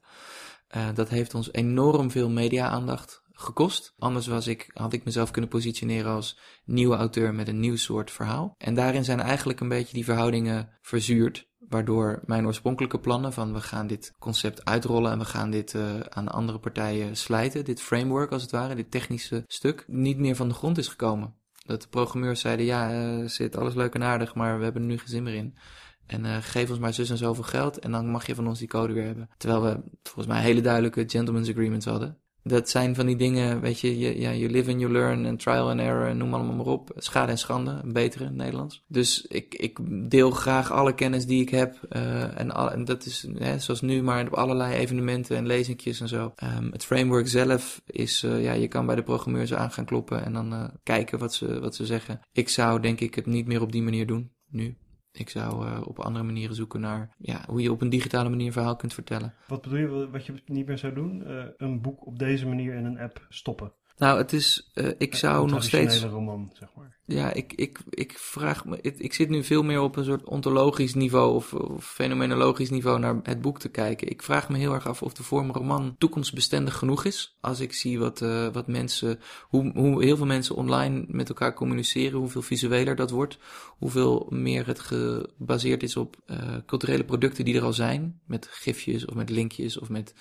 Uh, 0.75 0.87
dat 0.93 1.09
heeft 1.09 1.33
ons 1.33 1.53
enorm 1.53 2.11
veel 2.11 2.29
media-aandacht 2.29 3.22
gekost. 3.33 3.93
Anders 3.97 4.27
was 4.27 4.47
ik, 4.47 4.69
had 4.73 4.93
ik 4.93 5.03
mezelf 5.03 5.31
kunnen 5.31 5.49
positioneren 5.49 6.11
als 6.11 6.39
nieuwe 6.65 6.95
auteur 6.95 7.33
met 7.33 7.47
een 7.47 7.59
nieuw 7.59 7.75
soort 7.75 8.11
verhaal. 8.11 8.55
En 8.57 8.73
daarin 8.73 9.03
zijn 9.03 9.19
eigenlijk 9.19 9.59
een 9.59 9.69
beetje 9.69 9.93
die 9.93 10.03
verhoudingen 10.03 10.69
verzuurd. 10.81 11.51
Waardoor 11.69 12.21
mijn 12.25 12.45
oorspronkelijke 12.45 12.99
plannen 12.99 13.33
van 13.33 13.53
we 13.53 13.61
gaan 13.61 13.87
dit 13.87 14.13
concept 14.19 14.65
uitrollen 14.65 15.11
en 15.11 15.19
we 15.19 15.25
gaan 15.25 15.49
dit 15.49 15.73
uh, 15.73 15.99
aan 15.99 16.27
andere 16.27 16.59
partijen 16.59 17.17
slijten, 17.17 17.65
dit 17.65 17.81
framework 17.81 18.31
als 18.31 18.41
het 18.41 18.51
ware, 18.51 18.75
dit 18.75 18.91
technische 18.91 19.43
stuk, 19.47 19.83
niet 19.87 20.17
meer 20.17 20.35
van 20.35 20.47
de 20.47 20.53
grond 20.53 20.77
is 20.77 20.87
gekomen. 20.87 21.35
Dat 21.65 21.81
de 21.81 21.87
programmeurs 21.87 22.39
zeiden, 22.39 22.65
ja, 22.65 22.91
uh, 22.91 23.27
zit 23.27 23.57
alles 23.57 23.73
leuk 23.73 23.93
en 23.93 24.03
aardig, 24.03 24.35
maar 24.35 24.57
we 24.57 24.63
hebben 24.63 24.81
er 24.81 24.87
nu 24.87 24.97
geen 24.97 25.07
zin 25.07 25.23
meer 25.23 25.33
in. 25.33 25.57
En 26.05 26.25
uh, 26.25 26.37
geef 26.41 26.69
ons 26.69 26.79
maar 26.79 26.93
zus 26.93 27.09
en 27.09 27.17
zoveel 27.17 27.43
geld 27.43 27.79
en 27.79 27.91
dan 27.91 28.09
mag 28.09 28.25
je 28.25 28.35
van 28.35 28.47
ons 28.47 28.59
die 28.59 28.67
code 28.67 28.93
weer 28.93 29.05
hebben. 29.05 29.29
Terwijl 29.37 29.61
we 29.61 29.83
volgens 30.03 30.27
mij 30.27 30.41
hele 30.41 30.61
duidelijke 30.61 31.03
gentleman's 31.07 31.49
agreements 31.49 31.85
hadden 31.85 32.22
dat 32.43 32.69
zijn 32.69 32.95
van 32.95 33.05
die 33.05 33.15
dingen, 33.15 33.61
weet 33.61 33.79
je, 33.79 33.99
je, 33.99 34.19
ja, 34.19 34.33
you 34.33 34.51
live 34.51 34.71
and 34.71 34.79
you 34.79 34.91
learn 34.91 35.25
en 35.25 35.37
trial 35.37 35.69
and 35.69 35.79
error 35.79 36.07
en 36.07 36.17
noem 36.17 36.33
allemaal 36.33 36.55
maar 36.55 36.65
op. 36.65 36.91
Schade 36.95 37.31
en 37.31 37.37
schande, 37.37 37.79
een 37.83 37.93
betere 37.93 38.29
Nederlands. 38.29 38.83
Dus 38.87 39.25
ik, 39.27 39.55
ik 39.55 39.79
deel 40.09 40.31
graag 40.31 40.71
alle 40.71 40.93
kennis 40.93 41.25
die 41.25 41.41
ik 41.41 41.49
heb. 41.49 41.79
Uh, 41.89 42.39
en, 42.39 42.51
al, 42.51 42.71
en 42.71 42.85
dat 42.85 43.05
is 43.05 43.27
hè, 43.37 43.59
zoals 43.59 43.81
nu, 43.81 44.03
maar 44.03 44.27
op 44.27 44.33
allerlei 44.33 44.73
evenementen 44.73 45.37
en 45.37 45.47
lezingjes 45.47 46.01
en 46.01 46.07
zo. 46.07 46.33
Um, 46.57 46.71
het 46.71 46.85
framework 46.85 47.27
zelf 47.27 47.81
is, 47.85 48.23
uh, 48.23 48.43
ja, 48.43 48.51
je 48.53 48.67
kan 48.67 48.85
bij 48.85 48.95
de 48.95 49.03
programmeurs 49.03 49.53
aan 49.53 49.71
gaan 49.71 49.85
kloppen 49.85 50.25
en 50.25 50.33
dan 50.33 50.53
uh, 50.53 50.63
kijken 50.83 51.19
wat 51.19 51.33
ze, 51.33 51.59
wat 51.59 51.75
ze 51.75 51.85
zeggen. 51.85 52.19
Ik 52.31 52.49
zou 52.49 52.79
denk 52.79 52.99
ik 52.99 53.15
het 53.15 53.25
niet 53.25 53.47
meer 53.47 53.61
op 53.61 53.71
die 53.71 53.83
manier 53.83 54.07
doen, 54.07 54.31
nu. 54.49 54.77
Ik 55.13 55.29
zou 55.29 55.65
uh, 55.65 55.81
op 55.87 55.99
andere 55.99 56.25
manieren 56.25 56.55
zoeken 56.55 56.79
naar 56.79 57.15
ja, 57.17 57.43
hoe 57.47 57.61
je 57.61 57.71
op 57.71 57.81
een 57.81 57.89
digitale 57.89 58.29
manier 58.29 58.45
een 58.45 58.53
verhaal 58.53 58.75
kunt 58.75 58.93
vertellen. 58.93 59.33
Wat 59.47 59.61
bedoel 59.61 59.77
je, 59.77 60.09
wat 60.09 60.25
je 60.25 60.33
niet 60.45 60.67
meer 60.67 60.77
zou 60.77 60.93
doen? 60.93 61.23
Uh, 61.27 61.43
een 61.57 61.81
boek 61.81 62.05
op 62.05 62.19
deze 62.19 62.47
manier 62.47 62.73
in 62.73 62.85
een 62.85 62.99
app 62.99 63.25
stoppen? 63.29 63.73
Nou, 63.97 64.17
het 64.17 64.33
is, 64.33 64.71
uh, 64.75 64.91
ik 64.97 65.15
zou 65.15 65.49
nog 65.49 65.63
steeds. 65.63 66.01
Een 66.01 66.09
roman, 66.09 66.51
zeg 66.53 66.69
maar. 66.75 66.97
Ja, 67.05 67.33
ik, 67.33 67.53
ik, 67.53 67.79
ik 67.89 68.17
vraag 68.17 68.65
me. 68.65 68.77
Ik, 68.81 68.99
ik, 68.99 69.13
zit 69.13 69.29
nu 69.29 69.43
veel 69.43 69.63
meer 69.63 69.81
op 69.81 69.95
een 69.95 70.03
soort 70.03 70.23
ontologisch 70.23 70.93
niveau 70.93 71.35
of, 71.35 71.53
of, 71.53 71.85
fenomenologisch 71.85 72.69
niveau 72.69 72.99
naar 72.99 73.19
het 73.23 73.41
boek 73.41 73.59
te 73.59 73.69
kijken. 73.69 74.09
Ik 74.09 74.21
vraag 74.21 74.49
me 74.49 74.57
heel 74.57 74.73
erg 74.73 74.87
af 74.87 75.01
of 75.01 75.13
de 75.13 75.23
vorm 75.23 75.51
roman 75.51 75.95
toekomstbestendig 75.97 76.75
genoeg 76.75 77.05
is. 77.05 77.37
Als 77.41 77.59
ik 77.59 77.73
zie 77.73 77.99
wat, 77.99 78.21
uh, 78.21 78.47
wat 78.53 78.67
mensen, 78.67 79.19
hoe, 79.41 79.71
hoe 79.73 80.03
heel 80.03 80.17
veel 80.17 80.25
mensen 80.25 80.55
online 80.55 81.05
met 81.07 81.29
elkaar 81.29 81.53
communiceren, 81.53 82.19
hoeveel 82.19 82.41
visueler 82.41 82.95
dat 82.95 83.11
wordt, 83.11 83.37
hoeveel 83.77 84.27
meer 84.29 84.67
het 84.67 84.79
gebaseerd 84.79 85.83
is 85.83 85.97
op 85.97 86.15
uh, 86.27 86.37
culturele 86.65 87.05
producten 87.05 87.45
die 87.45 87.55
er 87.55 87.63
al 87.63 87.73
zijn, 87.73 88.19
met 88.25 88.47
gifjes 88.51 89.05
of 89.05 89.15
met 89.15 89.29
linkjes 89.29 89.79
of 89.79 89.89
met 89.89 90.13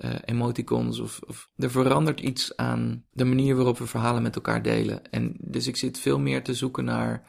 uh, 0.00 0.14
emoticons 0.24 0.98
of, 0.98 1.20
of 1.26 1.50
er 1.56 1.70
verandert 1.70 2.20
iets 2.20 2.56
aan 2.56 3.04
de 3.10 3.24
manier 3.24 3.56
waarop 3.56 3.78
we 3.78 3.86
verhalen 3.86 4.22
met 4.22 4.34
elkaar 4.34 4.62
delen. 4.62 5.10
En 5.10 5.36
dus 5.40 5.66
ik 5.66 5.76
zit 5.76 5.98
veel 5.98 6.18
meer 6.18 6.42
te 6.42 6.54
zoeken 6.54 6.84
naar 6.84 7.28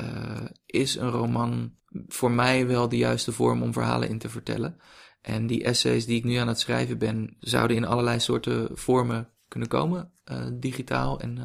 uh, 0.00 0.44
is 0.66 0.96
een 0.96 1.10
roman 1.10 1.74
voor 2.06 2.30
mij 2.30 2.66
wel 2.66 2.88
de 2.88 2.96
juiste 2.96 3.32
vorm 3.32 3.62
om 3.62 3.72
verhalen 3.72 4.08
in 4.08 4.18
te 4.18 4.28
vertellen. 4.28 4.76
En 5.20 5.46
die 5.46 5.64
essays 5.64 6.06
die 6.06 6.16
ik 6.16 6.24
nu 6.24 6.36
aan 6.36 6.48
het 6.48 6.60
schrijven 6.60 6.98
ben, 6.98 7.36
zouden 7.40 7.76
in 7.76 7.84
allerlei 7.84 8.20
soorten 8.20 8.68
vormen 8.78 9.28
kunnen 9.48 9.68
komen, 9.68 10.12
uh, 10.32 10.46
digitaal 10.52 11.20
en, 11.20 11.38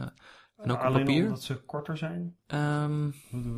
en 0.57 0.71
ook 0.71 0.81
Alleen 0.81 0.99
op 0.99 1.05
papier. 1.05 1.23
omdat 1.23 1.43
ze 1.43 1.55
korter 1.55 1.97
zijn? 1.97 2.37
Um, 2.47 3.13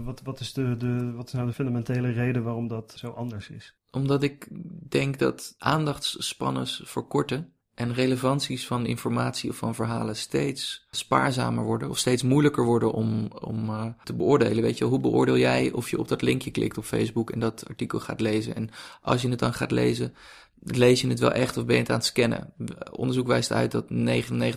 wat, 0.05 0.22
wat, 0.22 0.39
is 0.39 0.53
de, 0.53 0.78
de, 0.78 1.12
wat 1.12 1.28
is 1.28 1.34
nou 1.34 1.47
de 1.47 1.53
fundamentele 1.53 2.12
reden 2.12 2.43
waarom 2.43 2.68
dat 2.68 2.93
zo 2.97 3.10
anders 3.10 3.49
is? 3.49 3.78
Omdat 3.91 4.23
ik 4.23 4.47
denk 4.89 5.19
dat 5.19 5.55
aandachtsspannes 5.57 6.81
verkorten 6.85 7.53
en 7.79 7.93
relevanties 7.93 8.67
van 8.67 8.85
informatie 8.85 9.49
of 9.49 9.55
van 9.55 9.75
verhalen 9.75 10.15
steeds 10.15 10.87
spaarzamer 10.91 11.63
worden 11.63 11.89
of 11.89 11.97
steeds 11.97 12.23
moeilijker 12.23 12.65
worden 12.65 12.91
om, 12.91 13.27
om 13.41 13.69
uh, 13.69 13.85
te 14.03 14.13
beoordelen. 14.13 14.63
Weet 14.63 14.77
je, 14.77 14.85
hoe 14.85 14.99
beoordeel 14.99 15.37
jij 15.37 15.71
of 15.71 15.89
je 15.89 15.99
op 15.99 16.07
dat 16.07 16.21
linkje 16.21 16.51
klikt 16.51 16.77
op 16.77 16.83
Facebook 16.83 17.29
en 17.29 17.39
dat 17.39 17.63
artikel 17.67 17.99
gaat 17.99 18.21
lezen? 18.21 18.55
En 18.55 18.69
als 19.01 19.21
je 19.21 19.29
het 19.29 19.39
dan 19.39 19.53
gaat 19.53 19.71
lezen, 19.71 20.13
lees 20.59 21.01
je 21.01 21.07
het 21.07 21.19
wel 21.19 21.31
echt 21.31 21.57
of 21.57 21.65
ben 21.65 21.75
je 21.75 21.81
het 21.81 21.89
aan 21.89 21.97
het 21.97 22.05
scannen? 22.05 22.53
Onderzoek 22.91 23.27
wijst 23.27 23.51
uit 23.51 23.71
dat 23.71 23.85
99% 23.91 23.91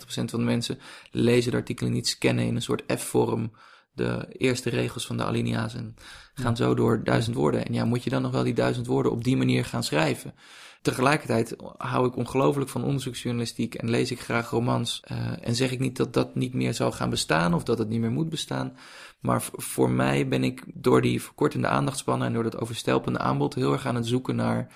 van 0.04 0.26
de 0.26 0.36
mensen 0.36 0.78
lezen 1.10 1.50
de 1.50 1.56
artikelen 1.56 1.92
niet 1.92 2.08
scannen 2.08 2.46
in 2.46 2.54
een 2.54 2.62
soort 2.62 2.82
F-vorm 2.98 3.52
de 3.93 4.26
eerste 4.28 4.70
regels 4.70 5.07
van 5.07 5.16
de 5.16 5.24
alinea's 5.24 5.74
en 5.74 5.97
gaan 6.34 6.57
zo 6.57 6.74
door 6.74 7.05
duizend 7.05 7.36
woorden. 7.36 7.66
En 7.66 7.74
ja, 7.74 7.84
moet 7.84 8.05
je 8.05 8.11
dan 8.11 8.22
nog 8.22 8.32
wel 8.32 8.43
die 8.43 8.55
duizend 8.55 8.86
woorden 8.86 9.12
op 9.12 9.24
die 9.24 9.36
manier 9.36 9.64
gaan 9.64 9.84
schrijven? 9.84 10.34
Tegelijkertijd 10.82 11.57
hou 11.76 12.07
ik 12.07 12.16
ongelooflijk 12.16 12.70
van 12.70 12.84
onderzoeksjournalistiek 12.84 13.74
en 13.74 13.90
lees 13.90 14.11
ik 14.11 14.20
graag 14.20 14.51
romans. 14.51 15.03
Uh, 15.12 15.47
en 15.47 15.55
zeg 15.55 15.70
ik 15.70 15.78
niet 15.78 15.97
dat 15.97 16.12
dat 16.12 16.34
niet 16.34 16.55
meer 16.55 16.74
zal 16.74 16.93
gaan 16.93 17.11
bestaan 17.11 17.55
of 17.55 17.62
dat 17.62 17.78
het 17.78 17.88
niet 17.88 18.01
meer 18.01 18.11
moet 18.11 18.28
bestaan. 18.28 18.76
Maar 19.20 19.43
voor 19.53 19.90
mij 19.90 20.28
ben 20.28 20.45
ik 20.45 20.62
door 20.66 21.01
die 21.01 21.22
verkortende 21.22 21.68
aandachtspannen 21.68 22.26
en 22.26 22.32
door 22.32 22.43
dat 22.43 22.59
overstelpende 22.59 23.18
aanbod 23.18 23.55
heel 23.55 23.72
erg 23.72 23.86
aan 23.86 23.95
het 23.95 24.07
zoeken 24.07 24.36
naar 24.36 24.72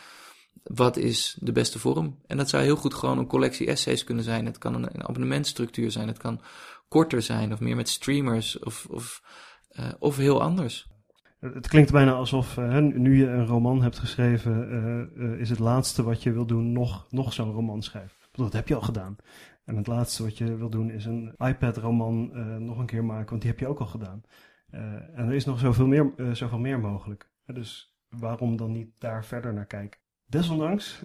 wat 0.63 0.97
is 0.97 1.37
de 1.41 1.53
beste 1.53 1.79
vorm. 1.79 2.19
En 2.27 2.37
dat 2.37 2.49
zou 2.49 2.63
heel 2.63 2.77
goed 2.77 2.95
gewoon 2.95 3.19
een 3.19 3.27
collectie 3.27 3.67
essays 3.67 4.05
kunnen 4.05 4.25
zijn. 4.25 4.47
Het 4.47 4.59
kan 4.59 4.75
een, 4.75 4.89
een 4.93 5.09
abonnementstructuur 5.09 5.91
zijn. 5.91 6.09
Het 6.09 6.19
kan 6.19 6.41
korter 6.89 7.23
zijn 7.23 7.53
of 7.53 7.61
meer 7.61 7.77
met 7.77 7.89
streamers 7.89 8.59
of, 8.59 8.87
of, 8.91 9.23
uh, 9.79 9.89
of 9.99 10.17
heel 10.17 10.43
anders. 10.43 10.89
Het 11.39 11.69
klinkt 11.69 11.93
bijna 11.93 12.13
alsof 12.13 12.57
uh, 12.57 12.79
nu 12.79 13.17
je 13.19 13.27
een 13.27 13.47
roman 13.47 13.83
hebt 13.83 13.99
geschreven, 13.99 14.73
uh, 15.17 15.41
is 15.41 15.51
het 15.51 15.59
laatste 15.59 16.03
wat 16.03 16.23
je 16.23 16.33
wil 16.33 16.47
doen 16.47 16.73
nog, 16.73 17.07
nog 17.11 17.33
zo'n 17.33 17.53
roman 17.53 17.83
schrijven. 17.83 18.17
Dat 18.33 18.53
heb 18.53 18.69
je 18.69 18.75
al 18.75 18.81
gedaan. 18.81 19.17
En 19.65 19.77
het 19.77 19.87
laatste 19.87 20.23
wat 20.23 20.39
je 20.39 20.57
wil 20.57 20.71
doen 20.71 20.91
is 20.91 21.05
een 21.05 21.35
iPad-roman 21.39 22.31
nog 22.65 22.79
een 22.79 22.87
keer 22.87 23.05
maken, 23.05 23.31
want 23.31 23.41
die 23.43 23.51
heb 23.51 23.61
je 23.61 23.67
ook 23.67 23.79
al 23.79 23.87
gedaan. 23.87 24.23
en 24.71 25.27
er 25.27 25.35
is 25.35 25.45
nog 25.45 25.59
zoveel 25.59 25.87
meer, 25.87 26.13
zoveel 26.33 26.59
meer 26.59 26.81
mogelijk. 26.81 27.31
dus 27.47 27.97
waarom 28.09 28.57
dan 28.57 28.73
niet 28.73 28.91
daar 28.99 29.25
verder 29.25 29.53
naar 29.53 29.67
kijken? 29.67 30.01
Desondanks 30.27 31.03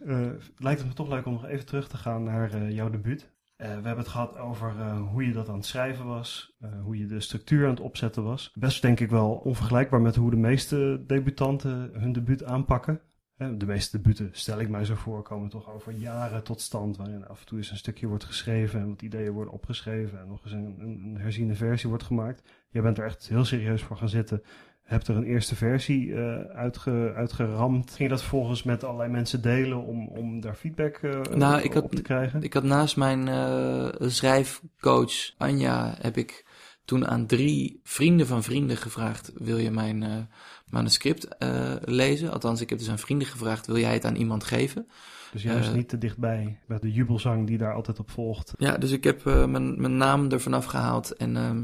lijkt 0.57 0.79
het 0.79 0.87
me 0.87 0.93
toch 0.93 1.09
leuk 1.09 1.25
om 1.25 1.33
nog 1.33 1.45
even 1.45 1.65
terug 1.65 1.87
te 1.87 1.97
gaan 1.97 2.23
naar 2.23 2.71
jouw 2.71 2.89
debuut. 2.89 3.30
Uh, 3.61 3.67
we 3.67 3.73
hebben 3.73 3.97
het 3.97 4.07
gehad 4.07 4.37
over 4.37 4.75
uh, 4.75 5.09
hoe 5.09 5.25
je 5.25 5.33
dat 5.33 5.49
aan 5.49 5.55
het 5.55 5.65
schrijven 5.65 6.05
was, 6.05 6.57
uh, 6.61 6.69
hoe 6.83 6.97
je 6.97 7.05
de 7.05 7.19
structuur 7.19 7.63
aan 7.63 7.69
het 7.69 7.79
opzetten 7.79 8.23
was. 8.23 8.51
Best 8.53 8.81
denk 8.81 8.99
ik 8.99 9.09
wel 9.09 9.31
onvergelijkbaar 9.31 10.01
met 10.01 10.15
hoe 10.15 10.29
de 10.29 10.37
meeste 10.37 11.03
debutanten 11.07 11.89
hun 11.93 12.11
debuut 12.11 12.43
aanpakken. 12.43 13.01
De 13.57 13.65
meeste 13.65 13.97
debuten, 13.97 14.29
stel 14.31 14.59
ik 14.59 14.69
mij 14.69 14.85
zo 14.85 14.95
voor, 14.95 15.21
komen 15.21 15.49
toch 15.49 15.69
over 15.69 15.91
jaren 15.91 16.43
tot 16.43 16.61
stand, 16.61 16.97
waarin 16.97 17.27
af 17.27 17.39
en 17.39 17.45
toe 17.45 17.57
eens 17.57 17.71
een 17.71 17.77
stukje 17.77 18.07
wordt 18.07 18.23
geschreven 18.23 18.79
en 18.79 18.89
wat 18.89 19.01
ideeën 19.01 19.31
worden 19.31 19.53
opgeschreven 19.53 20.19
en 20.19 20.27
nog 20.27 20.43
eens 20.43 20.53
een, 20.53 20.75
een, 20.79 21.03
een 21.03 21.17
herziene 21.17 21.55
versie 21.55 21.89
wordt 21.89 22.03
gemaakt. 22.03 22.43
Jij 22.69 22.81
bent 22.81 22.97
er 22.97 23.05
echt 23.05 23.27
heel 23.27 23.45
serieus 23.45 23.83
voor 23.83 23.97
gaan 23.97 24.09
zitten 24.09 24.43
hebt 24.91 25.07
er 25.07 25.15
een 25.15 25.23
eerste 25.23 25.55
versie 25.55 26.05
uh, 26.07 26.39
uitge, 26.39 27.13
uitgeramd. 27.15 27.87
Ging 27.87 28.09
je 28.09 28.15
dat 28.15 28.23
volgens 28.23 28.63
met 28.63 28.83
allerlei 28.83 29.09
mensen 29.09 29.41
delen 29.41 29.83
om, 29.85 30.07
om 30.07 30.41
daar 30.41 30.55
feedback 30.55 30.99
uh, 31.01 31.21
nou, 31.21 31.61
ik 31.61 31.73
had, 31.73 31.83
op 31.83 31.95
te 31.95 32.01
krijgen? 32.01 32.41
Ik 32.43 32.53
had 32.53 32.63
naast 32.63 32.97
mijn 32.97 33.27
uh, 33.27 33.87
schrijfcoach 33.99 35.33
Anja, 35.37 35.95
heb 36.01 36.17
ik 36.17 36.45
toen 36.85 37.07
aan 37.07 37.25
drie 37.25 37.79
vrienden 37.83 38.27
van 38.27 38.43
vrienden 38.43 38.77
gevraagd, 38.77 39.31
wil 39.35 39.57
je 39.57 39.71
mijn 39.71 40.29
manuscript 40.65 41.27
lezen? 41.81 42.31
Althans, 42.31 42.61
ik 42.61 42.69
heb 42.69 42.79
dus 42.79 42.89
aan 42.89 42.99
vrienden 42.99 43.27
gevraagd, 43.27 43.67
wil 43.67 43.77
jij 43.77 43.93
het 43.93 44.05
aan 44.05 44.15
iemand 44.15 44.43
geven? 44.43 44.87
Dus 45.31 45.43
juist 45.43 45.73
niet 45.73 45.89
te 45.89 45.97
dichtbij 45.97 46.59
bij 46.67 46.79
de 46.79 46.91
jubelzang 46.91 47.47
die 47.47 47.57
daar 47.57 47.73
altijd 47.73 47.99
op 47.99 48.09
volgt. 48.09 48.53
Ja, 48.57 48.77
dus 48.77 48.91
ik 48.91 49.03
heb 49.03 49.23
mijn, 49.23 49.81
mijn 49.81 49.97
naam 49.97 50.31
ervan 50.31 50.53
afgehaald 50.53 51.11
en 51.11 51.35
ehm, 51.35 51.63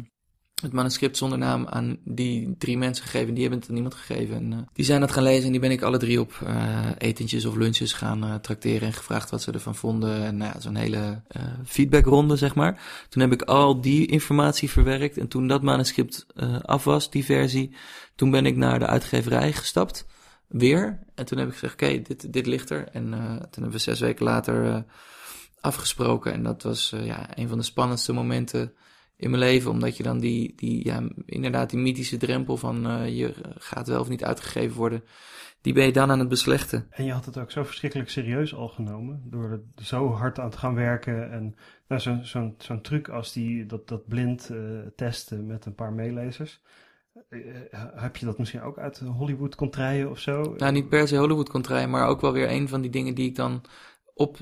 het 0.62 0.74
manuscript 0.74 1.18
zonder 1.18 1.38
naam 1.38 1.68
aan 1.68 1.98
die 2.04 2.56
drie 2.58 2.78
mensen 2.78 3.04
gegeven. 3.04 3.34
Die 3.34 3.42
hebben 3.42 3.60
het 3.60 3.68
aan 3.68 3.74
niemand 3.74 3.96
gegeven. 3.96 4.36
En, 4.36 4.52
uh, 4.52 4.58
die 4.74 4.86
zijn 4.86 5.02
het 5.02 5.12
gaan 5.12 5.24
lezen 5.24 5.46
en 5.46 5.52
die 5.52 5.62
ben 5.62 5.72
ik 5.72 5.82
alle 5.82 5.98
drie 5.98 6.20
op 6.20 6.40
uh, 6.44 6.86
etentjes 6.98 7.46
of 7.46 7.56
lunches 7.56 7.94
gaan 7.94 8.24
uh, 8.24 8.36
tracteren 8.36 8.88
en 8.88 8.94
gevraagd 8.94 9.30
wat 9.30 9.42
ze 9.42 9.52
ervan 9.52 9.76
vonden. 9.76 10.24
En 10.24 10.38
nou 10.38 10.54
zo'n 10.60 10.76
hele 10.76 11.22
feedbackronde, 11.66 12.36
zeg 12.36 12.56
maar. 12.56 12.82
Toen 13.10 13.22
heb 13.22 13.32
ik 13.32 13.42
al 13.42 13.82
die 13.82 14.06
informatie 14.08 14.70
verwerkt. 14.70 15.18
En 15.18 15.28
toen 15.28 15.48
dat 15.48 15.62
manuscript 15.62 16.26
af 16.62 16.84
was, 16.84 17.10
die 17.10 17.26
versie, 17.26 17.76
toen 18.16 18.32
ben 18.32 18.46
ik 18.46 18.56
naar 18.56 18.80
de 18.80 18.88
uitgeverij 18.88 19.54
gestapt. 19.54 20.06
Weer. 20.48 21.00
En 21.16 21.26
toen 21.26 21.38
heb 21.38 21.48
ik 21.48 21.54
gezegd, 21.54 21.74
oké, 21.74 22.02
dit, 22.02 22.34
dit 22.34 22.46
ligt 22.46 22.70
er. 22.70 22.88
En 22.92 23.10
toen 23.12 23.62
hebben 23.64 23.72
we 23.72 23.78
zes 23.78 24.00
weken 24.00 24.26
later 24.26 24.86
afgesproken. 25.62 26.34
En 26.34 26.44
dat 26.44 26.64
was 26.64 26.94
ja, 27.04 27.38
een 27.38 27.48
van 27.48 27.58
de 27.58 27.64
spannendste 27.64 28.14
momenten 28.14 28.74
in 29.18 29.30
mijn 29.30 29.44
leven. 29.44 29.72
Omdat 29.72 29.98
je 29.98 30.04
dan 30.04 30.20
die, 30.20 30.54
die 30.56 30.86
ja, 30.86 31.10
inderdaad 31.26 31.70
die 31.70 31.80
mythische 31.80 32.18
drempel 32.18 32.58
van 32.58 32.88
uh, 32.88 33.18
je 33.18 33.34
gaat 33.58 33.88
wel 33.88 34.00
of 34.00 34.10
niet 34.10 34.24
uitgegeven 34.24 34.78
worden. 34.78 35.04
Die 35.62 35.74
ben 35.74 35.86
je 35.86 35.92
dan 35.92 36.12
aan 36.12 36.20
het 36.20 36.30
beslechten. 36.30 36.88
En 36.90 37.06
je 37.06 37.12
had 37.12 37.26
het 37.26 37.38
ook 37.38 37.52
zo 37.52 37.64
verschrikkelijk 37.64 38.10
serieus 38.10 38.56
al 38.56 38.68
genomen. 38.68 39.22
Door 39.26 39.52
er 39.52 39.86
zo 39.86 40.12
hard 40.12 40.40
aan 40.40 40.50
te 40.50 40.58
gaan 40.58 40.76
werken. 40.76 41.32
En 41.32 41.56
nou, 41.88 42.02
zo'n 42.02 42.26
zo'n 42.26 42.56
zo'n 42.58 42.82
truc 42.82 43.10
als 43.10 43.34
die, 43.34 43.66
dat, 43.66 43.88
dat 43.88 44.08
blind 44.08 44.50
uh, 44.52 44.80
testen 44.96 45.46
met 45.46 45.66
een 45.66 45.76
paar 45.76 45.94
meelezers. 45.94 46.62
Uh, 47.30 47.56
heb 47.96 48.16
je 48.16 48.26
dat 48.26 48.38
misschien 48.38 48.62
ook 48.62 48.78
uit 48.78 49.00
Hollywood 49.00 49.56
contraien 49.56 50.10
of 50.10 50.20
zo? 50.20 50.54
Nou, 50.58 50.72
niet 50.72 50.90
per 50.90 51.08
se 51.08 51.18
Hollywood 51.18 51.50
contraien, 51.50 51.90
maar 51.90 52.08
ook 52.08 52.22
wel 52.22 52.34
weer 52.34 52.52
een 52.52 52.68
van 52.68 52.82
die 52.82 52.92
dingen 52.92 53.16
die 53.16 53.28
ik 53.30 53.36
dan 53.36 53.62
op, 54.14 54.38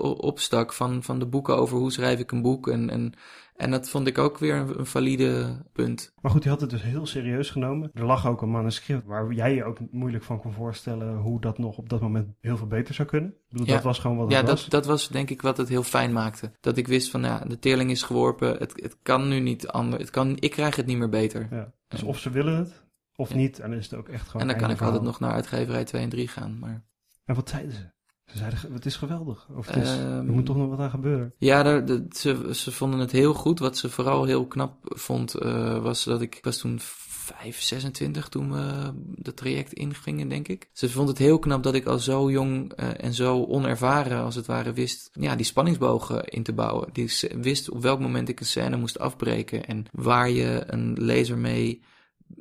opstak 0.00 0.72
van, 0.72 1.02
van 1.02 1.18
de 1.18 1.26
boeken 1.26 1.56
over 1.56 1.78
hoe 1.78 1.92
schrijf 1.92 2.18
ik 2.18 2.32
een 2.32 2.42
boek. 2.42 2.68
En, 2.68 2.90
en 2.90 3.12
en 3.60 3.70
dat 3.70 3.88
vond 3.88 4.06
ik 4.06 4.18
ook 4.18 4.38
weer 4.38 4.56
een, 4.56 4.86
valide 4.86 5.62
punt. 5.72 6.12
Maar 6.20 6.30
goed, 6.30 6.42
je 6.42 6.48
had 6.48 6.60
het 6.60 6.70
dus 6.70 6.82
heel 6.82 7.06
serieus 7.06 7.50
genomen. 7.50 7.90
Er 7.94 8.04
lag 8.04 8.26
ook 8.26 8.42
een 8.42 8.50
manuscript 8.50 9.04
waar 9.06 9.32
jij 9.32 9.54
je 9.54 9.64
ook 9.64 9.78
moeilijk 9.90 10.24
van 10.24 10.40
kon 10.40 10.52
voorstellen 10.52 11.16
hoe 11.16 11.40
dat 11.40 11.58
nog 11.58 11.78
op 11.78 11.88
dat 11.88 12.00
moment 12.00 12.28
heel 12.40 12.56
veel 12.56 12.66
beter 12.66 12.94
zou 12.94 13.08
kunnen. 13.08 13.30
Ik 13.30 13.48
bedoel, 13.48 13.66
ja. 13.66 13.74
dat 13.74 13.82
was 13.82 13.98
gewoon 13.98 14.16
wat 14.16 14.26
het 14.26 14.34
ja, 14.34 14.44
was. 14.44 14.50
Ja, 14.50 14.70
dat, 14.70 14.70
dat 14.70 14.86
was 14.86 15.08
denk 15.08 15.30
ik 15.30 15.42
wat 15.42 15.56
het 15.56 15.68
heel 15.68 15.82
fijn 15.82 16.12
maakte. 16.12 16.52
Dat 16.60 16.76
ik 16.76 16.88
wist 16.88 17.10
van, 17.10 17.22
ja, 17.22 17.38
de 17.38 17.58
teerling 17.58 17.90
is 17.90 18.02
geworpen. 18.02 18.56
Het, 18.58 18.72
het 18.82 18.96
kan 19.02 19.28
nu 19.28 19.40
niet 19.40 19.68
anders. 19.68 20.02
Het 20.02 20.10
kan, 20.10 20.36
ik 20.38 20.50
krijg 20.50 20.76
het 20.76 20.86
niet 20.86 20.98
meer 20.98 21.08
beter. 21.08 21.48
Ja. 21.50 21.72
Dus 21.88 22.02
of 22.02 22.18
ze 22.18 22.30
willen 22.30 22.56
het, 22.56 22.84
of 23.16 23.34
niet. 23.34 23.58
En 23.58 23.70
dan 23.70 23.78
is 23.78 23.90
het 23.90 23.98
ook 23.98 24.08
echt 24.08 24.26
gewoon 24.26 24.42
En 24.42 24.48
dan 24.48 24.56
kan 24.56 24.70
ik 24.70 24.80
altijd 24.80 25.02
nog 25.02 25.20
naar 25.20 25.32
uitgeverij 25.32 25.84
2 25.84 26.02
en 26.02 26.08
3 26.08 26.28
gaan. 26.28 26.58
Maar... 26.58 26.84
En 27.24 27.34
wat 27.34 27.48
zeiden 27.48 27.72
ze? 27.72 27.90
Ze 28.32 28.38
zeiden, 28.38 28.72
het 28.72 28.86
is 28.86 28.96
geweldig. 28.96 29.48
Of 29.56 29.66
het 29.66 29.76
is, 29.76 29.88
er 29.90 30.24
moet 30.24 30.46
toch 30.46 30.56
nog 30.56 30.68
wat 30.68 30.78
aan 30.78 30.90
gebeuren. 30.90 31.32
Ja, 31.38 31.80
de, 31.80 32.06
ze, 32.10 32.48
ze 32.54 32.72
vonden 32.72 33.00
het 33.00 33.12
heel 33.12 33.34
goed. 33.34 33.58
Wat 33.58 33.76
ze 33.76 33.90
vooral 33.90 34.24
heel 34.24 34.46
knap 34.46 34.74
vond, 34.82 35.42
uh, 35.42 35.82
was 35.82 36.04
dat 36.04 36.20
ik, 36.20 36.34
ik 36.34 36.44
was 36.44 36.58
toen 36.58 36.78
5, 36.80 37.60
26 37.60 38.28
toen 38.28 38.52
we 38.52 38.92
dat 39.16 39.36
traject 39.36 39.72
ingingen, 39.72 40.28
denk 40.28 40.48
ik. 40.48 40.68
Ze 40.72 40.90
vond 40.90 41.08
het 41.08 41.18
heel 41.18 41.38
knap 41.38 41.62
dat 41.62 41.74
ik 41.74 41.86
al 41.86 41.98
zo 41.98 42.30
jong 42.30 42.72
uh, 42.80 43.04
en 43.04 43.14
zo 43.14 43.44
onervaren, 43.44 44.22
als 44.22 44.34
het 44.34 44.46
ware, 44.46 44.72
wist 44.72 45.10
ja, 45.12 45.36
die 45.36 45.46
spanningsbogen 45.46 46.24
in 46.24 46.42
te 46.42 46.52
bouwen. 46.52 46.88
Die 46.92 47.10
wist 47.40 47.70
op 47.70 47.82
welk 47.82 48.00
moment 48.00 48.28
ik 48.28 48.40
een 48.40 48.46
scène 48.46 48.76
moest 48.76 48.98
afbreken 48.98 49.64
en 49.64 49.86
waar 49.92 50.30
je 50.30 50.62
een 50.66 50.96
lezer 50.98 51.38
mee 51.38 51.82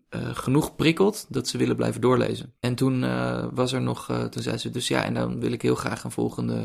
uh, 0.09 0.29
genoeg 0.35 0.75
prikkelt 0.75 1.25
dat 1.29 1.47
ze 1.47 1.57
willen 1.57 1.75
blijven 1.75 2.01
doorlezen. 2.01 2.53
En 2.59 2.75
toen 2.75 3.03
uh, 3.03 3.47
was 3.53 3.71
er 3.71 3.81
nog, 3.81 4.09
uh, 4.09 4.23
toen 4.23 4.43
zei 4.43 4.57
ze 4.57 4.69
dus 4.69 4.87
ja, 4.87 5.03
en 5.03 5.13
dan 5.13 5.39
wil 5.39 5.51
ik 5.51 5.61
heel 5.61 5.75
graag 5.75 6.03
een 6.03 6.11
volgende, 6.11 6.55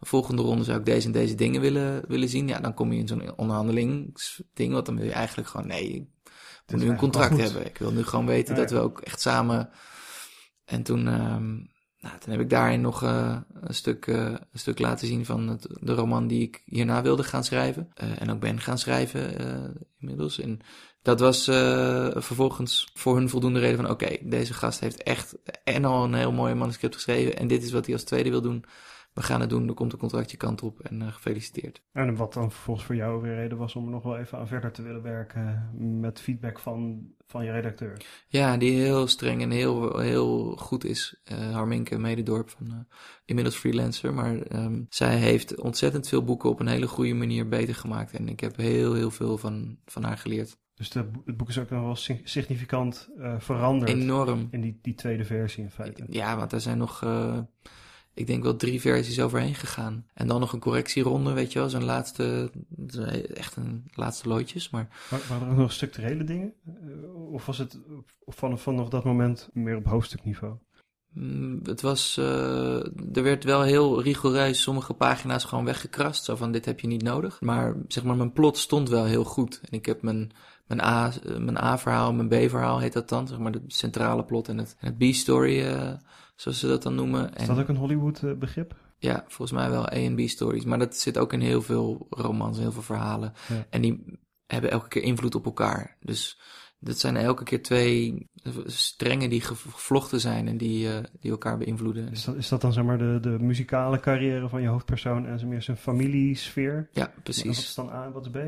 een 0.00 0.06
volgende 0.06 0.42
ronde 0.42 0.64
zou 0.64 0.78
ik 0.78 0.84
deze 0.84 1.06
en 1.06 1.12
deze 1.12 1.34
dingen 1.34 1.60
willen, 1.60 2.02
willen 2.08 2.28
zien. 2.28 2.48
Ja, 2.48 2.60
dan 2.60 2.74
kom 2.74 2.92
je 2.92 2.98
in 2.98 3.08
zo'n 3.08 3.38
onderhandelingsding, 3.38 4.72
want 4.72 4.86
dan 4.86 4.96
wil 4.96 5.04
je 5.04 5.12
eigenlijk 5.12 5.48
gewoon, 5.48 5.66
nee, 5.66 5.88
ik 6.66 6.72
moet 6.72 6.80
nu 6.80 6.88
een 6.88 6.96
contract 6.96 7.36
hebben. 7.36 7.66
Ik 7.66 7.78
wil 7.78 7.92
nu 7.92 8.02
gewoon 8.02 8.26
weten 8.26 8.54
ja, 8.54 8.60
dat 8.60 8.70
we 8.70 8.78
ook 8.78 9.00
echt 9.00 9.20
samen. 9.20 9.70
En 10.64 10.82
toen, 10.82 11.06
um, 11.06 11.70
nou, 11.98 12.18
toen 12.18 12.32
heb 12.32 12.40
ik 12.40 12.50
daarin 12.50 12.80
nog 12.80 13.02
een, 13.02 13.44
stuk, 13.74 14.06
een 14.06 14.38
stuk 14.52 14.78
laten 14.78 15.06
zien 15.06 15.24
van 15.24 15.48
het, 15.48 15.66
de 15.80 15.92
roman 15.94 16.26
die 16.26 16.42
ik 16.42 16.62
hierna 16.64 17.02
wilde 17.02 17.24
gaan 17.24 17.44
schrijven. 17.44 17.88
En 17.94 18.30
ook 18.30 18.40
ben 18.40 18.60
gaan 18.60 18.78
schrijven 18.78 19.36
inmiddels. 19.98 20.40
En 20.40 20.60
dat 21.04 21.20
was 21.20 21.48
uh, 21.48 22.08
vervolgens 22.10 22.90
voor 22.94 23.16
hun 23.16 23.28
voldoende 23.28 23.60
reden 23.60 23.76
van... 23.76 23.90
oké, 23.90 24.04
okay, 24.04 24.20
deze 24.22 24.54
gast 24.54 24.80
heeft 24.80 25.02
echt 25.02 25.36
en 25.64 25.84
al 25.84 26.04
een 26.04 26.14
heel 26.14 26.32
mooi 26.32 26.54
manuscript 26.54 26.94
geschreven... 26.94 27.36
en 27.36 27.46
dit 27.46 27.62
is 27.62 27.72
wat 27.72 27.84
hij 27.84 27.94
als 27.94 28.04
tweede 28.04 28.30
wil 28.30 28.42
doen. 28.42 28.64
We 29.12 29.22
gaan 29.22 29.40
het 29.40 29.50
doen, 29.50 29.68
er 29.68 29.74
komt 29.74 29.92
een 29.92 29.98
contractje 29.98 30.36
kant 30.36 30.62
op 30.62 30.80
en 30.80 31.00
uh, 31.00 31.12
gefeliciteerd. 31.12 31.82
En 31.92 32.16
wat 32.16 32.32
dan 32.32 32.50
vervolgens 32.50 32.86
voor 32.86 32.96
jou 32.96 33.22
weer 33.22 33.34
reden 33.34 33.58
was 33.58 33.74
om 33.74 33.84
er 33.84 33.90
nog 33.90 34.02
wel 34.02 34.18
even 34.18 34.38
aan 34.38 34.48
verder 34.48 34.72
te 34.72 34.82
willen 34.82 35.02
werken... 35.02 35.70
met 36.00 36.20
feedback 36.20 36.58
van, 36.58 37.06
van 37.26 37.44
je 37.44 37.50
redacteur. 37.50 38.06
Ja, 38.28 38.56
die 38.56 38.72
heel 38.72 39.06
streng 39.06 39.42
en 39.42 39.50
heel, 39.50 39.98
heel 39.98 40.56
goed 40.56 40.84
is. 40.84 41.20
Uh, 41.32 41.52
Harminke 41.52 41.98
Mededorp, 41.98 42.50
van, 42.50 42.86
inmiddels 43.24 43.56
freelancer. 43.56 44.14
Maar 44.14 44.36
um, 44.52 44.86
zij 44.88 45.16
heeft 45.16 45.60
ontzettend 45.60 46.08
veel 46.08 46.24
boeken 46.24 46.50
op 46.50 46.60
een 46.60 46.66
hele 46.66 46.88
goede 46.88 47.14
manier 47.14 47.48
beter 47.48 47.74
gemaakt. 47.74 48.12
En 48.12 48.28
ik 48.28 48.40
heb 48.40 48.56
heel, 48.56 48.94
heel 48.94 49.10
veel 49.10 49.38
van, 49.38 49.78
van 49.84 50.04
haar 50.04 50.18
geleerd. 50.18 50.56
Dus 50.84 50.92
de, 50.92 51.10
het 51.24 51.36
boek 51.36 51.48
is 51.48 51.58
ook 51.58 51.70
nog 51.70 51.82
wel 51.82 52.18
significant 52.24 53.08
uh, 53.18 53.34
veranderd. 53.38 53.90
Enorm. 53.90 54.48
In 54.50 54.60
die, 54.60 54.78
die 54.82 54.94
tweede 54.94 55.24
versie 55.24 55.62
in 55.62 55.70
feite. 55.70 56.04
Ja, 56.08 56.36
want 56.36 56.52
er 56.52 56.60
zijn 56.60 56.78
nog, 56.78 57.04
uh, 57.04 57.38
ik 58.14 58.26
denk 58.26 58.42
wel 58.42 58.56
drie 58.56 58.80
versies 58.80 59.20
overheen 59.20 59.54
gegaan. 59.54 60.06
En 60.14 60.26
dan 60.26 60.40
nog 60.40 60.52
een 60.52 60.60
correctieronde, 60.60 61.32
weet 61.32 61.52
je 61.52 61.58
wel. 61.58 61.68
Zo'n 61.68 61.84
laatste, 61.84 62.50
echt 63.34 63.56
een 63.56 63.84
laatste 63.94 64.28
loodjes. 64.28 64.70
Maar... 64.70 64.88
waren 65.28 65.46
er 65.46 65.52
ook 65.52 65.58
nog 65.58 65.72
structurele 65.72 66.24
dingen? 66.24 66.52
Uh, 66.66 67.32
of 67.32 67.46
was 67.46 67.58
het 67.58 67.78
van, 68.26 68.58
vanaf 68.58 68.88
dat 68.88 69.04
moment 69.04 69.48
meer 69.52 69.76
op 69.76 69.84
hoofdstukniveau? 69.84 70.54
Mm, 71.14 71.60
Het 71.62 71.80
was, 71.80 72.16
eh, 72.16 72.84
er 73.16 73.22
werd 73.22 73.44
wel 73.44 73.62
heel 73.62 74.02
rigoureus 74.02 74.62
sommige 74.62 74.94
pagina's 74.94 75.44
gewoon 75.44 75.64
weggekrast. 75.64 76.24
Zo 76.24 76.36
van, 76.36 76.52
dit 76.52 76.64
heb 76.64 76.80
je 76.80 76.86
niet 76.86 77.02
nodig. 77.02 77.40
Maar 77.40 77.76
zeg 77.88 78.04
maar, 78.04 78.16
mijn 78.16 78.32
plot 78.32 78.58
stond 78.58 78.88
wel 78.88 79.04
heel 79.04 79.24
goed. 79.24 79.60
En 79.62 79.72
ik 79.78 79.86
heb 79.86 80.02
mijn, 80.02 80.32
mijn 80.66 80.80
A, 80.80 81.12
mijn 81.38 81.58
A-verhaal, 81.58 82.12
mijn 82.12 82.28
B-verhaal 82.28 82.78
heet 82.78 82.92
dat 82.92 83.08
dan. 83.08 83.28
Zeg 83.28 83.38
maar, 83.38 83.52
de 83.52 83.62
centrale 83.66 84.24
plot 84.24 84.48
en 84.48 84.58
het, 84.58 84.76
en 84.80 84.94
het 84.96 85.10
B-story, 85.10 85.62
eh, 85.62 85.92
zoals 86.36 86.58
ze 86.58 86.66
dat 86.66 86.82
dan 86.82 86.94
noemen. 86.94 87.34
Is 87.34 87.40
En, 87.40 87.46
dat 87.46 87.58
ook 87.58 87.68
een 87.68 87.76
Hollywood 87.76 88.22
eh, 88.22 88.32
begrip? 88.32 88.74
Ja, 88.98 89.24
volgens 89.28 89.58
mij 89.58 89.70
wel 89.70 89.86
A 89.86 89.90
en 89.90 90.16
B 90.16 90.20
stories. 90.20 90.64
Maar 90.64 90.78
dat 90.78 90.96
zit 90.96 91.18
ook 91.18 91.32
in 91.32 91.40
heel 91.40 91.62
veel 91.62 92.06
romans, 92.10 92.58
heel 92.58 92.72
veel 92.72 92.82
verhalen. 92.82 93.32
Ja. 93.48 93.66
En 93.70 93.80
die 93.80 94.20
hebben 94.46 94.70
elke 94.70 94.88
keer 94.88 95.02
invloed 95.02 95.34
op 95.34 95.44
elkaar. 95.44 95.96
Dus 96.00 96.40
dat 96.84 96.98
zijn 96.98 97.16
elke 97.16 97.44
keer 97.44 97.62
twee 97.62 98.28
strengen 98.66 99.30
die 99.30 99.40
gevlochten 99.40 100.20
zijn 100.20 100.48
en 100.48 100.56
die, 100.56 100.88
eh, 100.88 100.98
die 101.20 101.30
elkaar 101.30 101.58
beïnvloeden. 101.58 102.10
Is 102.10 102.24
dat, 102.24 102.34
is 102.36 102.48
dat 102.48 102.60
dan 102.60 102.72
zeg 102.72 102.84
maar 102.84 102.98
de, 102.98 103.18
de 103.20 103.36
muzikale 103.40 104.00
carrière 104.00 104.48
van 104.48 104.62
je 104.62 104.68
hoofdpersoon 104.68 105.26
en 105.26 105.38
zo 105.38 105.46
meer 105.46 105.62
zijn 105.62 105.76
familiesfeer? 105.76 106.88
Ja, 106.92 107.06
En 107.06 107.12
Wat 107.14 107.22
precies. 107.22 107.58
is 107.58 107.74
dan 107.74 107.90
A 107.90 108.04
en 108.04 108.12
wat 108.12 108.24
is 108.26 108.30
B? 108.30 108.38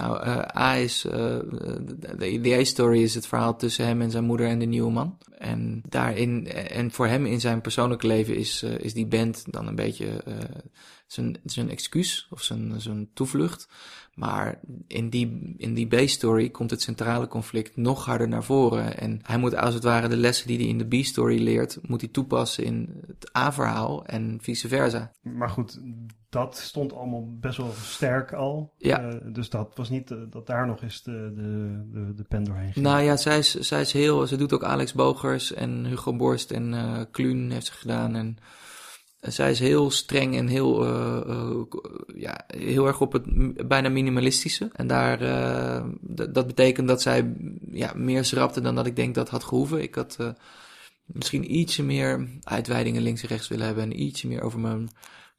Nou, 0.00 0.22
eh, 0.22 0.62
A 0.62 0.76
is, 0.76 1.04
eh, 1.04 1.38
de, 2.18 2.56
A-story 2.60 3.02
is 3.02 3.14
het 3.14 3.26
verhaal 3.26 3.56
tussen 3.56 3.86
hem 3.86 4.02
en 4.02 4.10
zijn 4.10 4.24
moeder 4.24 4.46
en 4.46 4.58
de 4.58 4.66
nieuwe 4.66 4.90
man. 4.90 5.18
En 5.38 5.82
daarin, 5.88 6.46
en 6.48 6.90
voor 6.90 7.06
hem 7.06 7.26
in 7.26 7.40
zijn 7.40 7.60
persoonlijke 7.60 8.06
leven 8.06 8.36
is, 8.36 8.62
eh, 8.62 8.78
is 8.78 8.92
die 8.92 9.06
band 9.06 9.44
dan 9.52 9.66
een 9.66 9.74
beetje 9.74 10.22
zijn, 11.06 11.36
zijn 11.44 11.70
excuus 11.70 12.26
of 12.30 12.42
zijn, 12.42 12.80
zijn 12.80 13.10
toevlucht. 13.14 13.68
Maar 14.14 14.60
in 14.86 15.10
die, 15.10 15.54
in 15.56 15.74
die 15.74 15.86
B-story 15.86 16.50
komt 16.50 16.70
het 16.70 16.82
centrale 16.82 17.28
conflict 17.28 17.76
nog 17.76 18.04
harder 18.04 18.28
naar 18.28 18.44
voren. 18.44 18.98
En 18.98 19.20
hij 19.22 19.38
moet 19.38 19.56
als 19.56 19.74
het 19.74 19.84
ware 19.84 20.08
de 20.08 20.16
lessen 20.16 20.46
die 20.46 20.58
hij 20.58 20.66
in 20.66 20.78
de 20.78 21.00
B-story 21.00 21.42
leert, 21.42 21.78
moet 21.82 22.00
hij 22.00 22.10
toepassen 22.10 22.64
in 22.64 23.02
het 23.06 23.36
A-verhaal 23.36 24.06
en 24.06 24.38
vice 24.40 24.68
versa. 24.68 25.12
Maar 25.22 25.50
goed, 25.50 25.80
dat 26.30 26.58
stond 26.58 26.92
allemaal 26.92 27.36
best 27.40 27.56
wel 27.56 27.72
sterk 27.82 28.32
al. 28.32 28.72
Ja. 28.76 29.00
Eh, 29.00 29.16
dus 29.32 29.50
dat 29.50 29.72
was 29.74 29.88
niet 29.88 30.10
eh, 30.10 30.18
dat 30.30 30.46
daar 30.46 30.66
nog 30.66 30.82
eens 30.82 31.02
de, 31.02 31.32
de, 31.34 31.80
de, 31.92 32.14
de 32.14 32.22
pen 32.22 32.44
doorheen 32.44 32.72
ging. 32.72 32.84
Nou 32.84 33.02
ja, 33.02 33.16
zij 33.16 33.38
is, 33.38 33.54
zij 33.54 33.80
is 33.80 33.92
heel. 33.92 34.26
Ze 34.26 34.36
doet 34.36 34.52
ook 34.52 34.64
Alex 34.64 34.92
Bogers 34.92 35.52
en 35.52 35.84
Hugo 35.86 36.16
Borst 36.16 36.50
en 36.50 36.74
eh 36.74 37.00
Kluun 37.10 37.50
heeft 37.50 37.66
ze 37.66 37.72
gedaan. 37.72 38.14
En 38.14 38.38
zij 39.20 39.50
is 39.50 39.58
heel 39.58 39.90
streng 39.90 40.36
en 40.36 40.46
heel, 40.46 40.86
ja, 42.14 42.44
heel 42.46 42.86
erg 42.86 43.00
op 43.00 43.12
het 43.12 43.24
bijna 43.68 43.88
minimalistische. 43.88 44.70
En 44.72 44.86
daar, 44.86 45.18
dat 46.30 46.46
betekent 46.46 46.88
dat 46.88 47.02
zij 47.02 47.34
ja, 47.70 47.92
meer 47.94 48.24
schrapte 48.24 48.60
dan 48.60 48.74
dat 48.74 48.86
ik 48.86 48.96
denk 48.96 49.14
dat 49.14 49.28
had 49.28 49.44
gehoeven. 49.44 49.82
Ik 49.82 49.94
had 49.94 50.16
misschien 51.06 51.56
ietsje 51.56 51.82
meer 51.82 52.28
uitweidingen 52.42 53.02
links 53.02 53.22
en 53.22 53.28
rechts 53.28 53.48
willen 53.48 53.66
hebben 53.66 53.84
en 53.84 54.02
ietsje 54.02 54.28
meer 54.28 54.42
over 54.42 54.60
mijn 54.60 54.90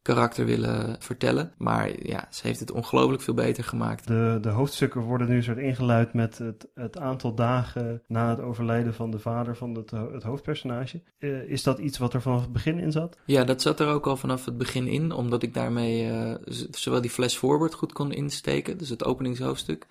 karakter 0.01 0.45
willen 0.45 0.95
vertellen. 0.99 1.53
Maar 1.57 2.07
ja, 2.07 2.27
ze 2.29 2.47
heeft 2.47 2.59
het 2.59 2.71
ongelooflijk 2.71 3.21
veel 3.21 3.33
beter 3.33 3.63
gemaakt. 3.63 4.07
De, 4.07 4.37
de 4.41 4.49
hoofdstukken 4.49 5.01
worden 5.01 5.29
nu 5.29 5.43
soort 5.43 5.57
ingeluid 5.57 6.13
met 6.13 6.37
het, 6.37 6.67
het 6.73 6.97
aantal 6.97 7.35
dagen 7.35 8.01
na 8.07 8.29
het 8.29 8.39
overlijden 8.39 8.93
van 8.93 9.11
de 9.11 9.19
vader 9.19 9.55
van 9.55 9.75
het, 9.75 9.91
het 9.91 10.23
hoofdpersonage. 10.23 11.01
Eh, 11.19 11.49
is 11.49 11.63
dat 11.63 11.79
iets 11.79 11.97
wat 11.97 12.13
er 12.13 12.21
vanaf 12.21 12.41
het 12.41 12.53
begin 12.53 12.79
in 12.79 12.91
zat? 12.91 13.17
Ja, 13.25 13.43
dat 13.43 13.61
zat 13.61 13.79
er 13.79 13.87
ook 13.87 14.07
al 14.07 14.17
vanaf 14.17 14.45
het 14.45 14.57
begin 14.57 14.87
in, 14.87 15.11
omdat 15.11 15.43
ik 15.43 15.53
daarmee 15.53 16.09
eh, 16.09 16.35
zowel 16.71 17.01
die 17.01 17.09
flash 17.09 17.35
forward 17.35 17.73
goed 17.73 17.93
kon 17.93 18.11
insteken, 18.11 18.77
dus 18.77 18.89
het 18.89 19.05
openingshoofdstuk, 19.05 19.87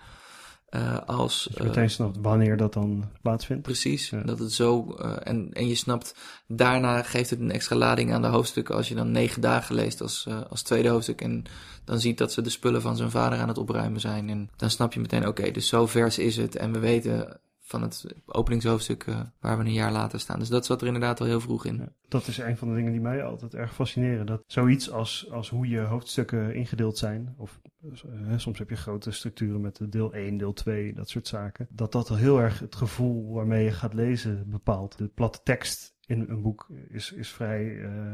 eh, 0.71 0.97
als 1.05 1.47
je 1.51 1.59
eh, 1.59 1.65
meteen 1.65 1.89
snapt 1.89 2.17
wanneer 2.21 2.57
dat 2.57 2.73
dan 2.73 3.09
plaatsvindt. 3.21 3.61
precies 3.63 4.09
Ja. 4.09 4.21
dat 4.21 4.39
het 4.39 4.51
zo 4.53 4.95
eh, 4.99 5.15
en, 5.23 5.49
en 5.53 5.67
je 5.67 5.75
snapt, 5.75 6.15
daarna 6.47 7.03
geeft 7.03 7.29
het 7.29 7.39
een 7.39 7.51
extra 7.51 7.75
lading 7.75 8.13
aan 8.13 8.21
de 8.21 8.27
hoofdstukken 8.27 8.75
als 8.75 8.87
je 8.87 8.95
dan 8.95 9.11
negen 9.11 9.41
dagen 9.41 9.75
leest 9.75 10.01
als, 10.01 10.27
als 10.49 10.61
tweede 10.61 10.89
hoofdstuk 10.89 11.21
en 11.21 11.43
dan 11.83 11.99
ziet 11.99 12.17
dat 12.17 12.31
ze 12.31 12.41
de 12.41 12.49
spullen 12.49 12.81
van 12.81 12.97
zijn 12.97 13.11
vader 13.11 13.39
aan 13.39 13.47
het 13.47 13.57
opruimen 13.57 13.99
zijn 13.99 14.29
en 14.29 14.49
dan 14.55 14.69
snap 14.69 14.93
je 14.93 14.99
meteen, 14.99 15.27
oké, 15.27 15.51
dus 15.51 15.67
zo 15.67 15.87
vers 15.87 16.17
is 16.17 16.37
het 16.37 16.55
en 16.55 16.71
we 16.71 16.79
weten 16.79 17.39
van 17.71 17.81
het 17.81 18.05
openingshoofdstuk 18.25 19.03
eh, 19.03 19.19
waar 19.39 19.57
we 19.57 19.63
een 19.63 19.73
jaar 19.73 19.91
later 19.91 20.19
staan. 20.19 20.39
Dus 20.39 20.49
dat 20.49 20.65
zat 20.65 20.81
er 20.81 20.87
inderdaad 20.87 21.19
al 21.19 21.25
heel 21.25 21.39
vroeg 21.39 21.65
in. 21.65 21.89
Dat 22.07 22.27
is 22.27 22.37
een 22.37 22.57
van 22.57 22.67
de 22.69 22.75
dingen 22.75 22.91
die 22.91 23.01
mij 23.01 23.23
altijd 23.23 23.53
erg 23.53 23.73
fascineren. 23.73 24.25
Dat 24.25 24.43
zoiets 24.47 24.91
als, 24.91 25.31
als 25.31 25.49
hoe 25.49 25.67
je 25.67 25.79
hoofdstukken 25.79 26.53
ingedeeld 26.55 26.97
zijn, 26.97 27.33
of 27.37 27.61
eh, 27.81 28.37
soms 28.37 28.59
heb 28.59 28.69
je 28.69 28.75
grote 28.75 29.11
structuren 29.11 29.61
met 29.61 29.91
deel 29.91 30.13
1, 30.13 30.37
deel 30.37 30.53
2, 30.53 30.93
dat 30.93 31.09
soort 31.09 31.27
zaken. 31.27 31.67
Dat 31.69 31.91
dat 31.91 32.09
heel 32.09 32.39
erg 32.39 32.59
het 32.59 32.75
gevoel 32.75 33.33
waarmee 33.33 33.63
je 33.63 33.71
gaat 33.71 33.93
lezen 33.93 34.49
bepaalt. 34.49 34.97
De 34.97 35.07
platte 35.07 35.39
tekst 35.43 35.95
in 36.05 36.25
een 36.29 36.41
boek 36.41 36.69
is, 36.89 37.11
is 37.11 37.29
vrij. 37.29 37.83
eh, 37.83 38.13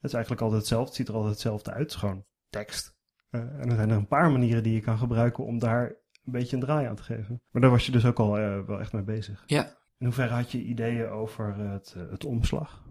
het 0.00 0.10
is 0.10 0.12
eigenlijk 0.12 0.42
altijd 0.42 0.60
hetzelfde. 0.60 0.86
Het 0.88 0.96
ziet 0.96 1.08
er 1.08 1.14
altijd 1.14 1.32
hetzelfde 1.32 1.70
uit. 1.70 1.94
Gewoon 1.94 2.24
tekst. 2.50 2.96
Eh, 3.30 3.40
en 3.40 3.68
er 3.68 3.76
zijn 3.76 3.90
er 3.90 3.96
een 3.96 4.06
paar 4.06 4.30
manieren 4.30 4.62
die 4.62 4.74
je 4.74 4.80
kan 4.80 4.98
gebruiken 4.98 5.44
om 5.44 5.58
daar 5.58 5.96
een 6.34 6.38
beetje 6.40 6.56
een 6.56 6.62
draai 6.62 6.86
aan 6.86 6.96
te 6.96 7.02
geven. 7.02 7.40
Maar 7.50 7.62
daar 7.62 7.70
was 7.70 7.86
je 7.86 7.92
dus 7.92 8.04
ook 8.04 8.18
al 8.18 8.38
eh, 8.38 8.58
wel 8.66 8.80
echt 8.80 8.92
mee 8.92 9.02
bezig. 9.02 9.42
Ja, 9.46 9.64
In 9.98 10.06
hoeverre 10.06 10.34
had 10.34 10.52
je 10.52 10.62
ideeën 10.62 11.08
over 11.08 11.54
het, 11.56 11.94
eh, 11.96 12.02
het 12.10 12.24
omslag? 12.24 12.82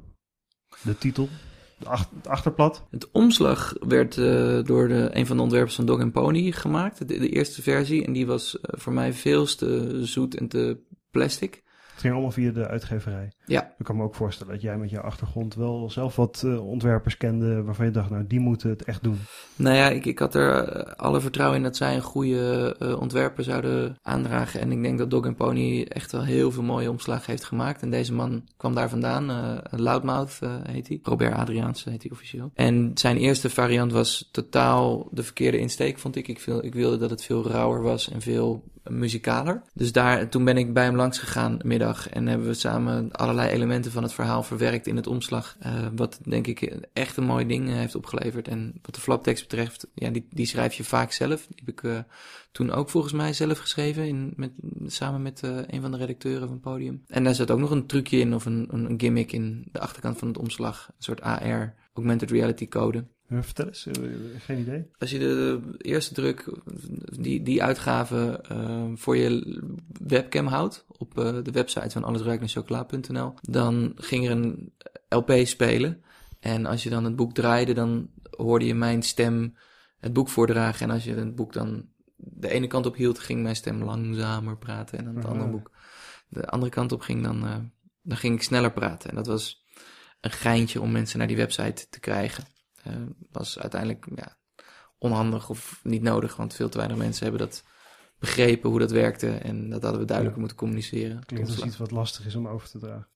De 0.83 0.97
titel? 0.97 1.29
De 1.79 1.85
ach- 1.85 2.09
het 2.15 2.27
achterblad? 2.27 2.87
Het 2.91 3.11
omslag 3.11 3.73
werd 3.79 4.17
eh, 4.17 4.63
door 4.63 4.87
de, 4.87 5.09
een 5.11 5.25
van 5.25 5.37
de 5.37 5.43
ontwerpers 5.43 5.75
van 5.75 5.85
Dog 5.85 6.11
Pony 6.11 6.51
gemaakt, 6.51 6.97
de, 6.97 7.05
de 7.05 7.29
eerste 7.29 7.61
versie. 7.61 8.05
En 8.05 8.13
die 8.13 8.25
was 8.27 8.59
eh, 8.59 8.79
voor 8.79 8.93
mij 8.93 9.13
veel 9.13 9.45
te 9.45 9.99
zoet 10.05 10.35
en 10.35 10.47
te 10.47 10.79
plastic. 11.11 11.63
Het 11.91 11.99
ging 11.99 12.13
allemaal 12.13 12.31
via 12.31 12.51
de 12.51 12.67
uitgeverij. 12.67 13.31
Ja. 13.47 13.73
Ik 13.77 13.85
kan 13.85 13.95
me 13.95 14.03
ook 14.03 14.15
voorstellen 14.15 14.53
dat 14.53 14.61
jij 14.61 14.77
met 14.77 14.89
jouw 14.89 15.01
achtergrond 15.01 15.55
wel 15.55 15.89
zelf 15.89 16.15
wat 16.15 16.43
eh, 16.45 16.67
ontwerpers 16.67 17.17
kende 17.17 17.63
waarvan 17.63 17.85
je 17.85 17.91
dacht, 17.91 18.09
nou 18.09 18.27
die 18.27 18.39
moeten 18.39 18.69
het 18.69 18.83
echt 18.83 19.03
doen. 19.03 19.19
Nou 19.55 19.75
ja, 19.75 19.89
ik, 19.89 20.05
ik 20.05 20.19
had 20.19 20.35
er 20.35 20.53
eh, 20.53 20.93
alle 20.95 21.21
vertrouwen 21.21 21.57
in 21.57 21.63
dat 21.63 21.75
zij 21.75 21.95
een 21.95 22.01
goede 22.01 22.75
eh, 22.79 22.99
ontwerper 22.99 23.43
zouden 23.43 23.97
aandragen. 24.01 24.59
En 24.59 24.71
ik 24.71 24.81
denk 24.81 24.97
dat 24.97 25.09
Dog 25.09 25.35
Pony 25.35 25.83
echt 25.83 26.11
wel 26.11 26.23
heel 26.23 26.51
veel 26.51 26.63
mooie 26.63 26.89
omslagen 26.89 27.31
heeft 27.31 27.45
gemaakt. 27.45 27.81
En 27.81 27.89
deze 27.89 28.13
man 28.13 28.43
kwam 28.57 28.75
daar 28.75 28.89
vandaan. 28.89 29.61
Loudmouth 29.69 30.39
heet 30.63 30.87
hij. 30.87 30.99
Robert 31.03 31.33
Adriaans 31.33 31.83
heet 31.83 32.01
hij 32.01 32.11
officieel. 32.11 32.51
En 32.53 32.91
zijn 32.93 33.17
eerste 33.17 33.49
variant 33.49 33.91
was 33.91 34.29
totaal 34.31 35.07
de 35.11 35.23
verkeerde 35.23 35.59
insteek, 35.59 35.99
vond 35.99 36.15
ik. 36.15 36.27
Ik, 36.27 36.45
ik 36.61 36.73
wilde 36.73 36.97
dat 36.97 37.09
het 37.09 37.23
veel 37.23 37.47
rauwer 37.47 37.81
was 37.81 38.09
en 38.09 38.21
veel 38.21 38.63
muzikaler. 38.89 39.61
Dus 39.73 39.91
daar, 39.91 40.29
toen 40.29 40.43
ben 40.43 40.57
ik 40.57 40.73
bij 40.73 40.83
hem 40.83 40.95
langs 40.95 41.19
gegaan 41.19 41.59
middag 41.63 42.09
en 42.09 42.27
hebben 42.27 42.47
we 42.47 42.53
samen 42.53 43.11
allerlei 43.11 43.36
elementen 43.45 43.91
van 43.91 44.03
het 44.03 44.13
verhaal 44.13 44.43
verwerkt 44.43 44.87
in 44.87 44.95
het 44.95 45.07
omslag. 45.07 45.55
eh, 45.59 45.87
wat 45.95 46.19
denk 46.23 46.47
ik 46.47 46.61
echt 46.93 47.17
een 47.17 47.23
mooi 47.23 47.47
ding 47.47 47.69
eh, 47.69 47.75
heeft 47.75 47.95
opgeleverd. 47.95 48.47
En 48.47 48.73
wat 48.81 48.95
de 48.95 49.01
flaptekst 49.01 49.47
betreft, 49.47 49.87
ja, 49.93 50.09
die, 50.09 50.27
die 50.29 50.45
schrijf 50.45 50.73
je 50.73 50.83
vaak 50.83 51.11
zelf. 51.11 51.45
Die 51.47 51.63
heb 51.65 51.69
ik 51.69 51.83
eh, 51.83 51.99
toen 52.51 52.71
ook 52.71 52.89
volgens 52.89 53.13
mij 53.13 53.33
zelf 53.33 53.57
geschreven, 53.57 54.07
in, 54.07 54.33
met, 54.35 54.51
samen 54.85 55.21
met 55.21 55.41
een 55.43 55.81
van 55.81 55.91
de 55.91 55.97
redacteuren 55.97 56.47
van 56.47 56.59
Podium. 56.59 57.03
En 57.07 57.23
daar 57.23 57.35
zit 57.35 57.51
ook 57.51 57.59
nog 57.59 57.71
een 57.71 57.85
trucje 57.85 58.19
in 58.19 58.33
of 58.33 58.45
een, 58.45 58.67
een 58.71 58.99
gimmick 58.99 59.31
in 59.31 59.67
de 59.71 59.79
achterkant 59.79 60.17
van 60.17 60.27
het 60.27 60.37
omslag. 60.37 60.87
Een 60.87 61.03
soort 61.03 61.21
AR, 61.21 61.75
Augmented 61.97 62.31
Reality 62.31 62.67
code. 62.67 63.05
Vertel 63.29 63.65
eens, 63.67 63.85
eh, 63.85 63.93
geen 64.37 64.59
idee. 64.59 64.85
Als 64.97 65.11
je 65.11 65.19
de 65.19 65.61
eerste 65.77 66.13
druk, 66.13 66.51
die, 67.19 67.43
die 67.43 67.63
uitgave 67.63 68.41
eh, 68.49 68.85
voor 68.95 69.17
je 69.17 69.61
webcam 70.01 70.47
houdt 70.47 70.85
op 70.87 71.17
eh, 71.19 71.37
de 71.43 71.51
website 71.51 71.89
van 71.89 72.03
allesruiknaarchocola.nl, 72.03 73.33
dan 73.41 73.91
ging 73.95 74.25
er 74.25 74.31
een 74.31 74.73
LP 75.09 75.31
spelen. 75.43 76.01
En 76.39 76.65
als 76.65 76.83
je 76.83 76.89
dan 76.89 77.03
het 77.03 77.15
boek 77.15 77.33
draaide, 77.33 77.73
dan 77.73 78.09
hoorde 78.29 78.65
je 78.65 78.75
mijn 78.75 79.03
stem 79.03 79.55
het 79.97 80.13
boek 80.13 80.29
voordragen. 80.29 80.87
En 80.87 80.93
als 80.93 81.03
je 81.03 81.13
het 81.13 81.35
boek 81.35 81.53
dan 81.53 81.85
de 82.15 82.49
ene 82.49 82.67
kant 82.67 82.85
op 82.85 82.95
hield, 82.95 83.19
ging 83.19 83.43
mijn 83.43 83.55
stem 83.55 83.83
langzamer 83.83 84.57
praten. 84.57 84.97
En 84.97 85.05
dan 85.05 85.15
het 85.15 85.25
Aha. 85.25 85.33
andere 85.33 85.51
boek 85.51 85.71
de 86.29 86.47
andere 86.47 86.71
kant 86.71 86.91
op 86.91 87.01
ging, 87.01 87.23
dan, 87.23 87.45
eh, 87.45 87.55
dan 88.01 88.17
ging 88.17 88.35
ik 88.35 88.43
sneller 88.43 88.71
praten. 88.71 89.09
En 89.09 89.15
dat 89.15 89.27
was 89.27 89.65
een 90.21 90.31
geintje 90.31 90.81
om 90.81 90.91
mensen 90.91 91.17
naar 91.17 91.27
die 91.27 91.37
website 91.37 91.89
te 91.89 91.99
krijgen. 91.99 92.45
Eh, 92.83 92.93
was 93.31 93.59
uiteindelijk 93.59 94.07
ja, 94.15 94.37
onhandig 94.97 95.49
of 95.49 95.79
niet 95.83 96.01
nodig, 96.01 96.35
want 96.35 96.53
veel 96.53 96.69
te 96.69 96.77
weinig 96.77 96.97
mensen 96.97 97.23
hebben 97.23 97.47
dat 97.47 97.63
begrepen 98.19 98.69
hoe 98.69 98.79
dat 98.79 98.91
werkte. 98.91 99.29
En 99.29 99.69
dat 99.69 99.81
hadden 99.81 100.01
we 100.01 100.07
duidelijker 100.07 100.39
moeten 100.39 100.57
communiceren. 100.57 101.25
Klinkt 101.25 101.49
als 101.49 101.63
iets 101.63 101.77
wat 101.77 101.91
lastig 101.91 102.25
is 102.25 102.35
om 102.35 102.47
over 102.47 102.69
te 102.69 102.79
dragen. 102.79 103.07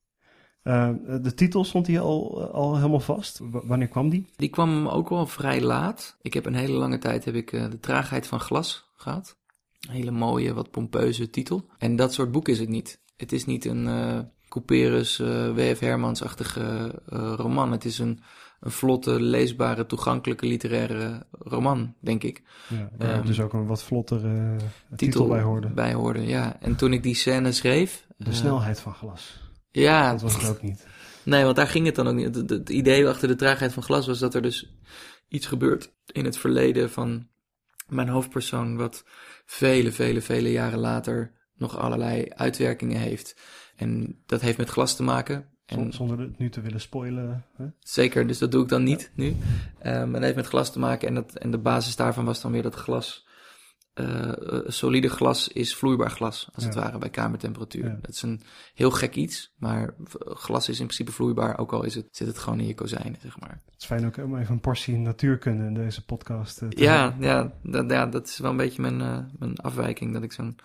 Eh, 0.62 0.94
de 1.22 1.34
titel 1.34 1.64
stond 1.64 1.86
die 1.86 2.00
al, 2.00 2.52
al 2.52 2.76
helemaal 2.76 3.00
vast? 3.00 3.40
W- 3.40 3.64
wanneer 3.64 3.88
kwam 3.88 4.10
die? 4.10 4.28
Die 4.36 4.50
kwam 4.50 4.88
ook 4.88 5.10
wel 5.10 5.28
vrij 5.28 5.62
laat. 5.62 6.18
Ik 6.22 6.34
heb 6.34 6.46
een 6.46 6.56
hele 6.56 6.74
lange 6.78 6.98
tijd 6.98 7.26
heb 7.26 7.36
ik, 7.36 7.52
eh, 7.52 7.70
de 7.70 7.80
traagheid 7.80 8.28
van 8.28 8.40
glas 8.40 8.92
gehad. 8.96 9.38
Een 9.80 9.94
hele 9.94 10.12
mooie, 10.12 10.54
wat 10.54 10.72
pompeuze 10.72 11.30
titel. 11.30 11.66
En 11.78 11.96
dat 11.96 12.14
soort 12.14 12.32
boek 12.32 12.48
is 12.48 12.60
het 12.60 12.70
niet. 12.70 13.02
Het 13.16 13.32
is 13.32 13.46
niet 13.46 13.66
een 13.66 13.88
eh 13.88 14.20
Couperus, 14.52 15.20
eh, 15.20 15.54
W.F. 15.54 15.80
Hermans-achtige 15.80 17.02
eh, 17.10 17.34
roman. 17.38 17.72
Het 17.72 17.86
is 17.86 18.00
een, 18.00 18.22
een 18.60 18.72
vlotte, 18.72 19.22
leesbare, 19.22 19.86
toegankelijke 19.86 20.46
literaire 20.46 21.26
roman, 21.32 21.96
denk 22.00 22.24
ik. 22.24 22.44
Ja, 22.68 22.90
Ehm, 22.98 23.26
dus 23.26 23.40
ook 23.42 23.54
een 23.54 23.66
wat 23.66 23.84
vlottere 23.84 24.56
eh, 24.58 24.98
titel, 24.98 25.28
bij 25.28 25.42
hoorde. 25.42 25.70
bij 25.70 25.94
hoorde, 25.94 26.26
ja. 26.26 26.58
En 26.60 26.76
toen 26.76 26.94
ik 26.94 27.04
die 27.04 27.16
scène 27.16 27.52
schreef... 27.52 28.06
De 28.18 28.34
snelheid 28.34 28.80
van 28.80 28.94
glas. 28.94 29.40
Ja, 29.72 30.12
Dat 30.12 30.22
was 30.22 30.34
het 30.34 30.50
ook 30.50 30.62
niet. 30.62 30.88
Nee, 31.24 31.44
want 31.44 31.56
daar 31.56 31.68
ging 31.68 31.86
het 31.86 31.96
dan 31.96 32.08
ook 32.08 32.16
niet. 32.16 32.36
Het, 32.36 32.50
het 32.50 32.70
idee 32.70 33.08
achter 33.08 33.28
de 33.28 33.36
traagheid 33.36 33.74
van 33.74 33.84
glas 33.84 34.08
was 34.08 34.20
dat 34.20 34.34
er 34.34 34.42
dus 34.42 34.76
iets 35.28 35.46
gebeurt 35.46 35.94
in 36.06 36.26
het 36.26 36.38
verleden 36.38 36.90
van 36.90 37.28
mijn 37.88 38.08
hoofdpersoon, 38.08 38.78
wat 38.78 39.04
vele, 39.46 39.92
vele, 39.92 40.22
vele 40.22 40.52
jaren 40.52 40.80
later 40.80 41.40
nog 41.62 41.78
allerlei 41.78 42.26
uitwerkingen 42.30 43.00
heeft. 43.00 43.40
En 43.76 44.22
dat 44.26 44.42
heeft 44.42 44.58
met 44.58 44.70
glas 44.70 44.96
te 44.96 45.04
maken. 45.04 45.50
En 45.66 45.94
Zonder 45.94 46.20
het 46.20 46.38
nu 46.38 46.50
te 46.50 46.62
willen 46.62 46.82
spoilen. 46.82 47.46
Hè? 47.56 47.66
Zeker, 47.80 48.28
dus 48.28 48.38
dat 48.38 48.52
doe 48.52 48.64
ik 48.64 48.70
dan 48.70 48.84
niet 48.84 49.12
nu. 49.16 49.36
Um, 49.86 50.14
het 50.14 50.24
heeft 50.24 50.36
met 50.36 50.48
glas 50.48 50.72
te 50.72 50.80
maken 50.80 51.08
en, 51.08 51.14
dat, 51.14 51.36
en 51.36 51.52
de 51.52 51.58
basis 51.58 51.96
daarvan 51.96 52.26
was 52.26 52.42
dan 52.42 52.52
weer 52.52 52.62
dat 52.62 52.76
glas. 52.76 53.30
Uh, 53.94 54.32
solide 54.68 55.10
glas 55.10 55.48
is 55.48 55.76
vloeibaar 55.76 56.12
glas, 56.12 56.50
als 56.54 56.64
het 56.64 56.76
ware, 56.76 56.98
bij 56.98 57.10
kamertemperatuur. 57.10 57.86
Ja. 57.86 57.98
Dat 58.02 58.10
is 58.12 58.22
een 58.22 58.42
heel 58.74 58.92
gek 58.92 59.16
iets, 59.16 59.54
maar 59.58 59.96
glas 60.20 60.70
is 60.70 60.80
in 60.80 60.86
principe 60.86 61.12
vloeibaar, 61.12 61.58
ook 61.58 61.74
al 61.74 61.84
is 61.84 61.96
het, 61.96 62.08
zit 62.12 62.28
het 62.28 62.38
gewoon 62.38 62.60
in 62.60 62.68
je 62.68 62.74
kozijnen, 62.74 63.20
zeg 63.22 63.40
maar. 63.40 63.62
Het 63.66 63.82
is 63.82 63.86
fijn 63.86 64.06
ook 64.06 64.18
om 64.18 64.38
even 64.38 64.54
een 64.54 64.60
portie 64.60 64.98
natuurkunde 64.98 65.64
in 65.64 65.74
deze 65.74 66.06
podcast 66.06 66.62
eh, 66.62 66.70
te 66.70 66.84
Ja, 66.84 67.10
hebben. 67.10 67.28
ja, 67.28 67.52
dat, 67.64 67.90
ja, 67.92 68.06
dat 68.06 68.28
is 68.28 68.38
wel 68.38 68.52
een 68.52 68.58
beetje 68.58 68.82
mijn, 68.82 69.02
eh, 69.02 69.18
mijn 69.40 69.58
afwijking, 69.58 70.14
dat 70.14 70.24
ik 70.24 70.32
zo'n 70.32 70.56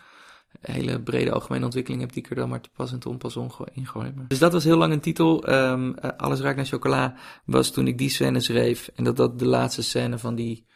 hele 0.60 1.00
brede 1.02 1.32
algemene 1.32 1.64
ontwikkeling 1.64 2.02
heb 2.02 2.12
die 2.12 2.22
ik 2.22 2.30
er 2.30 2.36
dan 2.36 2.48
maar 2.48 2.60
te 2.60 2.68
pas 2.76 2.92
en 2.92 2.98
te 2.98 3.08
onpas 3.08 3.36
ongo- 3.36 3.66
ingooi. 3.72 4.12
Maar- 4.16 4.28
Dus 4.28 4.38
dat 4.38 4.52
was 4.52 4.64
heel 4.64 4.76
lang 4.76 4.92
een 4.92 5.00
titel. 5.00 5.44
Ehm, 5.46 5.92
eh, 5.92 6.10
Alles 6.16 6.40
ruikt 6.40 6.56
naar 6.56 6.66
chocola 6.66 7.14
was 7.44 7.70
toen 7.70 7.86
ik 7.86 7.98
die 7.98 8.10
scène 8.10 8.40
schreef 8.40 8.90
en 8.94 9.04
dat 9.04 9.16
dat 9.16 9.38
de 9.38 9.46
laatste 9.46 9.82
scène 9.82 10.18
van 10.18 10.34
die, 10.34 10.66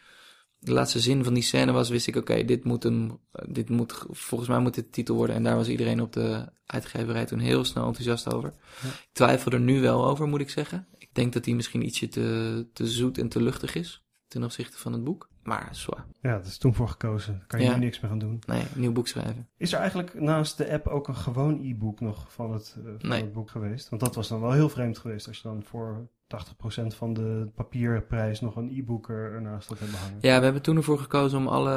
de 0.58 0.72
laatste 0.72 1.00
zin 1.00 1.24
van 1.24 1.34
die 1.34 1.42
scène 1.42 1.72
was, 1.72 1.88
wist 1.88 2.06
ik, 2.06 2.16
oké, 2.16 2.44
dit 2.44 2.64
moet 2.64 2.84
een, 2.84 3.18
dit 3.48 3.68
moet, 3.68 4.04
volgens 4.10 4.50
mij 4.50 4.58
moet 4.58 4.74
dit 4.74 4.84
de 4.84 4.90
titel 4.90 5.14
worden. 5.14 5.36
En 5.36 5.42
daar 5.42 5.56
was 5.56 5.68
iedereen 5.68 6.00
op 6.00 6.12
de 6.12 6.46
uitgeverij 6.66 7.26
toen 7.26 7.38
heel 7.38 7.64
snel 7.64 7.86
enthousiast 7.86 8.32
over. 8.34 8.54
Ja. 8.82 8.88
Ik 8.88 9.08
twijfel 9.12 9.52
er 9.52 9.60
nu 9.60 9.80
wel 9.80 10.06
over, 10.06 10.28
moet 10.28 10.40
ik 10.40 10.50
zeggen. 10.50 10.86
Ik 10.98 11.08
denk 11.12 11.32
dat 11.32 11.44
die 11.44 11.54
misschien 11.54 11.84
ietsje 11.86 12.08
te, 12.08 12.66
te 12.72 12.86
zoet 12.86 13.18
en 13.18 13.28
te 13.28 13.42
luchtig 13.42 13.74
is 13.74 14.02
ten 14.30 14.42
opzichte 14.44 14.78
van 14.78 14.92
het 14.92 15.04
boek. 15.04 15.28
Maar 15.42 15.68
zwaar. 15.72 16.06
Ja, 16.20 16.36
dat 16.36 16.46
is 16.46 16.58
toen 16.58 16.74
voor 16.74 16.88
gekozen. 16.88 17.36
Daar 17.38 17.46
kan 17.46 17.60
je 17.60 17.66
Ja. 17.66 17.76
nu 17.76 17.84
niks 17.84 18.00
meer 18.00 18.10
aan 18.10 18.18
doen. 18.18 18.42
Nee, 18.46 18.60
een 18.60 18.80
nieuw 18.80 18.92
boek 18.92 19.08
schrijven. 19.08 19.48
Is 19.56 19.72
er 19.72 19.78
eigenlijk 19.78 20.20
naast 20.20 20.56
de 20.56 20.72
app 20.72 20.86
ook 20.86 21.08
een 21.08 21.16
gewoon 21.16 21.60
e-book 21.64 22.00
nog 22.00 22.32
van 22.32 22.52
het, 22.52 22.76
eh, 22.78 22.92
van 22.98 23.08
Nee. 23.08 23.20
het 23.22 23.32
boek 23.32 23.50
geweest? 23.50 23.88
Want 23.88 24.02
dat 24.02 24.14
was 24.14 24.28
dan 24.28 24.40
wel 24.40 24.52
heel 24.52 24.68
vreemd 24.68 24.98
geweest 24.98 25.26
als 25.26 25.36
je 25.36 25.42
dan 25.42 25.62
voor 25.62 26.08
80% 26.26 26.94
van 26.94 27.12
de 27.12 27.50
papierprijs 27.54 28.40
nog 28.40 28.56
een 28.56 28.70
e-book 28.78 29.08
er, 29.08 29.32
ernaast 29.32 29.68
had 29.68 29.78
hebben 29.78 29.98
hangen. 29.98 30.18
Ja, 30.20 30.38
we 30.38 30.44
hebben 30.44 30.62
toen 30.62 30.76
ervoor 30.76 30.98
gekozen 30.98 31.38
om 31.38 31.48
alle, 31.48 31.74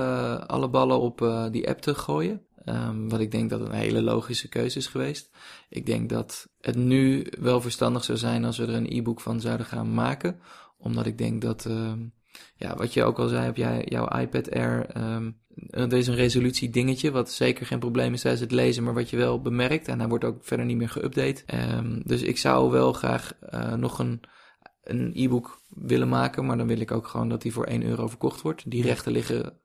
alle 0.47 0.69
ballen 0.69 0.99
op 0.99 1.21
eh, 1.21 1.49
die 1.51 1.69
app 1.69 1.81
te 1.81 1.95
gooien. 1.95 2.41
Ehm, 2.63 3.07
wat 3.07 3.19
ik 3.19 3.31
denk 3.31 3.49
dat 3.49 3.61
een 3.61 3.71
hele 3.71 4.01
logische 4.01 4.49
keuze 4.49 4.77
is 4.77 4.87
geweest. 4.87 5.35
Ik 5.69 5.85
denk 5.85 6.09
dat 6.09 6.49
het 6.59 6.75
nu 6.75 7.27
wel 7.39 7.61
verstandig 7.61 8.03
zou 8.03 8.17
zijn 8.17 8.45
als 8.45 8.57
we 8.57 8.63
er 8.65 8.73
een 8.73 8.91
e-book 8.97 9.19
van 9.21 9.39
zouden 9.41 9.65
gaan 9.65 9.93
maken. 9.93 10.39
Omdat 10.77 11.05
ik 11.05 11.17
denk 11.17 11.41
dat, 11.41 11.65
ehm, 11.65 11.99
ja, 12.55 12.75
wat 12.75 12.93
je 12.93 13.03
ook 13.03 13.19
al 13.19 13.27
zei 13.27 13.49
op 13.49 13.55
jij, 13.55 13.85
jouw 13.89 14.07
iPad 14.07 14.51
Air, 14.51 14.85
ehm, 14.85 15.31
er 15.69 15.93
is 15.93 16.07
een 16.07 16.15
resolutie 16.15 16.69
dingetje, 16.69 17.11
wat 17.11 17.31
zeker 17.31 17.65
geen 17.65 17.79
probleem 17.79 18.13
is 18.13 18.21
tijdens 18.21 18.43
het 18.43 18.51
lezen, 18.51 18.83
maar 18.83 18.93
wat 18.93 19.09
je 19.09 19.17
wel 19.17 19.41
bemerkt. 19.41 19.87
En 19.87 19.99
hij 19.99 20.07
wordt 20.07 20.23
ook 20.23 20.37
verder 20.45 20.65
niet 20.65 20.77
meer 20.77 20.95
geüpdate. 20.97 21.45
Ehm, 21.45 22.01
dus 22.03 22.21
ik 22.21 22.37
zou 22.37 22.71
wel 22.71 22.93
graag 22.93 23.33
eh, 23.39 23.73
nog 23.73 23.99
een, 23.99 24.21
een 24.83 25.11
e-book 25.13 25.61
willen 25.69 26.09
maken, 26.09 26.45
maar 26.45 26.57
dan 26.57 26.67
wil 26.67 26.79
ik 26.79 26.91
ook 26.91 27.07
gewoon 27.07 27.29
dat 27.29 27.41
die 27.41 27.53
voor 27.53 27.65
1 27.65 27.83
euro 27.83 28.07
verkocht 28.07 28.41
wordt. 28.41 28.71
Die 28.71 28.83
rechten 28.83 29.11
liggen 29.11 29.61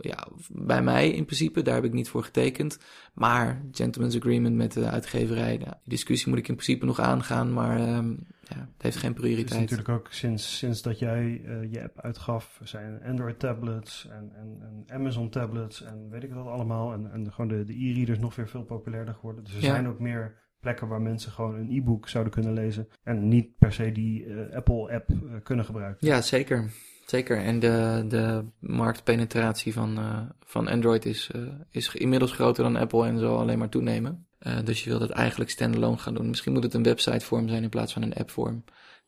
ja, 0.00 0.28
bij 0.48 0.82
mij 0.82 1.10
in 1.10 1.24
principe, 1.24 1.62
daar 1.62 1.74
heb 1.74 1.84
ik 1.84 1.92
niet 1.92 2.08
voor 2.08 2.24
getekend. 2.24 2.78
Maar 3.14 3.62
gentleman's 3.72 4.16
agreement 4.16 4.56
met 4.56 4.72
de 4.72 4.88
uitgeverij, 4.88 5.52
ja, 5.52 5.58
die 5.58 5.74
discussie 5.84 6.28
moet 6.28 6.38
ik 6.38 6.48
in 6.48 6.54
principe 6.54 6.86
nog 6.86 7.00
aangaan, 7.00 7.52
maar 7.52 7.78
ehm, 7.78 8.10
ja, 8.42 8.56
het 8.72 8.82
heeft 8.82 8.96
geen 8.96 9.10
Het 9.10 9.18
is 9.18 9.24
prioriteit. 9.24 9.60
natuurlijk 9.60 9.88
ook 9.88 10.08
sinds, 10.10 10.58
sinds 10.58 10.82
dat 10.82 10.98
jij 10.98 11.40
eh, 11.44 11.72
je 11.72 11.82
app 11.82 12.00
uitgaf, 12.00 12.60
zijn 12.62 13.02
Android 13.02 13.38
tablets 13.38 14.06
en, 14.10 14.32
en, 14.34 14.58
en 14.60 14.84
Amazon 14.96 15.30
tablets 15.30 15.82
en 15.82 16.08
weet 16.10 16.22
ik 16.22 16.32
wat 16.32 16.46
allemaal. 16.46 16.92
En, 16.92 17.12
en 17.12 17.32
gewoon 17.32 17.48
de, 17.50 17.64
de 17.64 17.72
e-readers 17.84 18.18
nog 18.18 18.36
weer 18.36 18.48
veel 18.48 18.64
populairder 18.64 19.14
geworden. 19.14 19.44
Dus 19.44 19.52
er 19.54 19.62
Ja. 19.62 19.66
zijn 19.72 19.88
ook 19.88 19.98
meer 19.98 20.38
plekken 20.60 20.88
waar 20.88 21.02
mensen 21.02 21.32
gewoon 21.32 21.54
een 21.54 21.70
e-book 21.70 22.08
zouden 22.08 22.32
kunnen 22.32 22.52
lezen. 22.52 22.88
En 23.02 23.28
niet 23.28 23.58
per 23.58 23.72
se 23.72 23.92
die 23.92 24.24
eh, 24.26 24.56
Apple 24.56 24.92
app 24.94 25.10
eh, 25.10 25.16
kunnen 25.42 25.64
gebruiken. 25.64 26.06
Ja, 26.06 26.20
zeker. 26.20 26.70
Zeker. 27.10 27.42
En 27.42 27.58
de, 27.60 28.04
de 28.08 28.44
marktpenetratie 28.58 29.72
van, 29.72 29.98
eh, 29.98 30.20
van 30.40 30.68
Android 30.68 31.04
is, 31.04 31.30
eh, 31.32 31.42
is 31.70 31.94
inmiddels 31.94 32.32
groter 32.32 32.64
dan 32.64 32.76
Apple 32.76 33.06
en 33.06 33.18
zal 33.18 33.38
alleen 33.38 33.58
maar 33.58 33.68
toenemen. 33.68 34.26
Eh, 34.38 34.58
dus 34.64 34.84
je 34.84 34.90
wil 34.90 34.98
dat 34.98 35.10
eigenlijk 35.10 35.50
standalone 35.50 35.98
gaan 35.98 36.14
doen. 36.14 36.28
Misschien 36.28 36.52
moet 36.52 36.62
het 36.62 36.74
een 36.74 36.82
websitevorm 36.82 37.48
zijn 37.48 37.62
in 37.62 37.68
plaats 37.68 37.92
van 37.92 38.02
een 38.02 38.14
appvorm 38.14 38.64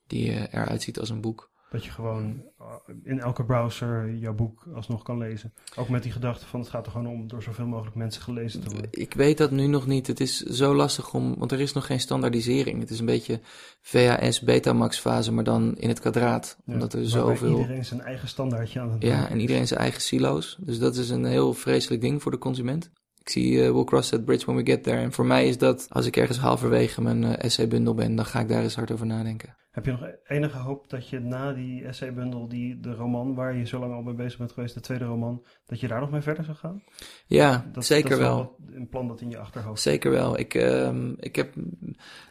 die 0.06 0.30
eruit 0.50 0.82
ziet 0.82 0.98
als 0.98 1.10
een 1.10 1.20
boek. 1.20 1.51
Dat 1.72 1.84
je 1.84 1.90
gewoon 1.90 2.42
eh, 2.58 2.66
in 3.02 3.20
elke 3.20 3.44
browser 3.44 4.14
jouw 4.14 4.34
boek 4.34 4.66
alsnog 4.74 5.02
kan 5.02 5.18
lezen. 5.18 5.52
Ook 5.76 5.88
met 5.88 6.02
die 6.02 6.12
gedachte 6.12 6.46
van 6.46 6.60
het 6.60 6.68
gaat 6.68 6.86
er 6.86 6.92
gewoon 6.92 7.06
om 7.06 7.28
door 7.28 7.42
zoveel 7.42 7.66
mogelijk 7.66 7.96
mensen 7.96 8.22
gelezen 8.22 8.60
te 8.60 8.70
worden. 8.70 8.88
Ik 8.90 9.14
weet 9.14 9.38
dat 9.38 9.50
nu 9.50 9.66
nog 9.66 9.86
niet. 9.86 10.06
Het 10.06 10.20
is 10.20 10.40
zo 10.40 10.74
lastig 10.74 11.14
om, 11.14 11.34
want 11.38 11.52
er 11.52 11.60
is 11.60 11.72
nog 11.72 11.86
geen 11.86 12.00
standaardisering. 12.00 12.80
Het 12.80 12.90
is 12.90 12.98
een 12.98 13.06
beetje 13.06 13.40
VHS 13.80 14.40
Betamax 14.40 14.98
fase, 14.98 15.32
maar 15.32 15.44
dan 15.44 15.76
in 15.76 15.88
het 15.88 16.00
kwadraat. 16.00 16.56
Ja, 16.64 16.72
omdat 16.72 16.92
er 16.92 17.08
zoveel... 17.08 17.58
iedereen 17.58 17.84
zijn 17.84 18.00
eigen 18.00 18.28
standaardje 18.28 18.80
aan 18.80 18.90
het 18.90 19.00
doen 19.00 19.10
Ja, 19.10 19.28
en 19.28 19.40
iedereen 19.40 19.66
zijn 19.66 19.80
eigen 19.80 20.00
silo's. 20.00 20.56
Dus 20.60 20.78
dat 20.78 20.96
is 20.96 21.10
een 21.10 21.24
heel 21.24 21.54
vreselijk 21.54 22.00
ding 22.00 22.22
voor 22.22 22.30
de 22.30 22.38
consument. 22.38 22.90
Ik 23.18 23.28
zie 23.28 23.64
eh, 23.64 23.70
We'll 23.70 23.84
Cross 23.84 24.08
That 24.08 24.24
Bridge 24.24 24.44
When 24.44 24.56
We 24.56 24.70
Get 24.70 24.82
There. 24.82 25.00
En 25.00 25.12
voor 25.12 25.26
mij 25.26 25.48
is 25.48 25.58
dat, 25.58 25.86
als 25.88 26.06
ik 26.06 26.16
ergens 26.16 26.38
halverwege 26.38 27.02
mijn 27.02 27.24
eh 27.24 27.44
essay-bundel 27.44 27.94
ben, 27.94 28.14
dan 28.14 28.24
ga 28.24 28.40
ik 28.40 28.48
daar 28.48 28.62
eens 28.62 28.74
hard 28.74 28.90
over 28.90 29.06
nadenken. 29.06 29.56
Heb 29.72 29.84
je 29.84 29.90
nog 29.90 30.06
enige 30.26 30.58
hoop 30.58 30.90
dat 30.90 31.08
je 31.08 31.20
na 31.20 31.52
die 31.52 31.84
essaybundel, 31.84 32.48
die, 32.48 32.80
de 32.80 32.94
roman 32.94 33.34
waar 33.34 33.56
je 33.56 33.66
zo 33.66 33.78
lang 33.78 33.92
al 33.92 34.02
mee 34.02 34.14
bezig 34.14 34.38
bent 34.38 34.52
geweest, 34.52 34.74
de 34.74 34.80
tweede 34.80 35.04
roman, 35.04 35.44
dat 35.66 35.80
je 35.80 35.88
daar 35.88 36.00
nog 36.00 36.10
mee 36.10 36.20
verder 36.20 36.44
zou 36.44 36.56
gaan? 36.56 36.82
Ja, 37.26 37.70
Dat, 37.72 37.84
zeker 37.84 38.10
dat 38.10 38.18
is 38.18 38.24
wel. 38.24 38.56
een 38.74 38.88
plan 38.88 39.08
dat 39.08 39.20
in 39.20 39.30
je 39.30 39.38
achterhoofd 39.38 39.82
Zeker 39.82 40.10
wel. 40.10 40.38
Ik, 40.38 40.54
ehm, 40.54 41.12
ik 41.18 41.36
heb 41.36 41.54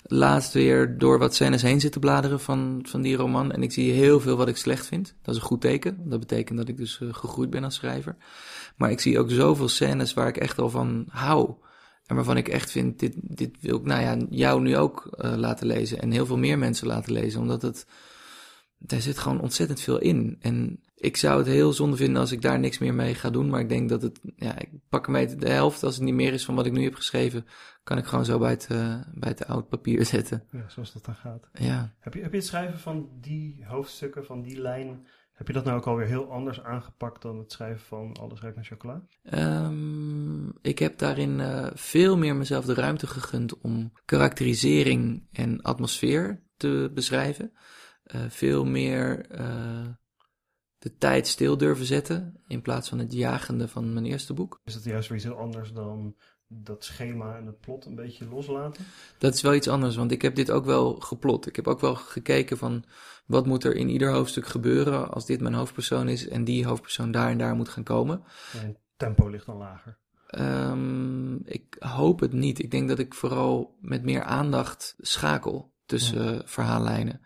laatst 0.03 0.53
weer 0.53 0.97
door 0.97 1.19
wat 1.19 1.35
scènes 1.35 1.61
heen 1.61 1.79
zitten 1.79 2.01
bladeren 2.01 2.39
van, 2.39 2.79
van 2.87 3.01
die 3.01 3.15
roman. 3.15 3.51
En 3.51 3.63
ik 3.63 3.71
zie 3.71 3.91
heel 3.91 4.19
veel 4.19 4.37
wat 4.37 4.47
ik 4.47 4.57
slecht 4.57 4.85
vind. 4.87 5.15
Dat 5.21 5.35
is 5.35 5.41
een 5.41 5.47
goed 5.47 5.61
teken. 5.61 6.09
Dat 6.09 6.19
betekent 6.19 6.57
dat 6.57 6.67
ik 6.67 6.77
dus 6.77 7.01
eh, 7.01 7.07
gegroeid 7.13 7.49
ben 7.49 7.63
als 7.63 7.75
schrijver. 7.75 8.15
Maar 8.75 8.91
ik 8.91 8.99
zie 8.99 9.19
ook 9.19 9.29
zoveel 9.29 9.67
scènes 9.67 10.13
waar 10.13 10.27
ik 10.27 10.37
echt 10.37 10.59
al 10.59 10.69
van 10.69 11.05
hou. 11.09 11.53
En 12.11 12.17
waarvan 12.17 12.37
ik 12.37 12.47
echt 12.47 12.71
vind, 12.71 12.99
dit, 12.99 13.15
dit 13.21 13.57
wil 13.61 13.77
ik 13.77 13.83
nou 13.83 14.01
ja, 14.01 14.25
jou 14.29 14.61
nu 14.61 14.77
ook 14.77 15.05
eh, 15.05 15.35
laten 15.35 15.67
lezen. 15.67 16.01
En 16.01 16.11
heel 16.11 16.25
veel 16.25 16.37
meer 16.37 16.57
mensen 16.57 16.87
laten 16.87 17.13
lezen. 17.13 17.41
Omdat 17.41 17.61
het, 17.61 17.87
daar 18.77 19.01
zit 19.01 19.17
gewoon 19.17 19.41
ontzettend 19.41 19.81
veel 19.81 19.99
in. 19.99 20.37
En 20.39 20.79
ik 20.95 21.17
zou 21.17 21.37
het 21.37 21.47
heel 21.47 21.73
zonde 21.73 21.95
vinden 21.95 22.21
als 22.21 22.31
ik 22.31 22.41
daar 22.41 22.59
niks 22.59 22.77
meer 22.77 22.93
mee 22.93 23.15
ga 23.15 23.29
doen. 23.29 23.49
Maar 23.49 23.59
ik 23.59 23.69
denk 23.69 23.89
dat 23.89 24.01
het, 24.01 24.19
ja, 24.35 24.59
ik 24.59 24.69
pak 24.89 25.05
ermee 25.05 25.35
de 25.35 25.49
helft. 25.49 25.83
Als 25.83 25.95
het 25.95 26.03
niet 26.03 26.13
meer 26.13 26.33
is 26.33 26.45
van 26.45 26.55
wat 26.55 26.65
ik 26.65 26.71
nu 26.71 26.83
heb 26.83 26.95
geschreven, 26.95 27.45
kan 27.83 27.97
ik 27.97 28.05
gewoon 28.05 28.25
zo 28.25 28.39
bij 28.39 28.49
het, 28.49 28.67
eh, 28.69 29.01
bij 29.13 29.29
het 29.29 29.47
oud 29.47 29.69
papier 29.69 30.05
zetten. 30.05 30.43
Ja, 30.51 30.69
zoals 30.69 30.93
dat 30.93 31.05
dan 31.05 31.15
gaat. 31.15 31.49
Ja. 31.53 31.93
Heb 31.99 32.13
je, 32.13 32.21
heb 32.21 32.31
je 32.31 32.37
het 32.37 32.47
schrijven 32.47 32.79
van 32.79 33.09
die 33.21 33.65
hoofdstukken, 33.65 34.25
van 34.25 34.41
die 34.41 34.61
lijn, 34.61 35.07
heb 35.41 35.49
je 35.49 35.55
dat 35.55 35.65
nou 35.65 35.77
ook 35.77 35.87
alweer 35.87 36.07
heel 36.07 36.31
anders 36.31 36.61
aangepakt 36.61 37.21
dan 37.21 37.37
het 37.37 37.51
schrijven 37.51 37.85
van 37.85 38.17
Alles 38.19 38.41
ruikt 38.41 38.55
naar 38.55 38.65
chocola? 38.65 39.05
Ehm, 39.23 40.49
ik 40.49 40.79
heb 40.79 40.97
daarin 40.97 41.39
eh, 41.39 41.67
veel 41.73 42.17
meer 42.17 42.35
mezelf 42.35 42.65
de 42.65 42.73
ruimte 42.73 43.07
gegund 43.07 43.59
om 43.59 43.91
karakterisering 44.05 45.27
en 45.31 45.61
atmosfeer 45.61 46.43
te 46.57 46.91
beschrijven. 46.93 47.51
Eh, 48.03 48.21
veel 48.29 48.65
meer 48.65 49.25
eh, 49.29 49.87
de 50.77 50.97
tijd 50.97 51.27
stil 51.27 51.57
durven 51.57 51.85
zetten 51.85 52.41
in 52.47 52.61
plaats 52.61 52.89
van 52.89 52.99
het 52.99 53.13
jagende 53.13 53.67
van 53.67 53.93
mijn 53.93 54.05
eerste 54.05 54.33
boek. 54.33 54.59
Is 54.63 54.73
het 54.73 54.83
juist 54.83 55.07
weer 55.09 55.17
iets 55.17 55.27
heel 55.27 55.37
anders 55.37 55.71
dan 55.71 56.15
dat 56.53 56.83
schema 56.83 57.37
en 57.37 57.45
het 57.45 57.59
plot 57.59 57.85
een 57.85 57.95
beetje 57.95 58.25
loslaten? 58.25 58.85
Dat 59.17 59.33
is 59.33 59.41
wel 59.41 59.53
iets 59.53 59.67
anders, 59.67 59.95
want 59.95 60.11
ik 60.11 60.21
heb 60.21 60.35
dit 60.35 60.51
ook 60.51 60.65
wel 60.65 60.93
geplot. 60.93 61.47
Ik 61.47 61.55
heb 61.55 61.67
ook 61.67 61.79
wel 61.79 61.95
gekeken 61.95 62.57
van 62.57 62.83
wat 63.25 63.45
moet 63.45 63.63
er 63.63 63.75
in 63.75 63.89
ieder 63.89 64.11
hoofdstuk 64.11 64.47
gebeuren 64.47 65.09
als 65.09 65.25
dit 65.25 65.41
mijn 65.41 65.53
hoofdpersoon 65.53 66.07
is 66.07 66.27
en 66.27 66.43
die 66.43 66.65
hoofdpersoon 66.65 67.11
daar 67.11 67.29
en 67.29 67.37
daar 67.37 67.55
moet 67.55 67.69
gaan 67.69 67.83
komen. 67.83 68.23
Mijn 68.53 68.77
tempo 68.97 69.29
ligt 69.29 69.45
dan 69.45 69.57
lager. 69.57 69.99
Ehm, 70.27 71.35
ik 71.35 71.75
hoop 71.79 72.19
het 72.19 72.33
niet. 72.33 72.59
Ik 72.59 72.71
denk 72.71 72.87
dat 72.87 72.99
ik 72.99 73.13
vooral 73.13 73.77
met 73.81 74.03
meer 74.03 74.23
aandacht 74.23 74.95
schakel 74.97 75.73
tussen 75.85 76.39
eh, 76.39 76.41
verhaallijnen. 76.45 77.21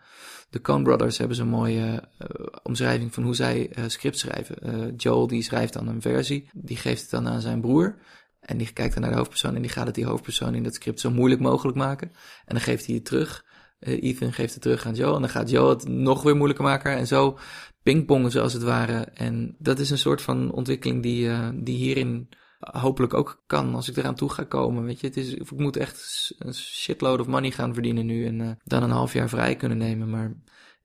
De 0.50 0.60
Coen 0.60 0.82
Brothers 0.82 1.18
hebben 1.18 1.36
zo'n 1.36 1.48
mooie 1.48 2.08
eh, 2.18 2.28
omschrijving 2.62 3.14
van 3.14 3.22
hoe 3.22 3.34
zij 3.34 3.70
eh, 3.70 3.84
script 3.86 4.18
schrijven. 4.18 4.94
Joel 4.96 5.26
die 5.26 5.42
schrijft 5.42 5.72
dan 5.72 5.88
een 5.88 6.00
versie, 6.00 6.50
die 6.54 6.76
geeft 6.76 7.00
het 7.00 7.10
dan 7.10 7.28
aan 7.28 7.40
zijn 7.40 7.60
broer. 7.60 7.98
En 8.46 8.56
die 8.56 8.72
kijkt 8.72 8.92
dan 8.92 9.02
naar 9.02 9.10
de 9.10 9.16
hoofdpersoon 9.16 9.54
en 9.54 9.62
die 9.62 9.70
gaat 9.70 9.86
het 9.86 9.94
die 9.94 10.04
hoofdpersoon 10.04 10.54
in 10.54 10.62
dat 10.62 10.74
script 10.74 11.00
zo 11.00 11.10
moeilijk 11.10 11.40
mogelijk 11.40 11.76
maken. 11.76 12.08
En 12.44 12.54
dan 12.54 12.60
geeft 12.60 12.86
hij 12.86 12.94
het 12.94 13.04
terug. 13.04 13.44
Eh, 13.78 14.02
Ethan 14.02 14.32
geeft 14.32 14.52
het 14.52 14.62
terug 14.62 14.86
aan 14.86 14.94
Joel 14.94 15.14
en 15.14 15.20
dan 15.20 15.30
gaat 15.30 15.50
Joel 15.50 15.68
het 15.68 15.88
nog 15.88 16.22
weer 16.22 16.36
moeilijker 16.36 16.64
maken. 16.64 16.96
En 16.96 17.06
zo 17.06 17.38
pingpongen 17.82 18.30
ze 18.30 18.40
als 18.40 18.52
het 18.52 18.62
ware. 18.62 19.00
En 19.00 19.56
dat 19.58 19.78
is 19.78 19.90
een 19.90 19.98
soort 19.98 20.22
van 20.22 20.52
ontwikkeling 20.52 21.02
die, 21.02 21.28
eh, 21.28 21.48
die 21.54 21.76
hierin 21.76 22.28
hopelijk 22.58 23.14
ook 23.14 23.42
kan 23.46 23.74
als 23.74 23.88
ik 23.88 23.96
eraan 23.96 24.14
toe 24.14 24.30
ga 24.30 24.44
komen. 24.44 24.84
Weet 24.84 25.00
je, 25.00 25.06
het 25.06 25.16
is, 25.16 25.34
ik 25.34 25.50
moet 25.50 25.76
echt 25.76 26.30
een 26.38 26.54
shitload 26.54 27.20
of 27.20 27.26
money 27.26 27.50
gaan 27.50 27.74
verdienen 27.74 28.06
nu 28.06 28.26
en 28.26 28.40
uh, 28.40 28.50
dan 28.64 28.82
een 28.82 28.90
half 28.90 29.12
jaar 29.12 29.28
vrij 29.28 29.56
kunnen 29.56 29.78
nemen. 29.78 30.10
Maar 30.10 30.34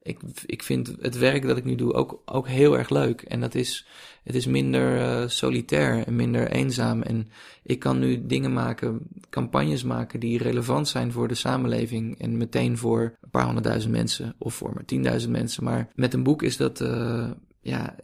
ik, 0.04 0.20
ik 0.46 0.64
vind 0.64 0.96
het 1.02 1.18
werk 1.18 1.48
dat 1.48 1.58
ik 1.58 1.64
nu 1.64 1.76
doe 1.76 1.94
ook, 1.94 2.22
ook 2.26 2.48
heel 2.48 2.78
erg 2.78 2.90
leuk. 2.90 3.22
En 3.22 3.40
dat 3.40 3.56
is, 3.56 3.88
het 4.24 4.36
is 4.36 4.46
minder 4.46 4.98
uh, 4.98 5.28
solitair 5.28 6.06
en 6.06 6.16
minder 6.16 6.52
eenzaam. 6.52 7.02
En 7.02 7.30
ik 7.64 7.80
kan 7.80 8.00
nu 8.00 8.26
dingen 8.26 8.54
maken, 8.54 9.00
campagnes 9.30 9.84
maken 9.84 10.20
die 10.20 10.38
relevant 10.38 10.88
zijn 10.88 11.12
voor 11.12 11.28
de 11.28 11.36
samenleving. 11.36 12.20
En 12.20 12.38
meteen 12.38 12.78
voor 12.78 13.18
een 13.22 13.30
paar 13.30 13.46
honderdduizend 13.46 13.94
mensen 13.94 14.36
of 14.38 14.54
voor 14.54 14.74
maar 14.74 14.86
tienduizend 14.86 15.32
mensen. 15.32 15.64
Maar 15.64 15.88
met 15.96 16.14
een 16.14 16.24
boek 16.24 16.42
is 16.42 16.58
dat, 16.58 16.82
uh, 16.82 17.30
ja, 17.62 17.96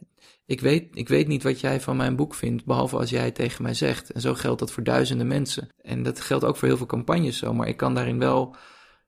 ik 0.46 0.62
weet, 0.62 0.88
ik 0.94 1.08
weet 1.08 1.28
niet 1.28 1.44
wat 1.44 1.60
jij 1.60 1.82
van 1.82 1.98
mijn 1.98 2.16
boek 2.16 2.34
vindt, 2.34 2.66
behalve 2.66 2.98
als 2.98 3.10
jij 3.10 3.26
het 3.26 3.36
tegen 3.36 3.64
mij 3.64 3.74
zegt. 3.74 4.12
En 4.12 4.22
zo 4.22 4.34
geldt 4.34 4.60
dat 4.60 4.72
voor 4.72 4.84
duizenden 4.84 5.28
mensen. 5.28 5.70
En 5.82 6.04
dat 6.04 6.22
geldt 6.22 6.46
ook 6.46 6.58
voor 6.58 6.68
heel 6.68 6.78
veel 6.78 6.86
campagnes 6.86 7.38
zo. 7.38 7.54
Maar 7.54 7.68
ik 7.68 7.78
kan 7.78 7.94
daarin 7.94 8.20
wel 8.20 8.56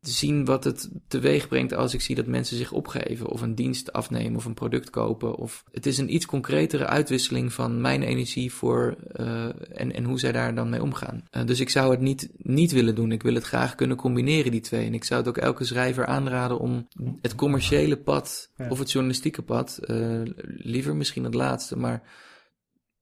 zien 0.02 0.46
wat 0.46 0.64
het 0.64 0.90
teweeg 1.08 1.48
brengt 1.48 1.74
als 1.74 1.94
ik 1.94 2.02
zie 2.02 2.16
dat 2.16 2.26
mensen 2.26 2.58
zich 2.58 2.72
opgeven 2.72 3.28
of 3.28 3.42
een 3.42 3.56
dienst 3.56 3.94
afnemen 3.94 4.36
of 4.36 4.46
een 4.46 4.54
product 4.54 4.90
kopen. 4.90 5.36
Of 5.36 5.64
het 5.72 5.86
is 5.86 5.98
een 5.98 6.14
iets 6.14 6.26
concretere 6.26 6.86
uitwisseling 6.86 7.54
van 7.54 7.82
mijn 7.82 8.04
energie 8.04 8.54
voor 8.54 8.96
uh, 9.20 9.46
en, 9.72 9.94
en 9.94 10.04
hoe 10.04 10.20
zij 10.20 10.32
daar 10.32 10.56
dan 10.56 10.70
mee 10.70 10.82
omgaan. 10.82 11.24
Uh, 11.32 11.46
dus 11.46 11.60
ik 11.60 11.70
zou 11.70 11.92
het 11.92 12.00
niet, 12.00 12.30
niet 12.38 12.72
willen 12.72 12.96
doen. 12.96 13.12
Ik 13.12 13.24
wil 13.24 13.34
het 13.34 13.44
graag 13.44 13.76
kunnen 13.76 13.98
combineren, 13.98 14.52
die 14.52 14.62
twee. 14.62 14.86
En 14.86 14.94
ik 14.94 15.04
zou 15.04 15.20
het 15.20 15.30
ook 15.30 15.38
elke 15.38 15.66
schrijver 15.66 16.06
aanraden 16.06 16.60
om 16.60 16.88
het 17.22 17.36
commerciële 17.36 17.98
pad 17.98 18.50
ja. 18.58 18.70
of 18.70 18.80
het 18.80 18.92
journalistieke 18.92 19.42
pad, 19.42 19.80
uh, 19.88 20.22
liever 20.46 20.96
misschien 20.96 21.24
het 21.24 21.34
laatste, 21.34 21.78
maar 21.78 22.04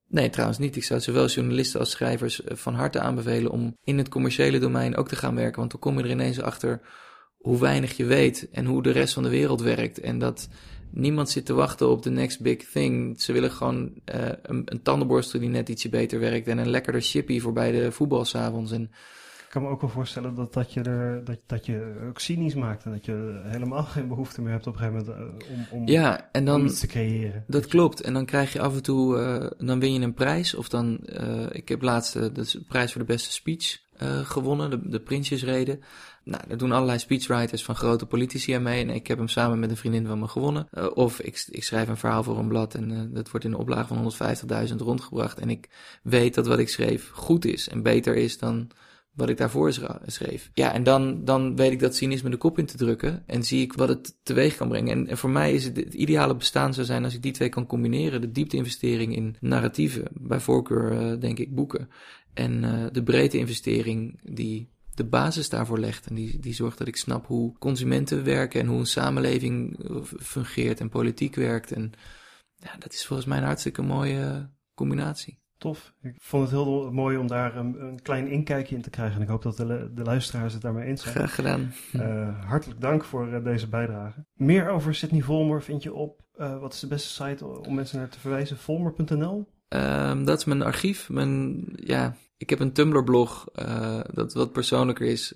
Nee, 0.10 0.30
trouwens 0.30 0.60
niet. 0.60 0.76
Ik 0.76 0.84
zou 0.84 1.00
zowel 1.00 1.28
journalisten 1.28 1.80
als 1.80 1.92
schrijvers 1.92 2.44
eh, 2.44 2.56
van 2.56 2.74
harte 2.74 3.00
aanbevelen 3.00 3.52
om 3.52 3.78
in 3.84 3.98
het 3.98 4.10
commerciële 4.10 4.60
domein 4.60 4.96
ook 4.96 5.08
te 5.08 5.16
gaan 5.16 5.36
werken. 5.36 5.60
Want 5.60 5.72
dan 5.72 5.80
kom 5.80 5.98
je 5.98 6.04
er 6.04 6.10
ineens 6.10 6.42
achter 6.42 6.82
hoe 7.38 7.60
weinig 7.60 7.98
je 7.98 8.06
weet 8.06 8.48
en 8.52 8.66
hoe 8.66 8.84
de 8.84 8.92
rest 8.92 9.14
van 9.14 9.24
de 9.24 9.30
wereld 9.30 9.62
werkt. 9.62 10.00
En 10.00 10.20
dat 10.20 10.50
niemand 10.92 11.30
zit 11.30 11.46
te 11.46 11.54
wachten 11.54 11.90
op 11.90 12.04
de 12.04 12.10
next 12.10 12.42
big 12.42 12.58
thing. 12.72 13.22
Ze 13.22 13.34
willen 13.34 13.52
gewoon 13.52 13.92
uh, 14.16 14.30
een, 14.42 14.62
een 14.66 14.82
tandenborstel 14.82 15.40
die 15.40 15.50
net 15.50 15.70
ietsje 15.70 15.90
beter 15.90 16.20
werkt 16.20 16.48
en 16.48 16.58
een 16.58 16.70
lekkerder 16.70 17.02
chippy 17.02 17.40
voor 17.40 17.54
bij 17.54 17.72
de 17.72 17.92
voetbalsavonds. 17.92 18.72
En 18.72 18.92
kan 19.58 19.66
me 19.66 19.74
ook 19.74 19.82
wel 19.82 19.90
voorstellen 19.90 20.36
dat, 20.36 20.54
dat, 20.54 20.74
je 20.74 20.82
er, 20.82 21.24
dat, 21.24 21.38
dat 21.46 21.66
je 21.66 22.06
ook 22.08 22.20
cynisch 22.20 22.56
maakt 22.56 22.86
en 22.86 22.92
dat 22.92 23.06
je 23.06 23.42
helemaal 23.44 23.84
geen 23.96 24.08
behoefte 24.08 24.42
meer 24.42 24.52
hebt 24.52 24.68
op 24.68 24.74
een 24.74 24.80
gegeven 24.80 25.06
moment 25.06 25.42
uh, 25.42 25.50
om, 25.52 25.80
om, 25.80 25.88
ja, 25.88 26.30
en 26.32 26.46
dan, 26.46 26.60
om 26.60 26.66
iets 26.66 26.80
te 26.80 26.88
creëren. 26.88 27.44
Dat 27.48 27.66
klopt. 27.66 28.02
En 28.02 28.14
dan 28.14 28.26
krijg 28.26 28.54
je 28.54 28.62
af 28.62 28.76
en 28.76 28.84
toe, 28.84 29.18
uh, 29.18 29.68
dan 29.68 29.80
win 29.80 29.94
je 29.94 30.00
een 30.00 30.14
prijs. 30.14 30.56
Of 30.56 30.70
dan, 30.70 31.00
uh, 31.06 31.46
ik 31.52 31.70
heb 31.70 31.82
laatst 31.82 32.14
de 32.14 32.64
prijs 32.68 32.92
voor 32.92 33.02
de 33.02 33.08
beste 33.08 33.32
speech 33.32 33.86
gewonnen, 34.24 34.70
de, 34.70 34.90
de 34.90 35.00
Prinsjesreden. 35.00 35.80
Nou, 36.24 36.44
daar 36.48 36.58
doen 36.58 36.72
allerlei 36.72 37.00
speechwriters 37.00 37.64
van 37.64 37.76
grote 37.76 38.06
politici 38.06 38.52
aan 38.52 38.64
mee. 38.64 38.82
En 38.82 38.90
ik 38.90 39.08
heb 39.08 39.18
hem 39.18 39.28
samen 39.28 39.60
met 39.60 39.70
een 39.70 39.78
vriendin 39.78 40.06
van 40.06 40.20
me 40.20 40.28
gewonnen. 40.28 40.68
Uh, 40.74 40.88
of 40.94 41.20
ik, 41.20 41.46
ik, 41.50 41.64
schrijf 41.64 41.88
een 41.88 41.98
verhaal 41.98 42.24
voor 42.24 42.38
een 42.38 42.48
blad 42.48 42.76
en 42.76 42.92
uh, 42.92 43.02
dat 43.10 43.32
wordt 43.32 43.46
in 43.46 43.52
een 43.52 43.60
oplage 43.60 43.94
van 43.94 44.14
150.000 44.70 44.76
rondgebracht. 44.76 45.40
En 45.40 45.50
ik 45.50 45.70
weet 46.04 46.34
dat 46.34 46.48
wat 46.48 46.60
ik 46.60 46.70
schreef 46.70 47.10
goed 47.10 47.46
is 47.46 47.70
en 47.70 47.84
beter 47.84 48.16
is 48.16 48.38
dan 48.38 48.72
wat 49.18 49.30
ik 49.30 49.38
daarvoor 49.38 49.74
schreef. 50.06 50.50
Ja, 50.54 50.74
en 50.74 50.84
dan, 50.84 51.26
dan 51.26 51.56
weet 51.56 51.72
ik 51.72 51.80
dat 51.80 51.96
cynisme 51.96 52.30
de 52.30 52.38
kop 52.38 52.58
in 52.58 52.66
te 52.66 52.78
drukken 52.78 53.24
en 53.26 53.44
zie 53.44 53.62
ik 53.62 53.74
wat 53.74 53.90
het 53.90 54.16
teweeg 54.24 54.56
kan 54.56 54.68
brengen. 54.68 55.08
En, 55.08 55.18
voor 55.18 55.30
mij 55.30 55.54
is 55.54 55.64
het, 55.64 55.76
het 55.76 55.94
ideale 55.94 56.36
bestaan 56.36 56.74
zou 56.74 56.86
zijn 56.86 57.04
als 57.04 57.14
ik 57.14 57.22
die 57.22 57.32
twee 57.32 57.50
kan 57.50 57.66
combineren. 57.66 58.22
De 58.22 58.32
diepte-investering 58.32 59.16
in 59.16 59.36
narratieven, 59.40 60.08
bij 60.14 60.40
voorkeur 60.40 60.92
uh, 60.92 61.20
denk 61.20 61.40
ik 61.40 61.56
boeken. 61.56 61.90
En 62.34 62.64
uh, 62.64 62.86
de 62.92 63.04
breedte 63.04 63.38
investering 63.38 64.20
die 64.24 64.70
de 64.94 65.06
basis 65.06 65.50
daarvoor 65.50 65.80
legt. 65.80 66.08
En 66.08 66.16
die, 66.16 66.40
die 66.40 66.54
zorgt 66.54 66.78
dat 66.78 66.88
ik 66.88 66.96
snap 66.96 67.28
hoe 67.28 67.58
consumenten 67.58 68.24
werken 68.24 68.60
en 68.60 68.68
hoe 68.68 68.80
een 68.80 68.86
samenleving 68.86 69.80
fungeert 70.20 70.80
en 70.80 70.90
politiek 70.90 71.36
werkt. 71.36 71.72
En 71.72 71.92
ja, 72.56 72.76
dat 72.80 72.94
is 72.94 73.06
volgens 73.06 73.28
mij 73.28 73.38
een 73.38 73.44
hartstikke 73.44 73.82
mooie 73.82 74.50
combinatie. 74.74 75.40
Tof. 75.58 75.94
Ik 76.02 76.16
vond 76.18 76.44
het 76.44 76.52
heel 76.52 76.92
mooi 76.92 77.18
om 77.18 77.28
daar 77.28 77.56
een, 77.56 77.82
een 77.82 78.02
klein 78.02 78.28
inkijkje 78.28 78.76
in 78.76 78.82
te 78.82 78.90
krijgen. 78.90 79.16
En 79.16 79.22
ik 79.22 79.28
hoop 79.28 79.42
dat 79.42 79.58
de, 79.58 79.92
de 79.94 80.04
luisteraars 80.04 80.54
het 80.54 80.62
daarmee 80.62 80.88
eens 80.88 81.02
zijn. 81.02 81.16
Graag 81.16 81.36
gedaan. 81.36 81.74
Uh, 81.94 82.46
hartelijk 82.46 82.82
dank 82.82 83.04
voor 83.04 83.28
uh, 83.28 83.44
deze 83.44 83.68
bijdrage. 83.68 84.26
Meer 84.34 84.70
over 84.70 84.96
Sydney 84.96 85.22
Volmer 85.22 85.64
vind 85.64 85.84
je 85.84 85.94
op, 85.94 86.22
uh, 86.38 86.60
wat 86.60 86.74
is 86.74 86.80
de 86.80 86.88
beste 86.88 87.24
site 87.24 87.46
om 87.46 87.76
mensen 87.76 87.98
naar 87.98 88.10
te 88.10 88.20
verwijzen? 88.20 88.58
Volmer.nl? 88.58 89.48
Um, 89.70 90.26
dat 90.26 90.38
is 90.38 90.46
mijn 90.46 90.62
archief. 90.62 91.10
Mijn, 91.10 91.64
ja, 91.76 92.16
ik 92.38 92.50
heb 92.50 92.60
een 92.60 92.74
Tumblr-blog 92.74 93.46
dat 94.14 94.34
wat 94.34 94.52
persoonlijker 94.52 95.08
is. 95.08 95.34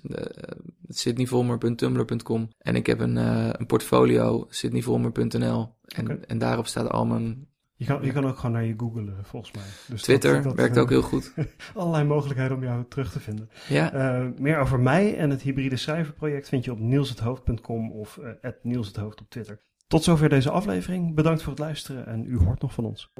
sydneyvolmer.tumblr.com 0.88 2.48
En 2.58 2.76
ik 2.76 2.86
heb 2.86 3.00
een, 3.00 3.16
een 3.60 3.66
portfolio, 3.66 4.46
sydneyvolmer.nl. 4.48 5.74
En, 5.86 6.04
okay. 6.04 6.18
en 6.26 6.38
daarop 6.38 6.66
staat 6.66 6.88
al 6.88 7.06
mijn 7.06 7.51
je 7.82 7.88
kan, 7.88 8.04
je 8.04 8.12
kan 8.12 8.26
ook 8.26 8.36
gewoon 8.36 8.52
naar 8.52 8.64
je 8.64 8.74
googlen, 8.76 9.16
volgens 9.22 9.52
mij. 9.52 9.64
Dus 9.86 10.02
Twitter 10.02 10.34
dat, 10.34 10.42
dat, 10.42 10.54
werkt 10.54 10.78
ook 10.78 10.88
heel 10.88 11.02
goed. 11.02 11.32
allerlei 11.74 12.04
mogelijkheden 12.04 12.56
om 12.56 12.62
jou 12.62 12.84
terug 12.88 13.12
te 13.12 13.20
vinden. 13.20 13.50
Ja. 13.68 13.94
Uh, 13.94 14.28
meer 14.38 14.58
over 14.58 14.80
mij 14.80 15.16
en 15.16 15.30
het 15.30 15.42
hybride 15.42 15.76
schrijverproject 15.76 16.48
vind 16.48 16.64
je 16.64 16.72
op 16.72 16.78
nielshethoofd.com 16.78 17.90
of 17.90 18.18
uh, 18.42 18.50
nielshethoofd 18.62 19.20
op 19.20 19.30
Twitter. 19.30 19.60
Tot 19.86 20.04
zover 20.04 20.28
deze 20.28 20.50
aflevering. 20.50 21.14
Bedankt 21.14 21.42
voor 21.42 21.52
het 21.52 21.60
luisteren 21.60 22.06
en 22.06 22.24
u 22.26 22.38
hoort 22.38 22.60
nog 22.60 22.72
van 22.72 22.84
ons. 22.84 23.10